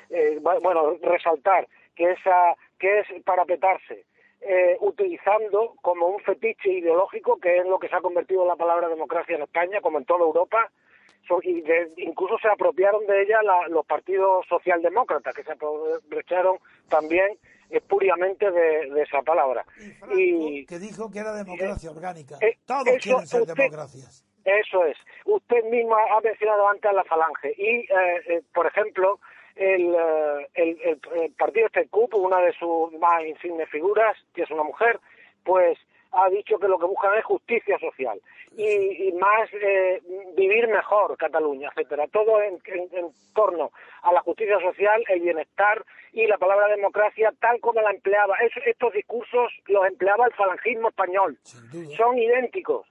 eh, 0.09 0.39
bueno, 0.41 0.97
resaltar, 1.01 1.67
que, 1.95 2.11
esa, 2.11 2.55
que 2.79 2.99
es 2.99 3.23
parapetarse. 3.23 4.05
Eh, 4.41 4.77
utilizando 4.79 5.73
como 5.81 6.07
un 6.07 6.19
fetiche 6.19 6.69
ideológico, 6.69 7.39
que 7.39 7.57
es 7.57 7.65
lo 7.65 7.79
que 7.79 7.87
se 7.87 7.95
ha 7.95 8.01
convertido 8.01 8.43
en 8.43 8.49
la 8.49 8.55
palabra 8.55 8.89
democracia 8.89 9.35
en 9.35 9.41
España, 9.41 9.81
como 9.81 9.97
en 9.97 10.05
toda 10.05 10.23
Europa, 10.23 10.69
y 11.41 11.63
incluso 11.97 12.37
se 12.37 12.47
apropiaron 12.47 13.05
de 13.07 13.23
ella 13.23 13.39
los 13.69 13.85
partidos 13.85 14.45
socialdemócratas, 14.47 15.33
que 15.33 15.43
se 15.43 15.53
aprovecharon 15.53 16.57
también 16.89 17.37
espuriamente 17.69 18.51
de, 18.51 19.01
esa 19.01 19.21
palabra. 19.21 19.65
Y, 20.15 20.65
que 20.65 20.79
dijo 20.79 21.09
que 21.09 21.19
era 21.19 21.33
democracia 21.33 21.89
orgánica. 21.89 22.37
Eh, 22.41 22.57
Todos 22.65 22.97
quieren 23.01 23.25
ser 23.25 23.45
democracias. 23.45 24.25
Eso 24.43 24.85
es. 24.85 24.97
Usted 25.25 25.63
mismo 25.71 25.95
ha 25.95 26.21
mencionado 26.21 26.67
antes 26.69 26.85
a 26.85 26.93
la 26.93 27.03
Falange. 27.03 27.55
Y, 27.57 27.79
eh, 27.79 27.87
eh, 28.27 28.41
por 28.53 28.67
ejemplo, 28.67 29.19
el, 29.55 29.95
el, 30.53 30.99
el, 31.15 31.31
partido 31.37 31.67
este 31.67 31.87
CUP, 31.87 32.13
una 32.15 32.39
de 32.41 32.53
sus 32.53 32.91
más 32.93 33.23
insignes 33.25 33.69
figuras, 33.69 34.17
que 34.33 34.43
es 34.43 34.51
una 34.51 34.63
mujer, 34.63 34.99
pues 35.43 35.77
ha 36.11 36.29
dicho 36.29 36.57
que 36.57 36.67
lo 36.67 36.79
que 36.79 36.85
buscan 36.85 37.17
es 37.17 37.25
justicia 37.25 37.77
social 37.79 38.19
y, 38.57 39.11
más 39.13 39.49
eh, 39.53 40.01
vivir 40.35 40.67
mejor 40.67 41.17
Cataluña, 41.17 41.69
etcétera. 41.69 42.07
Todo 42.07 42.41
en, 42.41 42.59
torno 43.33 43.71
a 44.01 44.13
la 44.13 44.21
justicia 44.21 44.59
social, 44.59 45.03
el 45.09 45.21
bienestar 45.21 45.83
y 46.13 46.25
la 46.27 46.37
palabra 46.37 46.67
democracia 46.67 47.33
tal 47.39 47.59
como 47.59 47.81
la 47.81 47.91
empleaba. 47.91 48.35
estos 48.65 48.93
discursos 48.93 49.51
los 49.67 49.85
empleaba 49.85 50.25
el 50.27 50.33
falangismo 50.33 50.89
español. 50.89 51.37
Son 51.97 52.17
idénticos. 52.17 52.87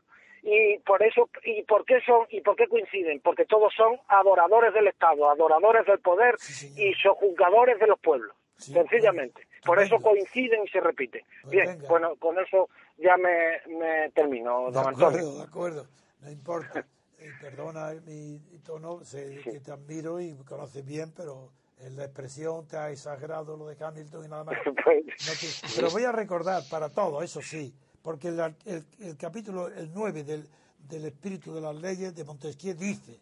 Y 0.47 0.79
por 0.81 1.03
eso, 1.03 1.31
¿y 1.43 1.63
por 1.63 1.87
qué 1.87 2.01
son, 2.05 2.27
y 2.29 2.43
por 2.43 2.55
qué 2.55 2.69
coinciden? 2.69 3.21
Porque 3.21 3.47
todos 3.47 3.73
son 3.75 3.99
adoradores 4.09 4.75
del 4.75 4.89
Estado, 4.89 5.31
adoradores 5.31 5.87
del 5.87 6.01
poder 6.01 6.37
y 6.77 6.93
sojuzgadores 6.95 7.81
de 7.81 7.87
los 7.87 7.99
pueblos. 7.99 8.37
sencillamente. 8.57 9.49
Por 9.65 9.81
eso 9.81 9.97
coinciden 9.97 10.65
y 10.65 10.69
se 10.69 10.81
repiten. 10.81 11.23
Pues 11.43 11.53
Bien, 11.53 11.83
bueno, 11.89 12.15
con 12.17 12.39
eso 12.39 12.69
ya 12.99 13.17
me, 13.17 13.75
me 13.75 14.11
termino, 14.11 14.71
don 14.71 14.85
de 14.95 15.05
acuerdo, 15.05 15.39
De 15.39 15.43
acuerdo, 15.43 15.87
no 16.21 16.31
importa. 16.31 16.87
Eh, 17.19 17.31
perdona 17.41 17.95
mi 18.05 18.39
tono, 18.67 19.03
sé 19.03 19.41
que 19.43 19.61
te 19.61 19.73
admiro 19.73 20.21
y 20.21 20.35
me 20.35 20.45
conoces 20.45 20.85
bien, 20.85 21.11
pero 21.17 21.53
en 21.79 21.97
la 21.97 22.05
expresión 22.05 22.67
te 22.67 22.77
ha 22.77 22.91
exagerado 22.91 23.57
lo 23.57 23.67
de 23.67 23.83
Hamilton 23.83 24.25
y 24.25 24.29
nada 24.29 24.45
más. 24.45 24.57
Pues, 24.85 25.63
pero 25.75 25.91
voy 25.91 26.05
a 26.05 26.13
recordar 26.13 26.63
para 26.71 26.91
todo, 26.91 27.23
eso 27.23 27.41
sí, 27.41 27.75
porque 28.05 28.29
el, 28.29 28.85
el, 28.99 29.17
capítulo, 29.17 29.69
el 29.69 29.91
9 29.95 30.25
del, 30.25 30.47
del 30.91 31.07
espíritu 31.07 31.55
de 31.55 31.63
las 31.63 31.75
leyes 31.75 32.15
de 32.15 32.23
Montesquieu 32.23 32.75
dice, 32.75 33.19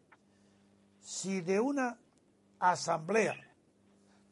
si 1.00 1.40
de 1.40 1.60
una 1.60 1.96
asamblea 2.58 3.36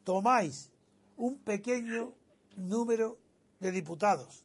tomáis 0.02 0.72
un 1.18 1.38
pequeño 1.38 2.12
número 2.56 3.16
de 3.60 3.70
diputados 3.70 4.44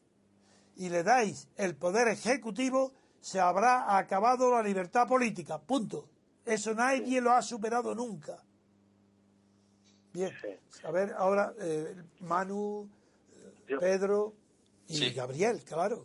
y 0.76 0.90
le 0.90 1.02
dais 1.02 1.48
el 1.56 1.74
poder 1.74 2.06
ejecutivo, 2.06 2.92
se 3.20 3.40
habrá 3.40 3.98
acabado 3.98 4.52
la 4.52 4.62
libertad 4.62 5.08
política. 5.08 5.58
Punto. 5.58 6.08
Eso 6.44 6.72
nadie 6.72 7.20
lo 7.20 7.32
ha 7.32 7.42
superado 7.42 7.96
nunca. 7.96 8.40
Bien, 10.12 10.32
a 10.84 10.90
ver, 10.92 11.14
ahora 11.18 11.52
eh, 11.58 11.96
Manu, 12.20 12.88
Pedro 13.80 14.45
y 14.88 15.10
Gabriel, 15.10 15.60
claro. 15.68 16.04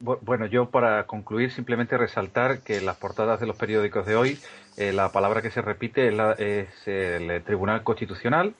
Bueno, 0.00 0.46
yo 0.46 0.70
para 0.70 1.06
concluir 1.06 1.50
simplemente 1.50 1.98
resaltar 1.98 2.60
que 2.60 2.76
en 2.76 2.86
las 2.86 2.96
portadas 2.98 3.40
de 3.40 3.46
los 3.46 3.56
periódicos 3.56 4.06
de 4.06 4.14
hoy 4.14 4.38
eh, 4.76 4.92
la 4.92 5.10
palabra 5.10 5.42
que 5.42 5.50
se 5.50 5.60
repite 5.60 6.08
es, 6.38 6.68
el 6.86 7.42
Tribunal 7.42 7.82
Constitucional, 7.82 8.54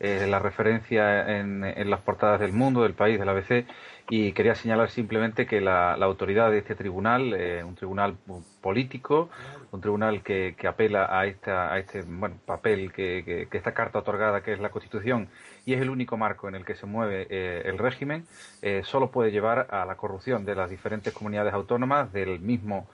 la 0.00 0.38
referencia 0.38 1.38
en, 1.38 1.64
en, 1.64 1.90
las 1.90 2.00
portadas 2.00 2.40
del 2.40 2.52
mundo, 2.52 2.84
del 2.84 2.94
país, 2.94 3.18
del 3.18 3.28
ABC, 3.28 3.66
y 4.10 4.32
quería 4.32 4.54
señalar 4.54 4.90
simplemente 4.90 5.46
que 5.46 5.60
la, 5.60 5.92
autoridad 5.94 6.50
de 6.50 6.58
este 6.58 6.74
tribunal, 6.74 7.34
eh, 7.34 7.62
un 7.62 7.74
tribunal 7.74 8.16
político, 8.62 9.28
un 9.70 9.82
tribunal 9.82 10.22
que, 10.22 10.54
apela 10.66 11.08
a, 11.10 11.26
esta, 11.26 11.72
a 11.72 11.78
este 11.78 12.02
bueno, 12.02 12.36
papel, 12.46 12.90
que, 12.92 13.48
esta 13.52 13.74
carta 13.74 13.98
otorgada 13.98 14.42
que 14.42 14.52
es 14.54 14.60
la 14.60 14.70
Constitución, 14.70 15.28
y 15.66 15.74
es 15.74 15.82
el 15.82 15.90
único 15.90 16.16
marco 16.16 16.48
en 16.48 16.54
el 16.54 16.64
que 16.64 16.74
se 16.74 16.86
mueve 16.86 17.26
eh, 17.28 17.62
el 17.66 17.76
régimen, 17.76 18.24
eh, 18.62 18.80
solo 18.84 19.10
puede 19.10 19.30
llevar 19.30 19.66
a 19.70 19.84
la 19.84 19.96
corrupción 19.96 20.46
de 20.46 20.54
las 20.54 20.70
diferentes 20.70 21.12
comunidades 21.12 21.52
autónomas, 21.52 22.12
del 22.12 22.40
mismo 22.40 22.88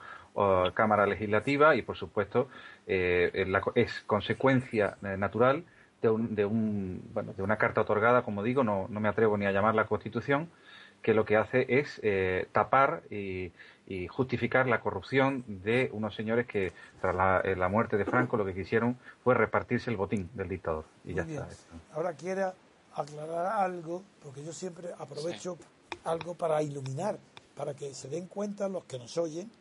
Cámara 0.73 1.05
Legislativa, 1.05 1.77
y 1.77 1.81
por 1.81 1.95
supuesto 1.95 2.49
es 2.85 4.03
consecuencia 4.05 4.97
natural 4.99 5.63
de, 6.01 6.09
un, 6.09 6.35
de, 6.35 6.43
un, 6.43 7.01
bueno, 7.13 7.31
de 7.31 7.41
una 7.41 7.55
carta 7.55 7.79
otorgada, 7.79 8.23
como 8.23 8.43
digo, 8.43 8.61
no, 8.61 8.87
no 8.89 8.99
me 8.99 9.07
atrevo 9.07 9.37
ni 9.37 9.45
a 9.45 9.53
llamar 9.53 9.75
la 9.75 9.85
Constitución, 9.85 10.49
que 11.05 11.13
lo 11.13 11.23
que 11.23 11.37
hace 11.37 11.67
es 11.69 11.99
eh, 12.01 12.47
tapar 12.51 13.03
y, 13.11 13.53
justificar 14.09 14.65
la 14.65 14.81
corrupción 14.81 15.43
de 15.47 15.91
unos 15.93 16.15
señores 16.15 16.47
que 16.47 16.73
tras 16.99 17.45
eh, 17.45 17.55
la, 17.55 17.69
muerte 17.69 17.97
de 17.97 18.03
Franco 18.03 18.35
lo 18.35 18.43
que 18.43 18.55
quisieron 18.55 18.97
fue 19.23 19.35
repartirse 19.35 19.91
el 19.91 19.97
botín 19.97 20.27
del 20.33 20.49
dictador. 20.49 20.85
Y 21.03 21.13
ya 21.13 21.21
está. 21.21 21.47
Ahora 21.93 22.13
quiera 22.13 22.55
aclarar 22.95 23.45
algo, 23.45 24.01
porque 24.23 24.43
yo 24.43 24.51
siempre 24.51 24.89
aprovecho 24.97 25.59
algo 26.03 26.33
para 26.33 26.63
iluminar, 26.63 27.19
para 27.55 27.75
que 27.75 27.93
se 27.93 28.09
den 28.09 28.25
cuenta 28.25 28.67
los 28.67 28.85
que 28.85 28.97
nos 28.97 29.15
oyen 29.19 29.51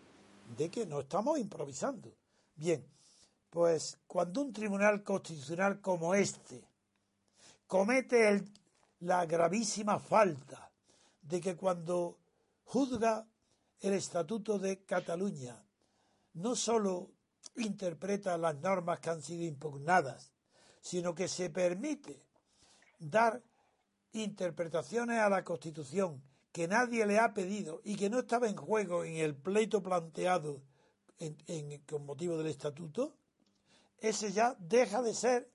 de 0.57 0.71
que 0.71 0.87
no 0.87 1.01
estamos 1.01 1.39
improvisando. 1.39 2.09
Bien, 2.57 2.83
pues 3.51 3.99
cuando 4.07 4.41
un 4.41 4.55
tribunal 4.55 5.03
constitucional 5.03 5.83
como 5.83 6.15
este 6.15 6.65
comete 7.67 8.43
la 9.01 9.27
gravísima 9.27 9.99
falta 9.99 10.64
de 11.25 11.41
que 11.41 11.57
cuando 11.57 12.19
juzga 12.65 13.27
el 13.81 13.95
Estatuto 13.95 14.59
de 14.59 14.85
Cataluña, 14.85 15.63
no 16.35 16.55
sólo 16.55 17.11
interpreta 17.57 18.39
las 18.39 18.57
normas 18.57 19.01
que 19.01 19.11
han 19.11 19.23
sido 19.23 19.45
impugnadas, 19.45 20.33
sino 20.81 21.15
que 21.15 21.29
se 21.29 21.51
permite 21.51 22.23
dar 22.99 23.43
interpretaciones 24.13 25.19
a 25.19 25.29
la 25.29 25.45
Constitución 25.45 26.23
que 26.53 26.69
nadie 26.69 27.05
le 27.07 27.19
ha 27.19 27.35
pedido 27.35 27.81
y 27.85 27.97
que 27.97 28.09
no 28.09 28.21
estaba 28.21 28.49
en 28.49 28.57
juego 28.57 29.05
en 29.05 29.17
el 29.17 29.35
pleito 29.35 29.83
planteado 29.83 30.63
con 31.87 32.05
motivo 32.05 32.37
del 32.37 32.49
Estatuto, 32.49 33.17
ese 33.99 34.33
ya 34.33 34.57
deja 34.59 35.03
de 35.03 35.15
ser 35.15 35.51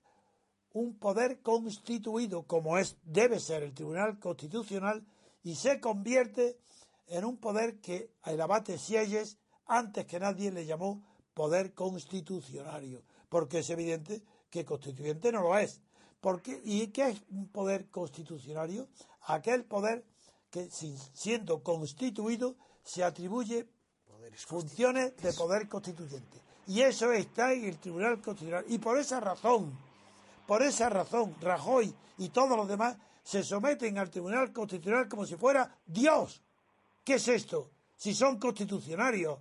un 0.72 0.98
poder 0.98 1.40
constituido 1.40 2.44
como 2.44 2.78
es 2.78 2.96
debe 3.02 3.40
ser 3.40 3.62
el 3.62 3.74
Tribunal 3.74 4.18
Constitucional 4.18 5.04
y 5.42 5.56
se 5.56 5.80
convierte 5.80 6.58
en 7.06 7.24
un 7.24 7.38
poder 7.38 7.80
que 7.80 8.12
el 8.24 8.40
abate 8.40 8.78
Sieyes 8.78 9.38
antes 9.66 10.06
que 10.06 10.20
nadie 10.20 10.50
le 10.50 10.66
llamó 10.66 11.02
poder 11.34 11.74
constitucionario, 11.74 13.02
porque 13.28 13.60
es 13.60 13.70
evidente 13.70 14.22
que 14.50 14.64
constituyente 14.64 15.32
no 15.32 15.42
lo 15.42 15.58
es. 15.58 15.80
Porque, 16.20 16.60
¿Y 16.64 16.88
qué 16.88 17.10
es 17.10 17.22
un 17.30 17.48
poder 17.48 17.88
constitucionario? 17.88 18.88
Aquel 19.22 19.64
poder 19.64 20.04
que, 20.50 20.68
siendo 20.70 21.62
constituido, 21.62 22.56
se 22.84 23.04
atribuye 23.04 23.66
funciones 24.46 25.16
de 25.16 25.32
poder 25.32 25.68
constituyente. 25.68 26.40
Y 26.66 26.82
eso 26.82 27.12
está 27.12 27.52
en 27.52 27.64
el 27.64 27.78
Tribunal 27.78 28.20
Constitucional. 28.20 28.64
Y 28.68 28.78
por 28.78 28.98
esa 28.98 29.18
razón, 29.20 29.72
por 30.46 30.62
esa 30.62 30.88
razón, 30.88 31.34
Rajoy 31.40 31.94
y 32.18 32.28
todos 32.28 32.56
los 32.56 32.68
demás 32.68 32.96
se 33.30 33.44
someten 33.44 33.96
al 33.96 34.10
Tribunal 34.10 34.52
Constitucional 34.52 35.08
como 35.08 35.24
si 35.24 35.36
fuera 35.36 35.78
Dios. 35.86 36.42
¿Qué 37.04 37.14
es 37.14 37.28
esto? 37.28 37.70
Si 37.96 38.12
son 38.12 38.40
constitucionarios, 38.40 39.38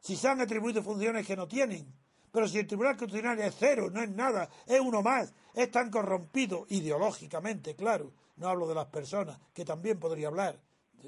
si 0.00 0.16
se 0.16 0.26
han 0.26 0.40
atribuido 0.40 0.82
funciones 0.82 1.24
que 1.24 1.36
no 1.36 1.46
tienen. 1.46 1.86
Pero 2.32 2.48
si 2.48 2.58
el 2.58 2.66
Tribunal 2.66 2.96
Constitucional 2.96 3.38
es 3.38 3.54
cero, 3.56 3.90
no 3.92 4.02
es 4.02 4.10
nada, 4.10 4.50
es 4.66 4.80
uno 4.80 5.02
más, 5.02 5.32
es 5.54 5.70
tan 5.70 5.88
corrompido 5.88 6.66
ideológicamente, 6.70 7.76
claro. 7.76 8.10
No 8.38 8.48
hablo 8.48 8.66
de 8.66 8.74
las 8.74 8.86
personas, 8.86 9.38
que 9.54 9.64
también 9.64 10.00
podría 10.00 10.26
hablar, 10.26 10.58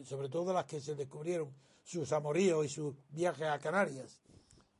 sobre 0.05 0.29
todo 0.29 0.45
de 0.45 0.55
las 0.55 0.67
que 0.67 0.81
se 0.81 0.95
descubrieron 0.95 1.53
sus 1.83 2.13
amoríos 2.13 2.65
y 2.65 2.69
sus 2.69 2.95
viajes 3.09 3.49
a 3.49 3.59
Canarias. 3.59 4.21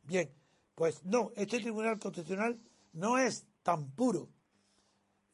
Bien, 0.05 0.31
pues 0.77 1.05
no, 1.05 1.33
este 1.35 1.59
Tribunal 1.59 1.99
Constitucional 1.99 2.61
no 2.93 3.19
es 3.19 3.45
tan 3.65 3.91
puro 3.91 4.29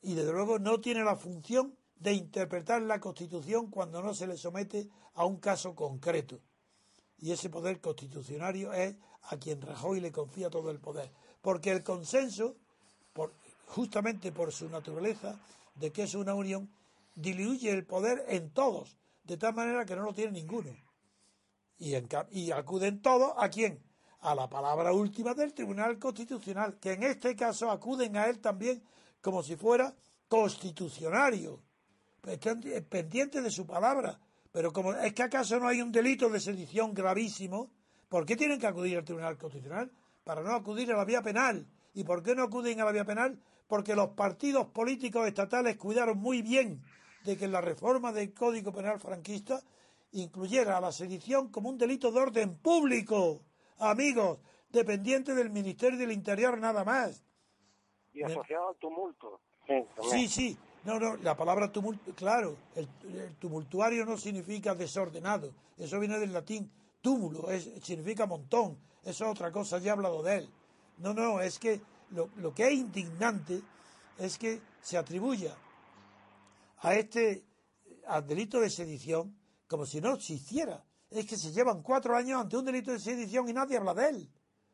y 0.00 0.14
desde 0.14 0.32
luego 0.32 0.58
no 0.58 0.80
tiene 0.80 1.04
la 1.04 1.16
función 1.16 1.76
de 2.00 2.14
interpretar 2.14 2.80
la 2.82 2.98
Constitución 2.98 3.70
cuando 3.70 4.02
no 4.02 4.14
se 4.14 4.26
le 4.26 4.36
somete 4.36 4.88
a 5.14 5.26
un 5.26 5.36
caso 5.36 5.74
concreto. 5.74 6.40
Y 7.18 7.30
ese 7.32 7.50
poder 7.50 7.80
constitucionario 7.80 8.72
es 8.72 8.96
a 9.24 9.36
quien 9.36 9.60
Rajoy 9.60 10.00
le 10.00 10.10
confía 10.10 10.48
todo 10.48 10.70
el 10.70 10.80
poder. 10.80 11.10
Porque 11.42 11.70
el 11.70 11.82
consenso, 11.82 12.56
por, 13.12 13.34
justamente 13.66 14.32
por 14.32 14.50
su 14.50 14.70
naturaleza, 14.70 15.38
de 15.74 15.92
que 15.92 16.04
es 16.04 16.14
una 16.14 16.34
unión, 16.34 16.70
diluye 17.14 17.70
el 17.70 17.84
poder 17.84 18.24
en 18.28 18.50
todos, 18.50 18.96
de 19.24 19.36
tal 19.36 19.54
manera 19.54 19.84
que 19.84 19.94
no 19.94 20.02
lo 20.02 20.14
tiene 20.14 20.32
ninguno. 20.32 20.74
Y, 21.78 21.94
y 22.30 22.50
acuden 22.50 23.02
todos 23.02 23.34
a 23.36 23.50
quién? 23.50 23.82
A 24.20 24.34
la 24.34 24.48
palabra 24.48 24.92
última 24.94 25.34
del 25.34 25.52
Tribunal 25.52 25.98
Constitucional, 25.98 26.78
que 26.78 26.92
en 26.92 27.02
este 27.02 27.36
caso 27.36 27.70
acuden 27.70 28.16
a 28.16 28.26
él 28.26 28.38
también 28.38 28.82
como 29.20 29.42
si 29.42 29.56
fuera 29.56 29.94
constitucionario 30.28 31.60
están 32.26 32.60
pendientes 32.88 33.42
de 33.42 33.50
su 33.50 33.66
palabra. 33.66 34.18
Pero 34.52 34.72
como 34.72 34.92
es 34.94 35.12
que 35.12 35.22
acaso 35.22 35.58
no 35.60 35.68
hay 35.68 35.80
un 35.80 35.92
delito 35.92 36.28
de 36.28 36.40
sedición 36.40 36.92
gravísimo, 36.92 37.70
¿por 38.08 38.26
qué 38.26 38.36
tienen 38.36 38.58
que 38.58 38.66
acudir 38.66 38.96
al 38.98 39.04
Tribunal 39.04 39.38
Constitucional? 39.38 39.90
Para 40.24 40.42
no 40.42 40.52
acudir 40.52 40.92
a 40.92 40.96
la 40.96 41.04
vía 41.04 41.22
penal. 41.22 41.66
¿Y 41.94 42.04
por 42.04 42.22
qué 42.22 42.34
no 42.34 42.44
acuden 42.44 42.80
a 42.80 42.84
la 42.84 42.92
vía 42.92 43.04
penal? 43.04 43.38
Porque 43.66 43.94
los 43.94 44.10
partidos 44.10 44.66
políticos 44.68 45.26
estatales 45.26 45.76
cuidaron 45.76 46.18
muy 46.18 46.42
bien 46.42 46.82
de 47.24 47.36
que 47.36 47.48
la 47.48 47.60
reforma 47.60 48.12
del 48.12 48.32
Código 48.32 48.72
Penal 48.72 48.98
franquista 48.98 49.62
incluyera 50.12 50.76
a 50.76 50.80
la 50.80 50.92
sedición 50.92 51.50
como 51.50 51.68
un 51.68 51.78
delito 51.78 52.10
de 52.10 52.20
orden 52.20 52.58
público, 52.58 53.42
amigos, 53.78 54.40
dependiente 54.70 55.34
del 55.34 55.50
Ministerio 55.50 55.98
del 55.98 56.12
Interior 56.12 56.58
nada 56.58 56.84
más. 56.84 57.24
Y 58.12 58.22
asociado 58.22 58.70
al 58.70 58.76
tumulto. 58.76 59.40
Sí, 60.10 60.26
sí, 60.26 60.58
no, 60.84 60.98
no, 60.98 61.16
la 61.16 61.36
palabra 61.36 61.70
tumulto, 61.70 62.14
claro, 62.14 62.56
el, 62.74 62.88
tumultuario 63.38 64.04
no 64.04 64.16
significa 64.16 64.74
desordenado, 64.74 65.52
eso 65.76 65.98
viene 65.98 66.18
del 66.18 66.32
latín 66.32 66.70
túmulo, 67.00 67.50
es, 67.50 67.70
significa 67.82 68.26
montón, 68.26 68.78
eso 69.04 69.24
es 69.24 69.30
otra 69.30 69.50
cosa, 69.52 69.78
ya 69.78 69.88
he 69.88 69.92
hablado 69.92 70.22
de 70.22 70.38
él. 70.38 70.50
No, 70.98 71.14
no, 71.14 71.40
es 71.40 71.58
que 71.58 71.80
lo, 72.10 72.30
lo 72.36 72.54
que 72.54 72.68
es 72.68 72.74
indignante 72.74 73.60
es 74.18 74.36
que 74.38 74.60
se 74.82 74.98
atribuya 74.98 75.56
a 76.78 76.94
este 76.94 77.44
al 78.06 78.26
delito 78.26 78.60
de 78.60 78.70
sedición 78.70 79.36
como 79.68 79.86
si 79.86 80.00
no 80.00 80.18
se 80.18 80.34
hiciera. 80.34 80.84
Es 81.10 81.26
que 81.26 81.36
se 81.36 81.52
llevan 81.52 81.82
cuatro 81.82 82.16
años 82.16 82.40
ante 82.40 82.56
un 82.56 82.64
delito 82.64 82.90
de 82.90 82.98
sedición 82.98 83.48
y 83.48 83.52
nadie 83.52 83.76
habla 83.76 83.94
de 83.94 84.08
él. 84.08 84.30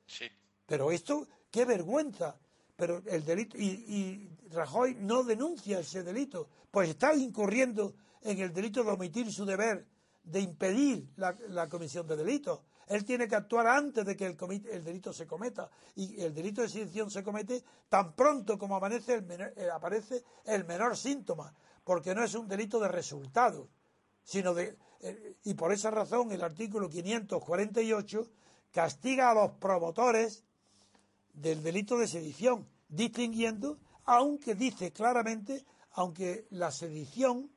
Sí. 0.06 0.26
Pero 0.66 0.90
esto, 0.90 1.26
qué 1.50 1.64
vergüenza 1.64 2.36
pero 2.76 3.02
el 3.06 3.24
delito, 3.24 3.56
y, 3.58 4.30
Rajoy 4.50 4.96
no 5.00 5.24
denuncia 5.24 5.80
ese 5.80 6.02
delito, 6.02 6.48
pues 6.70 6.90
está 6.90 7.14
incurriendo 7.14 7.94
en 8.22 8.38
el 8.38 8.52
delito 8.52 8.84
de 8.84 8.90
omitir 8.90 9.32
su 9.32 9.44
deber 9.44 9.86
de 10.22 10.40
impedir 10.40 11.08
la, 11.16 11.68
comisión 11.68 12.06
de 12.06 12.16
delitos. 12.16 12.60
Él 12.88 13.04
tiene 13.04 13.26
que 13.26 13.34
actuar 13.34 13.66
antes 13.66 14.04
de 14.04 14.16
que 14.16 14.26
el, 14.26 14.36
el, 14.70 14.84
delito 14.84 15.12
se 15.12 15.26
cometa. 15.26 15.68
Y 15.94 16.20
el 16.20 16.34
delito 16.34 16.62
de 16.62 16.68
sedición 16.68 17.10
se 17.10 17.24
comete 17.24 17.64
tan 17.88 18.14
pronto 18.14 18.58
como 18.58 18.80
eh, 18.86 19.68
aparece 19.72 20.24
el 20.44 20.64
menor 20.64 20.96
síntoma, 20.96 21.52
porque 21.82 22.14
no 22.14 22.22
es 22.22 22.34
un 22.34 22.46
delito 22.46 22.78
de 22.78 22.88
resultado, 22.88 23.68
sino 24.22 24.54
de. 24.54 24.76
Eh, 25.00 25.36
y 25.44 25.54
por 25.54 25.72
esa 25.72 25.90
razón 25.90 26.32
el 26.32 26.42
artículo 26.42 26.88
548 26.88 28.26
castiga 28.72 29.30
a 29.30 29.34
los 29.34 29.52
promotores 29.52 30.44
del 31.36 31.62
delito 31.62 31.98
de 31.98 32.08
sedición, 32.08 32.66
distinguiendo, 32.88 33.78
aunque 34.04 34.54
dice 34.54 34.92
claramente, 34.92 35.64
aunque 35.92 36.46
la 36.50 36.70
sedición 36.70 37.50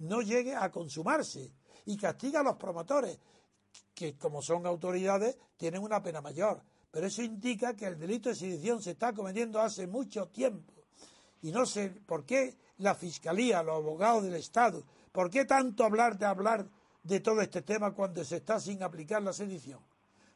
no 0.00 0.22
llegue 0.22 0.56
a 0.56 0.70
consumarse, 0.70 1.52
y 1.86 1.96
castiga 1.96 2.40
a 2.40 2.44
los 2.44 2.56
promotores, 2.56 3.18
que 3.94 4.16
como 4.16 4.42
son 4.42 4.66
autoridades 4.66 5.36
tienen 5.56 5.82
una 5.82 6.02
pena 6.02 6.20
mayor, 6.20 6.62
Pero 6.90 7.06
eso 7.06 7.22
indica 7.22 7.76
que 7.76 7.86
el 7.86 7.98
delito 7.98 8.30
de 8.30 8.34
sedición 8.34 8.82
se 8.82 8.92
está 8.92 9.12
cometiendo 9.12 9.60
hace 9.60 9.86
mucho 9.86 10.26
tiempo. 10.26 10.72
Y 11.42 11.52
no 11.52 11.64
sé 11.64 11.90
por 11.90 12.24
qué 12.24 12.56
la 12.78 12.96
Fiscalía, 12.96 13.62
los 13.62 13.76
abogados 13.76 14.24
del 14.24 14.34
Estado, 14.34 14.82
por 15.12 15.30
qué 15.30 15.44
tanto 15.44 15.84
hablar 15.84 16.18
de 16.18 16.26
hablar 16.26 16.66
de 17.04 17.20
todo 17.20 17.42
este 17.42 17.62
tema 17.62 17.94
cuando 17.94 18.24
se 18.24 18.38
está 18.38 18.58
sin 18.58 18.82
aplicar 18.82 19.22
la 19.22 19.32
sedición. 19.32 19.78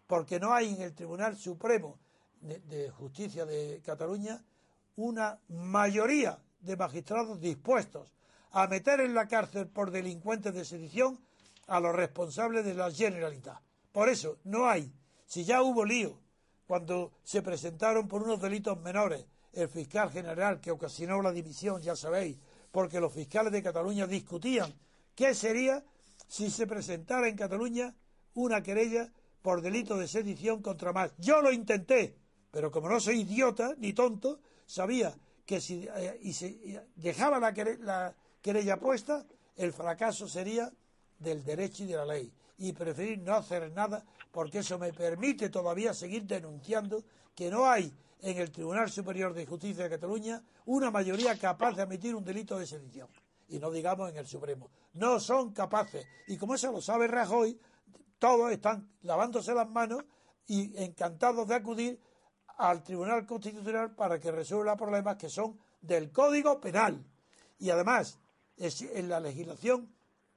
Porque 0.07 0.39
no 0.39 0.55
hay 0.55 0.75
en 0.75 0.83
el 0.83 0.95
Tribunal 0.95 1.37
Supremo 1.37 1.99
de, 2.41 2.91
Justicia 2.91 3.45
de 3.47 3.81
Cataluña 3.85 4.43
una 4.97 5.41
mayoría 5.49 6.39
de 6.61 6.77
magistrados 6.77 7.41
dispuestos 7.41 8.15
a 8.53 8.67
meter 8.69 9.01
en 9.01 9.15
la 9.15 9.27
cárcel 9.27 9.67
por 9.67 9.91
delincuentes 9.91 10.55
de 10.55 10.65
sedición 10.65 11.19
a 11.67 11.81
los 11.81 11.95
responsables 11.95 12.65
de 12.65 12.75
la 12.75 12.91
Generalitat. 12.91 13.61
Por 13.91 14.09
eso, 14.09 14.39
no 14.45 14.69
hay. 14.69 14.93
Si 15.27 15.45
ya 15.45 15.63
hubo 15.63 15.85
lío 15.85 16.19
cuando 16.67 17.13
se 17.25 17.43
presentaron 17.43 18.07
por 18.07 18.23
unos 18.23 18.41
delitos 18.41 18.81
menores 18.81 19.27
el 19.53 19.69
fiscal 19.69 20.11
general 20.11 20.61
que 20.61 20.71
ocasionó 20.71 21.23
la 21.23 21.33
dimisión, 21.33 21.81
ya 21.81 21.97
sabéis, 21.97 22.39
porque 22.71 23.01
los 23.01 23.13
fiscales 23.13 23.53
de 23.53 23.63
Cataluña 23.63 24.07
discutían 24.07 24.75
qué 25.15 25.35
sería 25.35 25.85
si 26.29 26.51
se 26.51 26.67
presentara 26.67 27.29
en 27.29 27.37
Cataluña 27.37 27.95
una 28.35 28.63
querella 28.63 29.13
por 29.43 29.63
delito 29.63 29.97
de 29.97 30.09
sedición 30.09 30.63
contra 30.63 30.93
más. 30.93 31.13
Yo 31.19 31.41
lo 31.41 31.53
intenté, 31.53 32.17
pero 32.55 32.71
como 32.71 32.89
no 32.89 33.01
soy 33.01 33.23
idiota 33.23 33.75
ni 33.79 33.93
tonto, 33.93 34.39
sabía 34.65 35.13
que 35.45 35.61
si 35.61 35.89
eh, 35.97 36.33
se 36.33 36.87
dejaba 36.95 37.41
la, 37.41 37.51
la 37.81 38.15
querella 38.41 38.79
puesta, 38.79 39.27
el 39.57 39.73
fracaso 39.73 40.29
sería 40.29 40.71
del 41.19 41.43
derecho 41.45 41.83
y 41.83 41.89
de 41.89 41.97
la 41.97 42.07
ley. 42.07 42.33
Y 42.59 42.73
preferir 42.73 43.19
no 43.19 43.35
hacer 43.35 43.73
nada 43.73 44.05
porque 44.31 44.61
eso 44.61 44.79
me 44.79 44.93
permite 44.93 45.49
todavía 45.49 45.93
seguir 45.93 46.27
denunciando 46.27 47.03
que 47.35 47.51
no 47.51 47.67
hay 47.67 47.93
en 48.23 48.39
el 48.39 48.53
Tribunal 48.53 48.89
Superior 48.89 49.35
de 49.35 49.47
Justicia 49.47 49.83
de 49.83 49.91
Cataluña 49.91 50.41
una 50.67 50.93
mayoría 50.93 51.37
capaz 51.37 51.73
de 51.73 51.83
admitir 51.83 52.15
un 52.15 52.25
delito 52.25 52.57
de 52.57 52.69
sedición. 52.69 53.09
Y 53.49 53.59
no 53.59 53.73
digamos 53.73 54.11
en 54.11 54.17
el 54.17 54.29
Supremo. 54.29 54.71
No 54.93 55.19
son 55.19 55.53
capaces. 55.53 56.07
Y 56.29 56.37
como 56.37 56.55
eso 56.55 56.71
lo 56.71 56.81
sabe 56.81 57.09
Rajoy, 57.09 57.59
todos 58.21 58.53
están 58.53 58.89
lavándose 59.03 59.53
las 59.55 59.69
manos 59.69 60.05
y 60.47 60.81
encantados 60.81 61.49
de 61.49 61.57
acudir 61.57 62.01
al 62.59 62.83
Tribunal 62.83 63.27
Constitucional 63.27 63.95
para 63.95 64.19
que 64.19 64.31
resuelva 64.31 64.77
problemas 64.77 65.17
que 65.17 65.29
son 65.29 65.59
del 65.81 66.11
Código 66.11 66.61
Penal. 66.61 67.05
Y 67.59 67.71
además, 67.71 68.19
en 68.57 69.09
la 69.09 69.21
legislación 69.21 69.95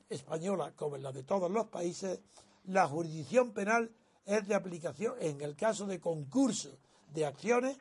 española, 0.10 0.74
como 0.76 0.96
en 0.96 1.04
la 1.04 1.12
de 1.12 1.24
todos 1.24 1.52
los 1.52 1.68
países, 1.68 2.20
la 2.66 2.88
jurisdicción 2.88 3.54
penal 3.54 3.92
es 4.26 4.48
de 4.48 4.56
aplicación, 4.56 5.16
en 5.20 5.42
el 5.42 5.56
caso 5.56 5.86
de 5.86 6.00
concurso 6.00 6.78
de 7.14 7.26
acciones, 7.26 7.78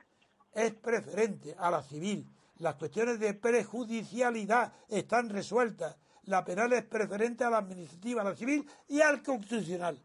es 0.52 0.72
preferente 0.74 1.54
a 1.58 1.70
la 1.70 1.82
civil. 1.82 2.30
Las 2.58 2.76
cuestiones 2.76 3.18
de 3.18 3.34
prejudicialidad 3.34 4.72
están 4.88 5.28
resueltas. 5.28 5.96
La 6.24 6.44
penal 6.44 6.72
es 6.72 6.84
preferente 6.84 7.44
a 7.44 7.50
la 7.50 7.58
administrativa, 7.58 8.22
a 8.22 8.24
la 8.24 8.34
civil 8.34 8.66
y 8.88 9.00
al 9.00 9.22
constitucional. 9.22 10.00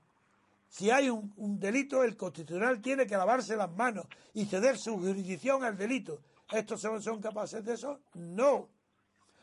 Si 0.71 0.89
hay 0.89 1.09
un, 1.09 1.59
delito, 1.59 2.01
el 2.01 2.15
constitucional 2.15 2.81
tiene 2.81 3.05
que 3.05 3.17
lavarse 3.17 3.57
las 3.57 3.69
manos 3.73 4.05
y 4.33 4.45
ceder 4.45 4.77
su 4.77 4.97
jurisdicción 4.97 5.65
al 5.65 5.77
delito. 5.77 6.21
¿Estos 6.49 6.79
son, 6.79 7.21
capaces 7.21 7.63
de 7.65 7.73
eso? 7.73 7.99
No. 8.13 8.69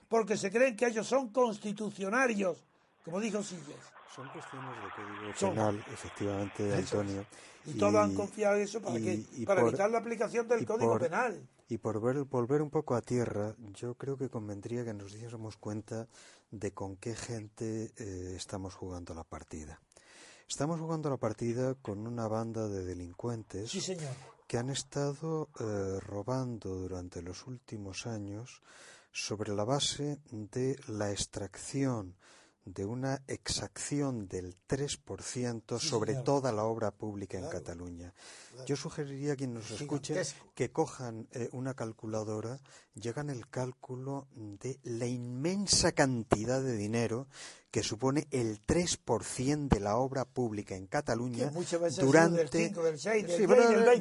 Porque 0.09 0.39
se 0.39 0.51
creen 0.51 0.75
que 0.75 0.87
ellos 0.87 1.07
son 1.07 1.29
constitucionarios, 1.29 2.65
como 3.05 3.21
dijo 3.21 3.43
Silles. 3.43 3.77
Son 4.17 4.27
cuestiones 4.31 4.71
de 4.71 5.37
código 5.37 5.55
penal, 5.55 5.85
efectivamente, 5.93 6.75
Antonio. 6.75 7.27
Y, 7.67 7.75
todos 7.75 7.97
han 7.97 8.15
confiado 8.15 8.57
en 8.57 8.63
eso 8.63 8.81
para, 8.81 8.99
para 9.45 9.61
evitar 9.61 9.91
la 9.91 9.99
aplicación 9.99 10.49
del 10.49 10.65
código 10.65 10.99
penal. 10.99 11.47
Y 11.69 11.77
por 11.77 12.01
volver 12.01 12.63
un 12.63 12.71
poco 12.71 12.95
a 12.95 13.03
tierra, 13.03 13.55
yo 13.75 13.97
creo 13.97 14.17
que 14.17 14.31
convendría 14.31 14.83
que 14.83 14.95
nos 14.95 15.13
diésemos 15.13 15.59
cuenta 15.59 16.09
de 16.51 16.73
con 16.73 16.97
qué 16.97 17.15
gente 17.15 17.93
eh, 17.99 18.33
estamos 18.35 18.75
jugando 18.75 19.13
la 19.15 19.25
partida. 19.25 19.79
Estamos 20.49 20.81
jugando 20.81 21.11
la 21.11 21.19
partida 21.19 21.75
con 21.75 22.07
una 22.07 22.27
banda 22.27 22.69
de 22.69 22.83
delincuentes 22.83 23.71
que 24.47 24.57
han 24.57 24.71
estado 24.71 25.51
eh, 25.61 26.01
robando 26.01 26.75
durante 26.75 27.21
los 27.21 27.47
últimos 27.47 28.07
años 28.07 28.63
sobre 29.13 29.55
la 29.55 29.65
base 29.65 30.21
de 30.31 30.81
la 30.89 31.11
extracción 31.11 32.17
de 32.75 32.85
una 32.85 33.23
exacción 33.27 34.29
del 34.29 34.57
3% 34.69 35.79
sobre 35.79 36.15
toda 36.17 36.53
la 36.53 36.65
obra 36.65 36.91
pública 36.91 37.39
en 37.39 37.49
Cataluña. 37.49 38.13
Yo 38.67 38.77
sugeriría 38.77 39.33
a 39.33 39.37
quien 39.37 39.55
nos 39.55 39.71
escuche 39.71 40.23
que 40.55 40.71
cojan 40.71 41.29
eh, 41.33 41.49
una 41.53 41.75
calculadora, 41.75 42.61
llegan 42.95 43.31
el 43.31 43.49
cálculo 43.49 44.29
de 44.35 44.79
la 44.83 45.07
inmensa 45.07 45.93
cantidad 45.93 46.63
de 46.63 46.77
dinero 46.77 47.29
que 47.71 47.83
supone 47.83 48.27
el 48.31 48.65
3% 48.65 49.69
de 49.69 49.81
la 49.81 49.97
obra 49.97 50.25
pública 50.25 50.75
en 50.75 50.87
Cataluña 50.87 51.51
durante... 52.01 52.73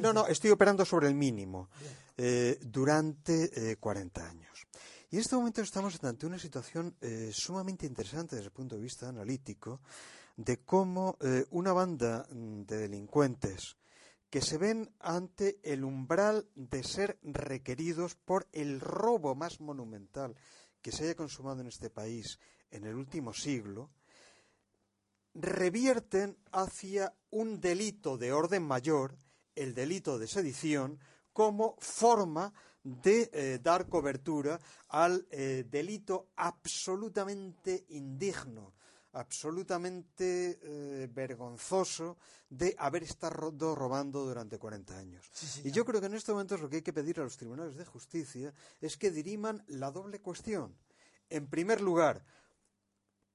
no, 0.00 0.12
no, 0.12 0.26
estoy 0.26 0.50
operando 0.50 0.84
sobre 0.84 1.08
el 1.08 1.14
mínimo. 1.14 1.68
Eh, 2.16 2.58
durante 2.62 3.76
40 3.76 4.20
eh, 4.20 4.24
años. 4.24 4.66
Y 5.10 5.16
en 5.16 5.22
este 5.22 5.36
momento 5.36 5.62
estamos 5.62 6.02
ante 6.04 6.26
una 6.26 6.38
situación 6.38 6.94
eh, 7.00 7.30
sumamente 7.32 7.86
interesante 7.86 8.36
desde 8.36 8.48
el 8.48 8.52
punto 8.52 8.76
de 8.76 8.82
vista 8.82 9.08
analítico 9.08 9.80
de 10.36 10.58
cómo 10.60 11.16
eh, 11.20 11.46
una 11.50 11.72
banda 11.72 12.26
mm, 12.30 12.64
de 12.64 12.76
delincuentes 12.76 13.78
que 14.28 14.42
se 14.42 14.58
ven 14.58 14.92
ante 15.00 15.60
el 15.62 15.84
umbral 15.84 16.46
de 16.54 16.82
ser 16.82 17.18
requeridos 17.22 18.16
por 18.16 18.48
el 18.52 18.80
robo 18.80 19.34
más 19.34 19.60
monumental 19.60 20.36
que 20.82 20.92
se 20.92 21.04
haya 21.04 21.14
consumado 21.14 21.62
en 21.62 21.68
este 21.68 21.88
país 21.88 22.38
en 22.70 22.84
el 22.84 22.94
último 22.94 23.32
siglo, 23.32 23.90
revierten 25.32 26.36
hacia 26.52 27.14
un 27.30 27.62
delito 27.62 28.18
de 28.18 28.32
orden 28.32 28.62
mayor, 28.62 29.16
el 29.54 29.72
delito 29.72 30.18
de 30.18 30.26
sedición, 30.26 31.00
como 31.32 31.76
forma 31.78 32.52
de 33.02 33.30
eh, 33.32 33.58
dar 33.62 33.88
cobertura 33.88 34.58
al 34.88 35.26
eh, 35.30 35.66
delito 35.68 36.28
absolutamente 36.36 37.84
indigno, 37.90 38.74
absolutamente 39.12 40.58
eh, 40.62 41.08
vergonzoso 41.12 42.16
de 42.48 42.74
haber 42.78 43.02
estado 43.02 43.74
robando 43.74 44.24
durante 44.24 44.58
40 44.58 44.98
años. 44.98 45.30
y 45.64 45.70
yo 45.70 45.84
creo 45.84 46.00
que 46.00 46.06
en 46.06 46.14
este 46.14 46.32
momento 46.32 46.56
lo 46.56 46.68
que 46.68 46.76
hay 46.76 46.82
que 46.82 46.92
pedir 46.92 47.20
a 47.20 47.24
los 47.24 47.36
tribunales 47.36 47.76
de 47.76 47.84
justicia 47.84 48.52
es 48.80 48.96
que 48.96 49.10
diriman 49.10 49.62
la 49.68 49.90
doble 49.90 50.20
cuestión. 50.20 50.74
En 51.28 51.46
primer 51.46 51.82
lugar, 51.82 52.24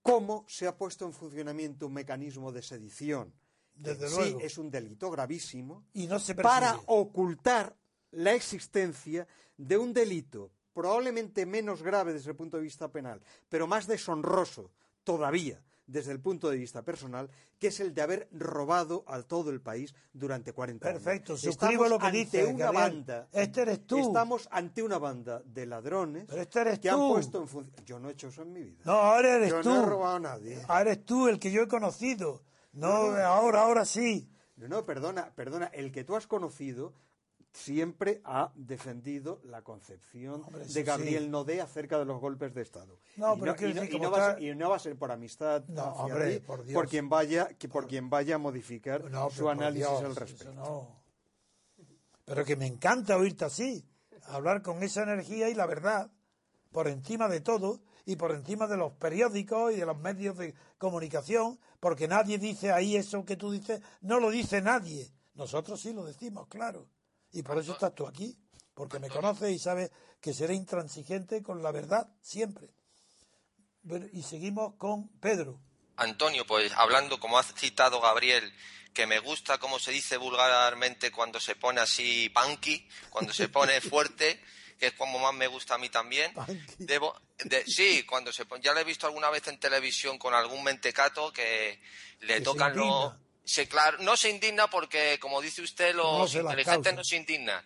cómo 0.02 0.46
se 0.48 0.68
ha 0.68 0.76
puesto 0.76 1.06
en 1.06 1.14
funcionamiento 1.14 1.88
un 1.88 1.94
mecanismo 1.94 2.52
de 2.52 2.62
sedición. 2.62 3.34
Desde 3.76 4.08
sí 4.08 4.36
es 4.40 4.60
un 4.60 4.70
delito 4.70 5.10
gravísimo 5.10 5.86
y 5.94 6.06
no 6.06 6.20
se 6.20 6.36
para 6.36 6.80
ocultar 6.86 7.76
la 8.14 8.34
existencia 8.34 9.28
de 9.58 9.78
un 9.78 9.94
delito 9.94 10.52
probablemente 10.74 11.46
menos 11.46 11.84
grave 11.84 12.14
desde 12.14 12.32
el 12.32 12.36
punto 12.36 12.58
de 12.58 12.64
vista 12.64 12.92
penal, 12.92 13.22
pero 13.50 13.68
más 13.68 13.88
deshonroso 13.88 14.72
todavía 15.04 15.62
desde 15.86 16.12
el 16.14 16.22
punto 16.22 16.50
de 16.50 16.58
vista 16.58 16.82
personal, 16.82 17.30
que 17.60 17.68
es 17.68 17.80
el 17.80 17.94
de 17.94 18.02
haber 18.02 18.30
robado 18.32 19.04
a 19.06 19.22
todo 19.22 19.50
el 19.50 19.62
país 19.62 19.94
durante 20.14 20.54
40 20.54 20.88
años. 20.88 21.04
Perfecto, 21.04 21.38
suscribo 21.38 21.88
lo 21.88 22.00
que 22.00 22.12
dice 22.12 22.46
una 22.46 22.72
banda. 22.72 23.28
Este 23.32 23.62
eres 23.62 23.86
tú. 23.86 23.98
Estamos 24.00 24.48
ante 24.52 24.82
una 24.82 24.98
banda 24.98 25.42
de 25.46 25.66
ladrones 25.66 26.30
este 26.30 26.80
que 26.80 26.90
han 26.90 27.00
puesto 27.00 27.42
en 27.42 27.48
función. 27.48 27.86
Yo 27.86 28.00
no 28.00 28.10
he 28.10 28.14
hecho 28.14 28.30
eso 28.30 28.44
en 28.44 28.54
mi 28.54 28.64
vida. 28.64 28.82
No, 28.86 28.94
ahora 28.94 29.36
eres 29.36 29.50
tú. 29.50 29.62
Yo 29.62 29.76
no 29.76 29.84
he 29.84 29.86
robado 29.86 30.16
a 30.16 30.20
nadie. 30.20 30.62
Ahora 30.68 30.92
eres 30.92 31.06
tú 31.06 31.28
el 31.28 31.38
que 31.38 31.52
yo 31.52 31.64
he 31.64 31.68
conocido. 31.68 32.44
No, 32.72 32.88
ahora, 32.88 33.62
ahora 33.62 33.86
sí. 33.86 34.30
No, 34.56 34.68
no, 34.68 34.86
perdona, 34.86 35.34
perdona. 35.36 35.66
El 35.68 35.92
que 35.92 36.04
tú 36.04 36.16
has 36.16 36.28
conocido 36.28 36.94
siempre 37.54 38.22
ha 38.26 38.52
defendido 38.56 39.40
la 39.46 39.62
concepción 39.62 40.44
de 40.74 40.84
Gabriel 40.84 41.30
Nodé 41.30 41.62
acerca 41.62 42.00
de 42.00 42.06
los 42.06 42.20
golpes 42.20 42.54
de 42.54 42.64
Estado. 42.64 43.00
No, 43.16 43.36
y, 43.36 43.40
no, 44.56 44.70
va 44.70 44.76
a 44.76 44.80
ser, 44.80 44.98
por 44.98 45.12
amistad 45.12 45.64
por, 46.74 46.90
quien 46.90 47.10
vaya 47.10 47.50
por 47.72 47.88
quien 47.88 48.10
vaya 48.10 48.36
a 48.36 48.40
modificar 48.40 49.04
su 49.32 49.48
análisis 49.48 49.88
al 49.88 50.16
respecto. 50.16 50.88
Pero 52.26 52.44
que 52.44 52.56
me 52.56 52.66
encanta 52.66 53.18
oírte 53.18 53.46
así, 53.46 53.86
hablar 54.24 54.62
con 54.62 54.82
esa 54.82 55.04
energía 55.04 55.50
y 55.50 55.54
la 55.54 55.68
verdad, 55.68 56.10
por 56.72 56.88
encima 56.88 57.28
de 57.28 57.42
todo 57.42 57.82
y 58.06 58.16
por 58.16 58.32
encima 58.32 58.68
de 58.68 58.78
los 58.78 58.94
periódicos 58.94 59.74
y 59.74 59.78
de 59.78 59.86
los 59.86 60.00
medios 60.00 60.38
de 60.38 60.56
comunicación, 60.78 61.60
porque 61.80 62.08
nadie 62.08 62.40
dice 62.40 62.72
ahí 62.72 62.96
eso 62.96 63.26
que 63.26 63.38
tú 63.38 63.52
dices, 63.52 63.82
no 64.02 64.20
lo 64.20 64.32
dice 64.32 64.62
nadie. 64.62 65.12
Nosotros 65.36 65.82
sí 65.82 65.94
lo 65.94 66.04
decimos, 66.04 66.48
claro. 66.48 66.88
Y 67.34 67.42
por 67.42 67.58
eso 67.58 67.74
estás 67.74 67.94
tú 67.94 68.08
aquí, 68.08 68.38
porque 68.74 69.00
me 69.00 69.10
conoces 69.10 69.52
y 69.52 69.60
sabes 69.60 69.92
que 70.22 70.34
seré 70.34 70.54
intransigente 70.54 71.44
con 71.44 71.62
la 71.62 71.72
verdad 71.72 72.08
siempre. 72.22 72.70
y 74.14 74.24
seguimos 74.24 74.76
con 74.76 75.10
Pedro. 75.20 75.60
Antonio, 75.98 76.46
pues 76.46 76.72
hablando, 76.74 77.20
como 77.20 77.38
ha 77.38 77.44
citado 77.44 78.00
Gabriel, 78.00 78.54
que 78.94 79.08
me 79.08 79.20
gusta 79.20 79.58
cómo 79.58 79.80
se 79.80 79.92
dice 79.92 80.18
vulgarmente 80.18 81.12
cuando 81.12 81.40
se 81.40 81.56
pone 81.56 81.82
así 81.82 82.30
punky, 82.30 82.88
cuando 83.10 83.34
se 83.34 83.50
pone 83.50 83.82
fuerte, 83.82 84.42
que 84.80 84.88
es 84.88 84.94
como 84.94 85.20
más 85.20 85.34
me 85.34 85.48
gusta 85.48 85.76
a 85.76 85.78
mí 85.78 85.90
también. 85.90 86.34
Debo, 86.78 87.20
sí, 87.66 88.04
cuando 88.04 88.32
se 88.32 88.46
pone, 88.46 88.64
ya 88.64 88.74
lo 88.74 88.80
he 88.80 88.84
visto 88.84 89.08
alguna 89.08 89.30
vez 89.30 89.48
en 89.48 89.60
televisión 89.60 90.18
con 90.18 90.34
algún 90.34 90.64
mentecato 90.64 91.34
que 91.34 91.82
le 92.22 92.42
tocan 92.42 92.76
los... 92.76 93.14
Se, 93.46 93.68
claro, 93.68 93.98
no 94.00 94.16
se 94.16 94.30
indigna 94.30 94.70
porque, 94.70 95.20
como 95.20 95.42
dice 95.42 95.62
usted, 95.62 95.94
los 95.94 96.34
inteligentes 96.34 96.96
no 96.96 97.04
se 97.04 97.18
indignan, 97.18 97.66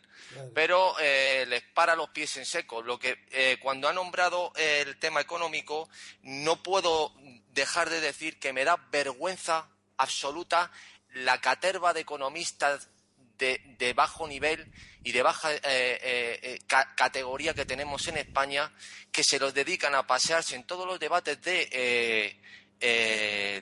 pero 0.56 0.96
eh, 1.00 1.46
les 1.48 1.62
para 1.62 1.96
los 1.96 2.10
pies 2.10 2.36
en 2.38 2.48
seco. 2.48 2.82
Lo 2.82 2.98
que 2.98 3.26
eh, 3.30 3.58
cuando 3.62 3.88
ha 3.88 3.94
nombrado 3.94 4.52
el 4.56 4.98
tema 4.98 5.22
económico, 5.22 5.88
no 6.24 6.64
puedo 6.64 7.14
dejar 7.52 7.92
de 7.92 8.02
decir 8.02 8.40
que 8.40 8.54
me 8.54 8.64
da 8.64 8.78
vergüenza 8.92 9.70
absoluta 9.98 10.72
la 11.14 11.42
caterva 11.42 11.94
de 11.94 12.02
economistas 12.02 12.90
de, 13.38 13.94
bajo 13.96 14.28
nivel 14.28 14.72
y 15.04 15.12
de 15.12 15.22
baja 15.22 15.50
eh, 15.54 16.60
categoría 16.96 17.54
que 17.54 17.66
tenemos 17.66 18.08
en 18.08 18.18
España 18.18 18.74
que 19.12 19.24
se 19.24 19.38
los 19.38 19.54
dedican 19.54 19.94
a 19.94 20.08
pasearse 20.08 20.56
en 20.56 20.66
todos 20.66 20.88
los 20.88 21.00
debates 21.00 21.40
de 21.44 22.36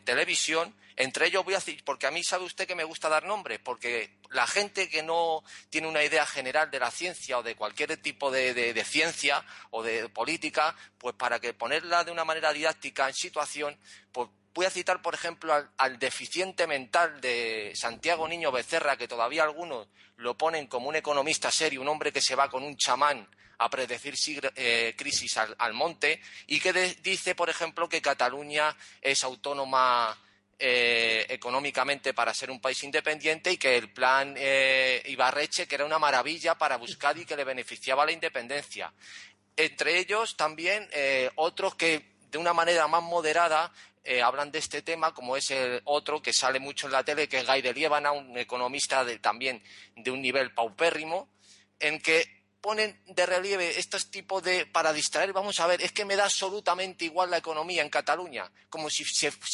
televisión. 0.05 0.73
Entre 0.97 1.27
ellos 1.27 1.43
voy 1.43 1.55
a 1.55 1.57
decir, 1.57 1.83
porque 1.83 2.07
a 2.07 2.11
mí 2.11 2.23
sabe 2.23 2.45
usted 2.45 2.67
que 2.67 2.75
me 2.75 2.85
gusta 2.85 3.09
dar 3.09 3.25
nombres, 3.25 3.59
porque 3.59 4.17
la 4.29 4.47
gente 4.47 4.89
que 4.89 5.03
no 5.03 5.43
tiene 5.69 5.87
una 5.87 6.03
idea 6.03 6.25
general 6.25 6.71
de 6.71 6.79
la 6.79 6.89
ciencia 6.89 7.37
o 7.37 7.43
de 7.43 7.55
cualquier 7.55 7.97
tipo 7.97 8.31
de, 8.31 8.83
ciencia 8.85 9.43
o 9.71 9.83
de 9.83 10.07
política, 10.07 10.75
pues 10.97 11.13
para 11.15 11.39
que 11.39 11.53
ponerla 11.53 12.05
de 12.05 12.11
una 12.11 12.23
manera 12.23 12.53
didáctica 12.53 13.07
en 13.07 13.13
situación, 13.13 13.77
pues 14.11 14.29
Voy 14.55 14.65
a 14.65 14.69
citar, 14.69 15.01
por 15.01 15.13
ejemplo, 15.13 15.53
al, 15.75 15.99
deficiente 15.99 16.65
mental 16.65 17.19
de 17.19 17.73
Santiago 17.75 18.25
Niño 18.25 18.53
Becerra, 18.53 18.95
que 18.95 19.05
todavía 19.05 19.43
algunos 19.43 19.89
lo 20.15 20.37
ponen 20.37 20.67
como 20.67 20.87
un 20.87 20.95
economista 20.95 21.51
serio, 21.51 21.81
un 21.81 21.89
hombre 21.89 22.13
que 22.13 22.21
se 22.21 22.35
va 22.35 22.49
con 22.49 22.63
un 22.63 22.77
chamán 22.77 23.27
a 23.57 23.69
predecir 23.69 24.15
eh, 24.55 24.93
crisis 24.97 25.35
al, 25.35 25.73
monte, 25.73 26.21
y 26.47 26.61
que 26.61 26.71
dice, 27.03 27.35
por 27.35 27.49
ejemplo, 27.49 27.89
que 27.89 28.01
Cataluña 28.01 28.73
es 29.01 29.25
autónoma 29.25 30.17
eh, 30.57 31.25
económicamente 31.29 32.13
para 32.13 32.33
ser 32.33 32.49
un 32.51 32.61
país 32.61 32.83
independiente 32.83 33.51
y 33.51 33.57
que 33.57 33.75
el 33.77 33.91
plan 33.91 34.35
eh, 34.37 35.01
Ibarreche, 35.05 35.67
que 35.67 35.75
era 35.75 35.85
una 35.85 35.99
maravilla 35.99 36.55
para 36.55 36.77
buscar 36.77 37.17
y 37.17 37.25
que 37.25 37.35
le 37.35 37.43
beneficiaba 37.43 38.05
la 38.05 38.11
independencia. 38.11 38.93
Entre 39.57 39.99
ellos 39.99 40.35
también 40.35 40.89
otros 41.35 41.75
que 41.75 42.15
de 42.29 42.37
una 42.37 42.53
manera 42.53 42.87
más 42.87 43.01
moderada 43.01 43.71
eh, 44.07 44.21
hablan 44.21 44.51
de 44.51 44.59
este 44.59 44.83
tema, 44.83 45.15
como 45.15 45.35
es 45.35 45.49
el 45.49 45.81
otro 45.85 46.21
que 46.21 46.31
sale 46.31 46.59
mucho 46.59 46.85
en 46.85 46.93
la 46.93 47.03
tele, 47.03 47.27
que 47.27 47.39
es 47.39 47.47
Guy 47.47 47.63
de 47.63 47.73
Liébana, 47.73 48.11
un 48.11 48.37
economista 48.37 49.03
también 49.19 49.63
de 49.95 50.11
un 50.11 50.21
nivel 50.21 50.53
paupérrimo, 50.53 51.27
en 51.79 51.99
que 51.99 52.44
ponen 52.65 52.99
de 53.05 53.27
relieve 53.27 53.77
estos 53.77 54.09
tipos 54.09 54.41
de 54.41 54.65
para 54.65 54.91
distraer. 54.91 55.31
Vamos 55.33 55.59
a 55.59 55.67
ver 55.67 55.83
es 55.83 55.91
que 55.91 56.03
me 56.03 56.15
da 56.15 56.23
absolutamente 56.23 57.05
igual 57.05 57.29
la 57.29 57.37
economía 57.37 57.83
en 57.83 57.91
Cataluña 57.91 58.51
como 58.71 58.89
si, 58.89 59.03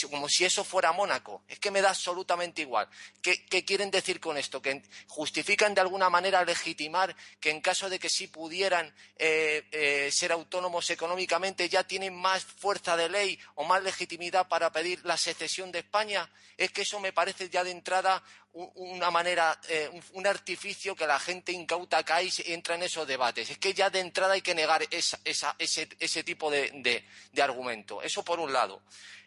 como 0.10 0.30
si 0.30 0.46
eso 0.46 0.64
fuera 0.64 0.94
Mónaco. 0.94 1.44
Es 1.50 1.60
que 1.60 1.72
me 1.72 1.82
da 1.82 1.90
absolutamente 1.90 2.62
igual. 2.62 2.88
¿Qué, 3.22 3.66
quieren 3.66 3.92
decir 3.92 4.22
con 4.22 4.38
esto 4.38 4.62
que 4.62 4.82
justifican 5.08 5.74
de 5.74 5.82
alguna 5.82 6.10
manera 6.10 6.46
legitimar 6.46 7.14
que 7.42 7.50
en 7.50 7.60
caso 7.60 7.90
de 7.90 8.00
que 8.00 8.08
sí 8.08 8.28
pudieran 8.28 8.88
eh, 9.18 9.68
eh, 9.74 10.10
ser 10.10 10.32
autónomos 10.32 10.90
económicamente 10.90 11.68
ya 11.68 11.84
tienen 11.84 12.16
más 12.16 12.46
fuerza 12.46 12.96
de 12.96 13.10
ley 13.10 13.38
o 13.56 13.66
más 13.66 13.84
legitimidad 13.84 14.48
para 14.48 14.72
pedir 14.72 15.02
la 15.04 15.18
secesión 15.18 15.70
de 15.74 15.80
España 15.80 16.30
es 16.58 16.72
que 16.72 16.84
eso 16.84 17.00
me 17.00 17.12
parece 17.12 17.50
ya 17.50 17.64
de 17.64 17.72
entrada 17.72 18.24
una 18.54 19.10
manera, 19.12 19.60
eh, 19.70 19.90
un, 20.14 20.28
artificio 20.28 20.96
que 20.96 21.08
la 21.08 21.20
gente 21.20 21.52
incauta 21.52 22.04
cae 22.04 22.26
y 22.26 22.52
entra 22.52 22.76
en 22.76 22.84
esos 22.84 23.08
debates. 23.08 23.50
Es 23.50 23.58
que 23.58 23.74
ya 23.74 23.90
de 23.90 24.00
entrada 24.00 24.34
hay 24.34 24.42
que 24.42 24.54
negar 24.56 24.84
ese, 24.92 26.24
tipo 26.24 26.52
de, 26.52 27.06
argumento. 27.42 28.02
Eso 28.02 28.24
por 28.24 28.40
un 28.40 28.52
lado. 28.52 28.82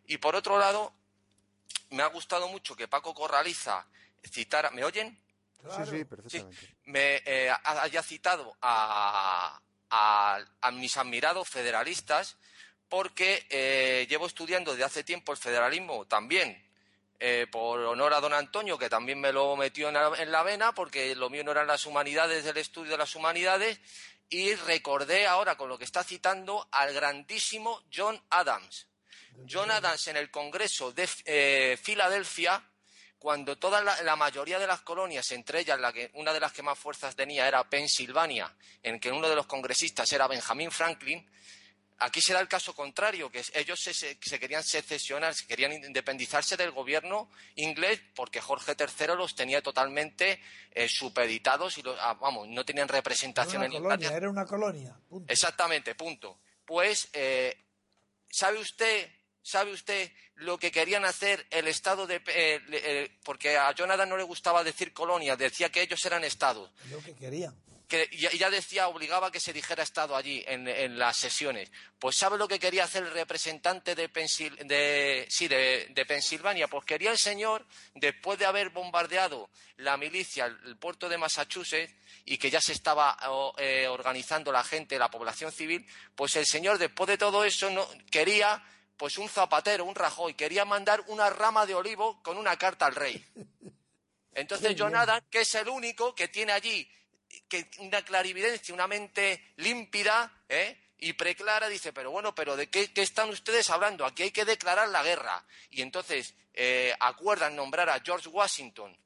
Y 0.06 0.18
por 0.18 0.36
otro 0.36 0.59
lado, 0.59 0.92
me 1.90 2.02
ha 2.02 2.06
gustado 2.09 2.48
mucho 2.48 2.76
que 2.76 2.88
Paco 2.88 3.14
Corraliza 3.14 3.86
citara. 4.30 4.70
¿Me 4.70 4.84
oyen? 4.84 5.18
Sí, 5.62 5.90
sí, 5.90 6.05
perfectamente. 6.05 6.76
me 6.84 7.22
eh, 7.24 7.51
haya 7.64 8.02
citado 8.02 8.55
a, 8.60 9.60
mis 10.72 10.96
admirados 10.96 11.48
federalistas 11.48 12.36
porque 12.88 13.46
eh, 13.48 14.06
llevo 14.09 14.26
estudiando 14.26 14.72
desde 14.72 14.84
hace 14.84 15.05
tiempo 15.05 15.32
el 15.32 15.38
federalismo 15.38 16.05
también 16.05 16.64
eh, 17.20 17.47
por 17.51 17.81
honor 17.81 18.15
a 18.15 18.20
don 18.20 18.35
Antonio, 18.35 18.78
que 18.78 18.89
también 18.89 19.20
me 19.20 19.32
lo 19.32 19.57
metió 19.57 19.89
en 19.89 20.31
la, 20.31 20.43
vena, 20.43 20.74
porque 20.74 21.15
lo 21.15 21.31
mío 21.31 21.45
no 21.45 21.53
eran 21.53 21.66
las 21.66 21.86
humanidades 21.86 22.45
del 22.45 22.57
estudio 22.57 22.93
de 22.93 22.99
las 22.99 23.15
humanidades, 23.15 23.81
y 24.28 24.55
recordé 24.55 25.27
ahora 25.27 25.57
con 25.57 25.69
lo 25.69 25.78
que 25.78 25.85
está 25.85 26.03
citando 26.03 26.66
al 26.70 26.93
grandísimo 26.93 27.82
John 27.95 28.20
Adams. 28.31 28.89
John 29.49 29.70
Adams 29.70 30.07
en 30.09 30.16
el 30.16 30.31
Congreso 30.31 30.93
de 30.93 31.09
eh, 31.24 31.78
Filadelfia, 31.81 32.62
cuando 33.19 33.57
toda 33.57 33.81
la, 33.81 34.16
mayoría 34.16 34.59
de 34.59 34.66
las 34.66 34.82
colonias, 34.82 35.32
entre 35.32 35.61
ellas 35.61 35.81
la 35.81 35.95
que, 35.95 36.11
una 36.12 36.32
de 36.32 36.41
las 36.41 36.53
que 36.53 36.62
más 36.62 36.78
fuerzas 36.78 37.16
tenía 37.16 37.49
era 37.49 37.65
Pensilvania, 37.65 38.55
en 38.82 39.01
que 39.01 39.11
uno 39.11 39.31
de 39.31 39.35
los 39.35 39.47
congresistas 39.47 40.12
era 40.12 40.27
Benjamin 40.28 40.70
Franklin, 40.70 41.27
Aquí 41.98 42.20
se 42.20 42.32
da 42.32 42.40
el 42.40 42.48
caso 42.48 42.74
contrario, 42.74 43.30
que 43.30 43.42
ellos 43.54 43.80
se, 43.80 44.18
querían 44.38 44.64
secesionar, 44.64 45.34
se 45.34 45.46
querían 45.46 45.72
independizarse 45.72 46.56
del 46.56 46.72
gobierno 46.72 47.30
inglés 47.54 48.00
porque 48.16 48.40
Jorge 48.40 48.74
III 48.78 49.14
los 49.16 49.34
tenía 49.34 49.62
totalmente 49.62 50.40
eh, 50.72 50.88
supeditados 50.88 51.78
y 51.78 51.84
ah, 52.00 52.14
vamos, 52.20 52.48
no 52.48 52.64
tenían 52.64 52.88
representación 52.88 53.62
era 53.62 53.70
una 53.70 53.80
colonia, 53.80 54.16
Era 54.16 54.30
una 54.30 54.44
colonia. 54.44 54.98
Exactamente, 55.28 55.94
punto. 55.94 56.40
Pues, 56.64 57.08
eh, 57.12 57.56
¿sabe 58.28 58.58
usted 58.58 59.08
¿Sabe 59.46 59.72
usted 59.72 60.10
lo 60.36 60.56
que 60.56 60.72
querían 60.72 61.04
hacer 61.04 61.46
el 61.50 61.68
Estado 61.68 62.06
de... 62.06 62.22
Eh, 62.28 63.10
porque 63.26 63.58
a 63.58 63.70
Jonathan 63.72 64.08
no 64.08 64.16
le 64.16 64.22
gustaba 64.22 64.64
decir 64.64 64.94
colonia, 64.94 65.36
decía 65.36 65.70
que 65.70 65.82
ellos 65.82 66.02
eran 66.06 66.24
Estados. 66.24 66.70
Lo 66.90 66.98
que 67.02 67.14
querían 67.14 67.54
que 67.94 68.16
ya, 68.16 68.50
decía, 68.50 68.88
obligaba 68.88 69.30
que 69.30 69.38
se 69.38 69.52
dijera 69.52 69.84
Estado 69.84 70.16
allí 70.16 70.42
en, 70.48 70.98
las 70.98 71.16
sesiones. 71.16 71.70
Pues 71.98 72.16
¿sabe 72.16 72.36
lo 72.36 72.48
que 72.48 72.58
quería 72.58 72.84
hacer 72.84 73.04
el 73.04 73.12
representante 73.12 73.94
de, 73.94 74.08
de, 74.08 76.04
Pensilvania? 76.06 76.66
Pues 76.66 76.84
quería 76.84 77.12
el 77.12 77.18
señor, 77.18 77.64
después 77.94 78.38
de 78.38 78.46
haber 78.46 78.70
bombardeado 78.70 79.48
la 79.76 79.96
milicia, 79.96 80.46
el, 80.46 80.76
puerto 80.76 81.08
de 81.08 81.18
Massachusetts, 81.18 81.94
y 82.24 82.36
que 82.36 82.50
ya 82.50 82.60
se 82.60 82.72
estaba 82.72 83.16
eh, 83.58 83.86
organizando 83.86 84.50
la 84.50 84.64
gente, 84.64 84.98
la 84.98 85.10
población 85.10 85.52
civil, 85.52 85.86
pues 86.16 86.34
el 86.34 86.46
señor, 86.46 86.78
después 86.78 87.06
de 87.06 87.18
todo 87.18 87.44
eso, 87.44 87.70
no, 87.70 87.86
quería 88.10 88.60
pues 88.96 89.18
un 89.18 89.28
zapatero, 89.28 89.84
un 89.84 89.94
rajoy, 89.94 90.34
quería 90.34 90.64
mandar 90.64 91.04
una 91.06 91.30
rama 91.30 91.64
de 91.64 91.74
olivo 91.74 92.20
con 92.22 92.38
una 92.38 92.56
carta 92.56 92.86
al 92.86 92.94
rey. 92.96 93.24
Entonces 94.34 94.74
Jonathan, 94.74 95.22
que 95.30 95.42
es 95.42 95.54
el 95.54 95.68
único 95.68 96.12
que 96.12 96.26
tiene 96.26 96.52
allí 96.52 96.90
una 97.78 98.02
clarividencia, 98.02 98.74
una 98.74 98.86
mente 98.86 99.52
límpida 99.56 100.32
¿eh? 100.48 100.76
y 100.98 101.12
preclara, 101.14 101.68
dice, 101.68 101.93
pero 101.93 102.10
bueno, 102.10 102.35
pero 102.35 102.56
¿de 102.56 102.68
qué, 102.68 102.90
están 102.97 103.28
ustedes 103.31 103.70
hablando? 103.70 104.05
Aquí 104.06 104.24
hay 104.24 104.31
que 104.31 104.44
declarar 104.44 104.89
la 104.89 105.02
guerra. 105.02 105.44
Y 105.70 105.82
entonces 105.82 106.35
eh, 106.52 106.94
acuerdan 107.01 107.56
nombrar 107.56 107.89
a 107.90 108.01
George 108.01 108.28
Washington 108.28 108.97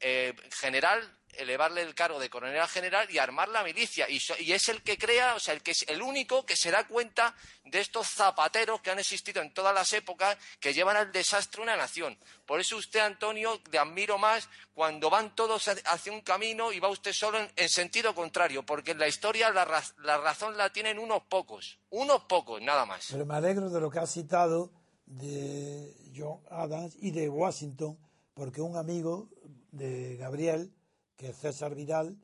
eh, 0.00 0.34
general 0.50 1.18
elevarle 1.38 1.82
el 1.82 1.94
cargo 1.94 2.18
de 2.18 2.30
coronel 2.30 2.66
general 2.68 3.10
y 3.10 3.18
armar 3.18 3.48
la 3.48 3.62
milicia. 3.62 4.08
Y, 4.08 4.16
es 4.52 4.68
el 4.68 4.82
que 4.82 4.98
crea, 4.98 5.34
o 5.34 5.40
sea, 5.40 5.54
el 5.54 5.62
que 5.62 5.72
es 5.72 5.84
el 5.88 6.02
único 6.02 6.44
que 6.44 6.56
se 6.56 6.70
da 6.70 6.86
cuenta 6.86 7.34
de 7.64 7.80
estos 7.80 8.08
zapateros 8.08 8.80
que 8.80 8.90
han 8.90 8.98
existido 8.98 9.42
en 9.42 9.52
todas 9.52 9.74
las 9.74 9.92
épocas 9.92 10.36
que 10.60 10.72
llevan 10.72 10.96
al 10.96 11.12
desastre 11.12 11.62
una 11.62 11.76
nación. 11.76 12.16
Por 12.46 12.60
eso 12.60 12.76
usted, 12.76 13.00
Antonio, 13.00 13.60
le 13.70 13.78
admiro 13.78 14.18
más 14.18 14.48
cuando 14.74 15.10
van 15.10 15.34
todos 15.34 15.68
hacia 15.68 16.12
un 16.12 16.20
camino 16.20 16.72
y 16.72 16.80
va 16.80 16.88
usted 16.88 17.12
solo 17.12 17.38
en, 17.56 17.68
sentido 17.68 18.14
contrario, 18.14 18.64
porque 18.64 18.92
en 18.92 18.98
la 18.98 19.08
historia 19.08 19.50
la, 19.50 19.64
razón 19.64 20.56
la 20.56 20.72
tienen 20.72 20.98
unos 20.98 21.22
pocos, 21.22 21.78
unos 21.90 22.24
pocos, 22.24 22.60
nada 22.60 22.84
más. 22.84 23.08
Pero 23.10 23.24
me 23.24 23.34
alegro 23.34 23.70
de 23.70 23.80
lo 23.80 23.90
que 23.90 23.98
ha 23.98 24.06
citado 24.06 24.72
de 25.06 25.94
John 26.14 26.40
Adams 26.50 26.96
y 26.98 27.10
de 27.10 27.28
Washington, 27.28 27.98
porque 28.34 28.60
un 28.60 28.76
amigo 28.76 29.28
de 29.70 30.16
Gabriel 30.16 30.72
que 31.16 31.28
es 31.28 31.36
César 31.36 31.74
Vidal, 31.74 32.18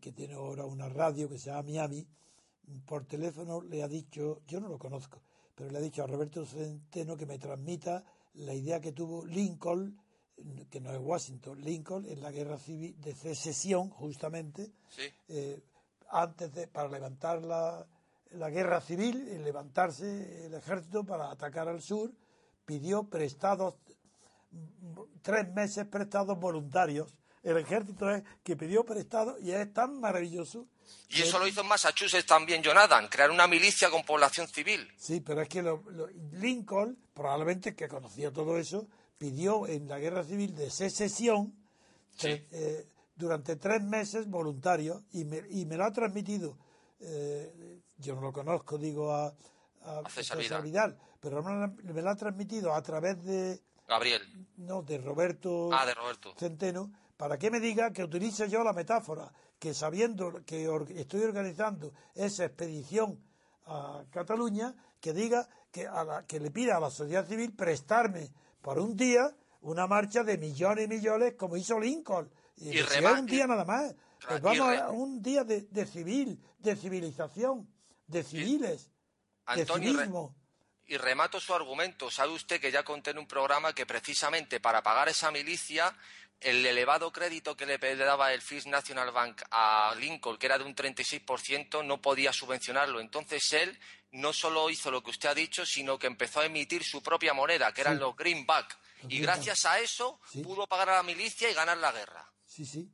que 0.00 0.12
tiene 0.12 0.34
ahora 0.34 0.64
una 0.64 0.88
radio 0.88 1.28
que 1.28 1.38
se 1.38 1.46
llama 1.46 1.62
Miami, 1.62 2.06
por 2.86 3.06
teléfono 3.06 3.62
le 3.62 3.82
ha 3.82 3.88
dicho, 3.88 4.42
yo 4.46 4.60
no 4.60 4.68
lo 4.68 4.78
conozco, 4.78 5.22
pero 5.54 5.70
le 5.70 5.78
ha 5.78 5.80
dicho 5.80 6.02
a 6.02 6.06
Roberto 6.06 6.44
Centeno 6.44 7.16
que 7.16 7.26
me 7.26 7.38
transmita 7.38 8.04
la 8.34 8.54
idea 8.54 8.80
que 8.80 8.92
tuvo 8.92 9.24
Lincoln, 9.24 9.98
que 10.70 10.80
no 10.80 10.92
es 10.92 11.00
Washington, 11.00 11.60
Lincoln 11.60 12.06
en 12.06 12.20
la 12.20 12.30
guerra 12.30 12.58
civil 12.58 13.00
de 13.00 13.14
secesión, 13.14 13.90
justamente, 13.90 14.70
eh, 15.28 15.60
antes 16.10 16.52
de, 16.52 16.68
para 16.68 16.88
levantar 16.88 17.42
la, 17.42 17.86
la 18.32 18.50
guerra 18.50 18.80
civil, 18.80 19.42
levantarse 19.42 20.46
el 20.46 20.54
ejército 20.54 21.04
para 21.04 21.30
atacar 21.30 21.68
al 21.68 21.82
sur, 21.82 22.12
pidió 22.64 23.04
prestados, 23.04 23.74
tres 25.22 25.52
meses 25.54 25.86
prestados 25.86 26.38
voluntarios. 26.38 27.12
El 27.42 27.56
ejército 27.56 28.10
es 28.10 28.22
que 28.42 28.56
pidió 28.56 28.84
prestados 28.84 29.40
y 29.40 29.52
es 29.52 29.72
tan 29.72 30.00
maravilloso. 30.00 30.66
Y 31.08 31.22
eso 31.22 31.38
lo 31.38 31.46
hizo 31.46 31.60
en 31.60 31.68
Massachusetts 31.68 32.26
también, 32.26 32.62
Jonathan, 32.62 33.08
crear 33.08 33.30
una 33.30 33.46
milicia 33.46 33.90
con 33.90 34.04
población 34.04 34.48
civil. 34.48 34.88
Sí, 34.96 35.20
pero 35.20 35.42
es 35.42 35.48
que 35.48 35.62
Lincoln, 36.32 36.98
probablemente 37.14 37.74
que 37.74 37.88
conocía 37.88 38.32
todo 38.32 38.58
eso, 38.58 38.88
pidió 39.18 39.66
en 39.66 39.88
la 39.88 39.98
guerra 39.98 40.24
civil 40.24 40.54
de 40.54 40.70
secesión 40.70 41.54
eh, 42.22 42.86
durante 43.16 43.56
tres 43.56 43.82
meses 43.82 44.28
voluntario 44.28 45.04
y 45.12 45.24
me, 45.24 45.42
y 45.50 45.66
me 45.66 45.76
lo 45.76 45.84
ha 45.84 45.92
transmitido, 45.92 46.56
eh, 47.00 47.80
yo 47.98 48.14
no 48.14 48.20
lo 48.20 48.32
conozco, 48.32 48.78
digo 48.78 49.12
a, 49.12 49.34
a, 49.82 50.08
César, 50.08 50.62
Vidal. 50.62 50.98
pero 51.20 51.42
me 51.42 52.02
lo 52.02 52.10
ha 52.10 52.16
transmitido 52.16 52.74
a 52.74 52.82
través 52.82 53.22
de... 53.24 53.60
Gabriel. 53.86 54.22
No, 54.56 54.82
de 54.82 54.98
Roberto, 54.98 55.70
ah, 55.72 55.86
de 55.86 55.94
Roberto. 55.94 56.34
Centeno, 56.38 56.92
para 57.18 57.36
que 57.36 57.50
me 57.50 57.58
diga 57.58 57.92
que 57.92 58.04
utilice 58.04 58.48
yo 58.48 58.62
la 58.62 58.72
metáfora, 58.72 59.30
que 59.58 59.74
sabiendo 59.74 60.44
que 60.46 60.70
estoy 60.94 61.24
organizando 61.24 61.92
esa 62.14 62.44
expedición 62.44 63.20
a 63.66 64.04
Cataluña, 64.10 64.72
que 65.00 65.12
diga 65.12 65.48
que, 65.72 65.86
a 65.86 66.04
la, 66.04 66.26
que 66.26 66.38
le 66.38 66.52
pida 66.52 66.76
a 66.76 66.80
la 66.80 66.90
sociedad 66.90 67.26
civil 67.26 67.52
prestarme 67.56 68.30
por 68.62 68.78
un 68.78 68.96
día 68.96 69.34
una 69.62 69.88
marcha 69.88 70.22
de 70.22 70.38
millones 70.38 70.84
y 70.84 70.88
millones 70.88 71.34
como 71.36 71.56
hizo 71.56 71.78
Lincoln. 71.80 72.30
Y, 72.56 72.78
un 72.80 73.26
día 73.26 73.48
nada 73.48 73.64
más. 73.64 73.96
Pues 74.26 74.40
vamos 74.40 74.78
a 74.78 74.90
un 74.90 75.20
día 75.20 75.42
de, 75.42 75.86
civil, 75.86 76.40
de 76.60 76.76
civilización, 76.76 77.68
de 78.06 78.22
civiles, 78.22 78.90
de 79.56 79.66
civismo. 79.66 80.36
y 80.86 80.96
remato 80.96 81.40
su 81.40 81.52
argumento. 81.52 82.12
Sabe 82.12 82.32
usted 82.32 82.60
que 82.60 82.70
ya 82.70 82.84
conté 82.84 83.10
en 83.10 83.18
un 83.18 83.26
programa 83.26 83.72
que 83.72 83.86
precisamente 83.86 84.60
para 84.60 84.82
pagar 84.84 85.08
esa 85.08 85.32
milicia 85.32 85.96
el 86.40 86.64
elevado 86.64 87.12
crédito 87.12 87.56
que 87.56 87.66
le 87.66 87.78
daba 87.96 88.32
el 88.32 88.40
First 88.40 88.68
National 88.68 89.10
Bank 89.10 89.42
a 89.50 89.94
Lincoln, 89.98 90.38
que 90.38 90.46
era 90.46 90.58
de 90.58 90.64
un 90.64 90.74
36%, 90.74 91.84
no 91.84 92.00
podía 92.00 92.32
subvencionarlo. 92.32 93.00
Entonces 93.00 93.52
él 93.52 93.78
no 94.12 94.32
solo 94.32 94.70
hizo 94.70 94.90
lo 94.90 95.02
que 95.02 95.10
usted 95.10 95.28
ha 95.28 95.34
dicho, 95.34 95.66
sino 95.66 95.98
que 95.98 96.06
empezó 96.06 96.40
a 96.40 96.46
emitir 96.46 96.84
su 96.84 97.02
propia 97.02 97.34
moneda, 97.34 97.72
que 97.72 97.80
eran 97.80 97.98
los 97.98 98.16
greenback. 98.16 98.78
Y 99.08 99.20
gracias 99.20 99.64
a 99.64 99.78
eso 99.80 100.20
pudo 100.42 100.66
pagar 100.66 100.90
a 100.90 100.96
la 100.96 101.02
milicia 101.02 101.50
y 101.50 101.54
ganar 101.54 101.78
la 101.78 101.92
guerra. 101.92 102.30
Sí, 102.44 102.64
sí. 102.64 102.90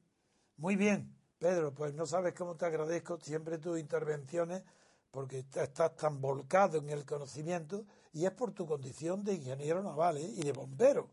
Muy 0.56 0.76
bien, 0.76 1.16
Pedro, 1.38 1.74
pues 1.74 1.94
no 1.94 2.06
sabes 2.06 2.34
cómo 2.34 2.56
te 2.56 2.66
agradezco 2.66 3.18
siempre 3.20 3.58
tus 3.58 3.78
intervenciones, 3.78 4.62
porque 5.10 5.44
estás 5.54 5.96
tan 5.96 6.20
volcado 6.20 6.78
en 6.78 6.90
el 6.90 7.04
conocimiento 7.04 7.84
y 8.12 8.26
es 8.26 8.32
por 8.32 8.52
tu 8.52 8.66
condición 8.66 9.22
de 9.24 9.34
ingeniero 9.34 9.82
naval 9.82 10.18
¿eh? 10.18 10.32
y 10.36 10.42
de 10.42 10.52
bombero. 10.52 11.10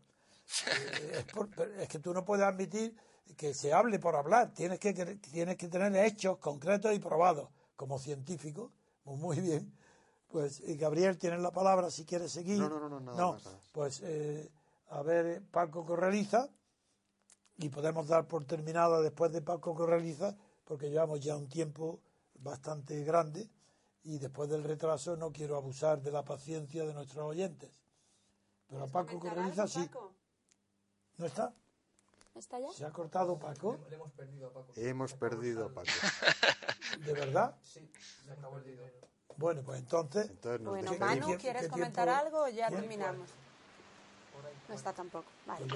Eh, 0.66 1.24
es, 1.80 1.88
que 1.88 1.98
tú 1.98 2.12
no 2.12 2.24
puedes 2.24 2.44
admitir 2.44 2.94
que 3.36 3.54
se 3.54 3.72
hable 3.72 3.98
por 3.98 4.14
hablar, 4.16 4.52
tienes 4.52 4.78
que, 4.78 4.92
tienes 4.92 5.56
que 5.56 5.68
tener 5.68 5.94
hechos 6.04 6.38
concretos 6.38 6.94
y 6.94 6.98
probados 6.98 7.48
como 7.76 7.98
científico. 7.98 8.72
Pues 9.02 9.18
muy 9.18 9.40
bien. 9.40 9.72
Pues 10.28 10.60
eh, 10.60 10.76
Gabriel, 10.76 11.18
tienes 11.18 11.40
la 11.40 11.50
palabra 11.50 11.90
si 11.90 12.04
quieres 12.04 12.32
seguir. 12.32 12.58
No, 12.58 12.68
no, 12.68 12.88
no, 12.88 13.00
no, 13.00 13.38
Pues 13.72 14.00
eh, 14.02 14.50
a 14.90 15.02
ver, 15.02 15.42
Paco 15.50 15.84
Correliza, 15.84 16.48
y 17.56 17.68
podemos 17.68 18.08
dar 18.08 18.26
por 18.26 18.44
terminada 18.44 19.00
después 19.00 19.32
de 19.32 19.42
Paco 19.42 19.74
Correliza, 19.74 20.36
porque 20.64 20.90
llevamos 20.90 21.20
ya 21.20 21.36
un 21.36 21.48
tiempo 21.48 22.00
bastante 22.34 23.02
grande 23.04 23.48
y 24.04 24.18
después 24.18 24.48
del 24.48 24.64
retraso 24.64 25.16
no 25.16 25.32
quiero 25.32 25.56
abusar 25.56 26.02
de 26.02 26.10
la 26.10 26.24
paciencia 26.24 26.84
de 26.84 26.94
nuestros 26.94 27.24
oyentes. 27.24 27.70
Pero 28.66 28.84
a 28.84 28.86
Paco 28.86 29.18
Correliza 29.18 29.66
sí. 29.68 29.88
¿No 31.22 31.28
está? 31.28 31.54
¿Está 32.34 32.58
ya? 32.58 32.72
¿Se 32.72 32.84
ha 32.84 32.90
cortado 32.90 33.38
Paco? 33.38 33.78
hemos 33.92 34.10
perdido 34.10 34.48
a 34.48 34.52
Paco. 34.52 34.72
Hemos 34.74 35.14
perdido 35.14 35.66
a 35.66 35.72
Paco. 35.72 35.88
¿De 37.06 37.12
verdad? 37.12 37.54
Sí, 37.62 37.88
se 38.24 38.32
acabó 38.32 38.58
el 38.58 38.64
dinero. 38.64 38.92
Bueno, 39.36 39.62
pues 39.64 39.78
entonces... 39.78 40.32
bueno, 40.62 40.92
Manu, 40.98 41.38
¿quieres 41.38 41.68
comentar 41.68 42.08
algo 42.08 42.42
o 42.42 42.48
ya 42.48 42.70
terminamos? 42.70 43.30
No 44.72 44.76
está 44.76 44.94
tampoco. 44.94 45.26
Vale. 45.44 45.66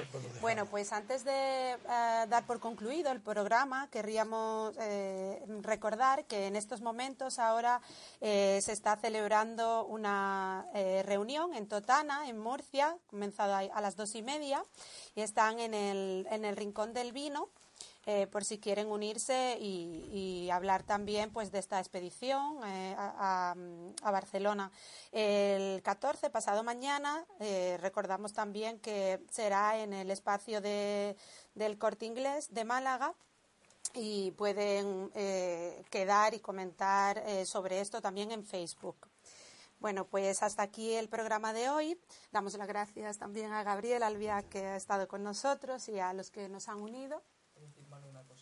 Bueno, 0.41 0.65
pues 0.65 0.91
antes 0.91 1.23
de 1.23 1.73
eh, 1.73 1.77
dar 1.87 2.47
por 2.47 2.61
concluido 2.61 3.13
el 3.13 3.21
programa, 3.21 3.91
querríamos 3.91 4.75
eh, 4.81 5.45
recordar 5.61 6.25
que 6.25 6.47
en 6.47 6.57
estos 6.57 6.81
momentos 6.81 7.39
ahora 7.39 7.83
eh, 8.23 8.59
se 8.63 8.73
está 8.73 8.97
celebrando 8.97 9.85
una 9.85 10.65
reunión 11.05 11.53
en 11.53 11.69
Totana, 11.69 12.31
en 12.31 12.39
Murcia, 12.39 12.97
comenzada 13.09 13.59
a 13.59 13.81
las 13.83 13.97
dos 13.97 14.15
y 14.15 14.23
media, 14.23 14.65
y 15.15 15.21
están 15.21 15.59
en 15.59 15.75
el, 15.75 16.27
en 16.31 16.47
el 16.47 16.57
Rincón 16.57 16.95
del 16.95 17.13
Vino. 17.13 17.51
Eh, 18.09 18.29
por 18.29 18.45
si 18.45 18.61
quieren 18.61 18.89
unirse 18.89 19.59
y, 19.61 20.49
hablar 20.53 20.85
también 20.85 21.33
pues 21.33 21.51
de 21.51 21.59
esta 21.59 21.81
expedición 21.81 22.61
eh, 22.65 22.95
a, 22.97 23.53
Barcelona. 24.01 24.71
El 25.11 25.83
14, 25.83 26.31
pasado 26.31 26.63
mañana, 26.63 27.27
eh, 27.41 27.77
recordamos 27.81 28.33
también 28.33 28.79
que 28.79 29.21
será 29.29 29.79
en 29.81 29.93
el 29.93 30.13
espacio 30.13 30.61
de, 30.61 31.17
del 31.57 31.79
Corte 31.79 32.07
Inglés 32.07 32.55
de 32.55 32.65
Málaga 32.65 33.13
y 33.93 34.31
pueden 34.33 35.11
quedar 35.91 36.35
y 36.35 36.39
comentar 36.39 37.23
sobre 37.45 37.81
esto 37.81 38.01
también 38.01 38.31
en 38.31 38.45
Facebook. 38.45 39.09
Bueno, 39.81 40.07
pues 40.07 40.43
hasta 40.43 40.63
aquí 40.63 40.95
el 40.95 41.09
programa 41.09 41.53
de 41.53 41.71
hoy. 41.71 41.99
Damos 42.31 42.57
las 42.57 42.69
gracias 42.69 43.19
también 43.19 43.53
a 43.53 43.65
Gabriel 43.65 44.05
Albia 44.05 44.43
que 44.43 44.65
ha 44.65 44.77
estado 44.77 45.09
con 45.09 45.25
nosotros 45.25 45.89
y 45.89 45.99
a 45.99 46.13
los 46.13 46.31
que 46.31 46.49
nos 46.49 46.69
han 46.69 46.81
unido. 46.81 47.23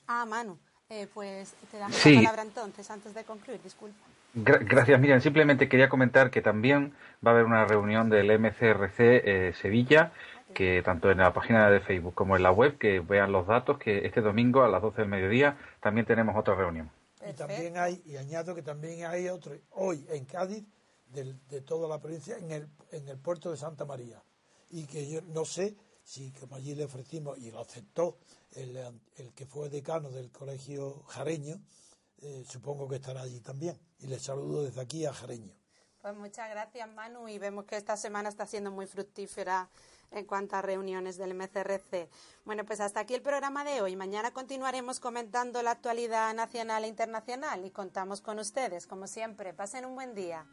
Ah, 0.06 0.26
Manu, 0.26 0.58
eh, 0.90 1.08
pues 1.12 1.54
te 1.70 1.78
damos 1.78 2.04
la 2.04 2.14
palabra 2.14 2.42
entonces, 2.42 2.90
antes 2.90 3.14
de 3.14 3.24
concluir, 3.24 3.60
disculpa. 3.62 3.96
gracias, 4.34 5.00
Miriam. 5.00 5.20
Simplemente 5.20 5.68
quería 5.68 5.88
comentar 5.88 6.30
que 6.30 6.42
también 6.42 6.92
va 7.24 7.30
a 7.30 7.34
haber 7.34 7.46
una 7.46 7.64
reunión 7.64 8.10
del 8.10 8.38
MCRC 8.38 8.98
eh, 8.98 9.54
Sevilla, 9.60 10.12
que 10.52 10.82
tanto 10.82 11.10
en 11.10 11.18
la 11.18 11.32
página 11.32 11.70
de 11.70 11.80
Facebook 11.80 12.14
como 12.14 12.36
en 12.36 12.42
la 12.42 12.52
web, 12.52 12.78
que 12.78 13.00
vean 13.00 13.32
los 13.32 13.46
datos, 13.46 13.78
que 13.78 14.06
este 14.06 14.20
domingo 14.20 14.62
a 14.62 14.68
las 14.68 14.82
12 14.82 15.02
del 15.02 15.10
mediodía 15.10 15.56
también 15.80 16.06
tenemos 16.06 16.36
otra 16.36 16.54
reunión. 16.54 16.90
Y 17.26 17.32
también 17.32 17.78
hay, 17.78 18.02
y 18.04 18.16
añado 18.16 18.54
que 18.54 18.62
también 18.62 19.06
hay 19.06 19.28
otro, 19.28 19.54
hoy 19.70 20.06
en 20.10 20.24
Cádiz, 20.26 20.64
de 21.14 21.60
toda 21.60 21.88
la 21.88 22.00
provincia, 22.00 22.36
en 22.38 22.50
el, 22.50 22.68
en 22.90 23.08
el 23.08 23.18
puerto 23.18 23.50
de 23.50 23.56
Santa 23.56 23.84
María. 23.84 24.20
Y 24.70 24.86
que 24.86 25.08
yo 25.08 25.20
no 25.32 25.44
sé 25.44 25.76
si 26.04 26.30
como 26.32 26.56
allí 26.56 26.74
le 26.74 26.84
ofrecimos 26.84 27.38
y 27.38 27.50
lo 27.50 27.60
aceptó 27.60 28.18
el, 28.52 28.78
que 29.34 29.46
fue 29.46 29.68
decano 29.70 30.10
del 30.10 30.30
colegio 30.30 31.02
jareño, 31.08 31.60
eh, 32.18 32.44
supongo 32.48 32.86
que 32.88 32.96
estará 32.96 33.22
allí 33.22 33.40
también. 33.40 33.78
Y 33.98 34.06
le 34.06 34.18
saludo 34.20 34.62
desde 34.62 34.80
aquí 34.80 35.06
a 35.06 35.12
Jareño. 35.12 35.54
Pues 36.00 36.14
muchas 36.14 36.50
gracias, 36.50 36.86
Manu, 36.90 37.28
y 37.28 37.38
vemos 37.38 37.64
que 37.64 37.76
esta 37.76 37.96
semana 37.96 38.28
está 38.28 38.46
siendo 38.46 38.70
muy 38.70 38.86
fructífera 38.86 39.70
en 40.10 40.26
cuanto 40.26 40.56
a 40.56 40.62
reuniones 40.62 41.16
del 41.16 41.34
MCRC. 41.34 42.10
Bueno, 42.44 42.64
pues 42.66 42.80
hasta 42.80 43.00
aquí 43.00 43.14
el 43.14 43.22
programa 43.22 43.64
de 43.64 43.80
hoy. 43.80 43.96
Mañana 43.96 44.30
continuaremos 44.30 45.00
comentando 45.00 45.62
la 45.62 45.70
actualidad 45.70 46.34
nacional 46.34 46.84
e 46.84 46.88
internacional 46.88 47.64
y 47.64 47.70
contamos 47.70 48.20
con 48.20 48.38
ustedes, 48.38 48.86
como 48.86 49.06
siempre. 49.06 49.54
Pasen 49.54 49.86
un 49.86 49.94
buen 49.94 50.14
día. 50.14 50.46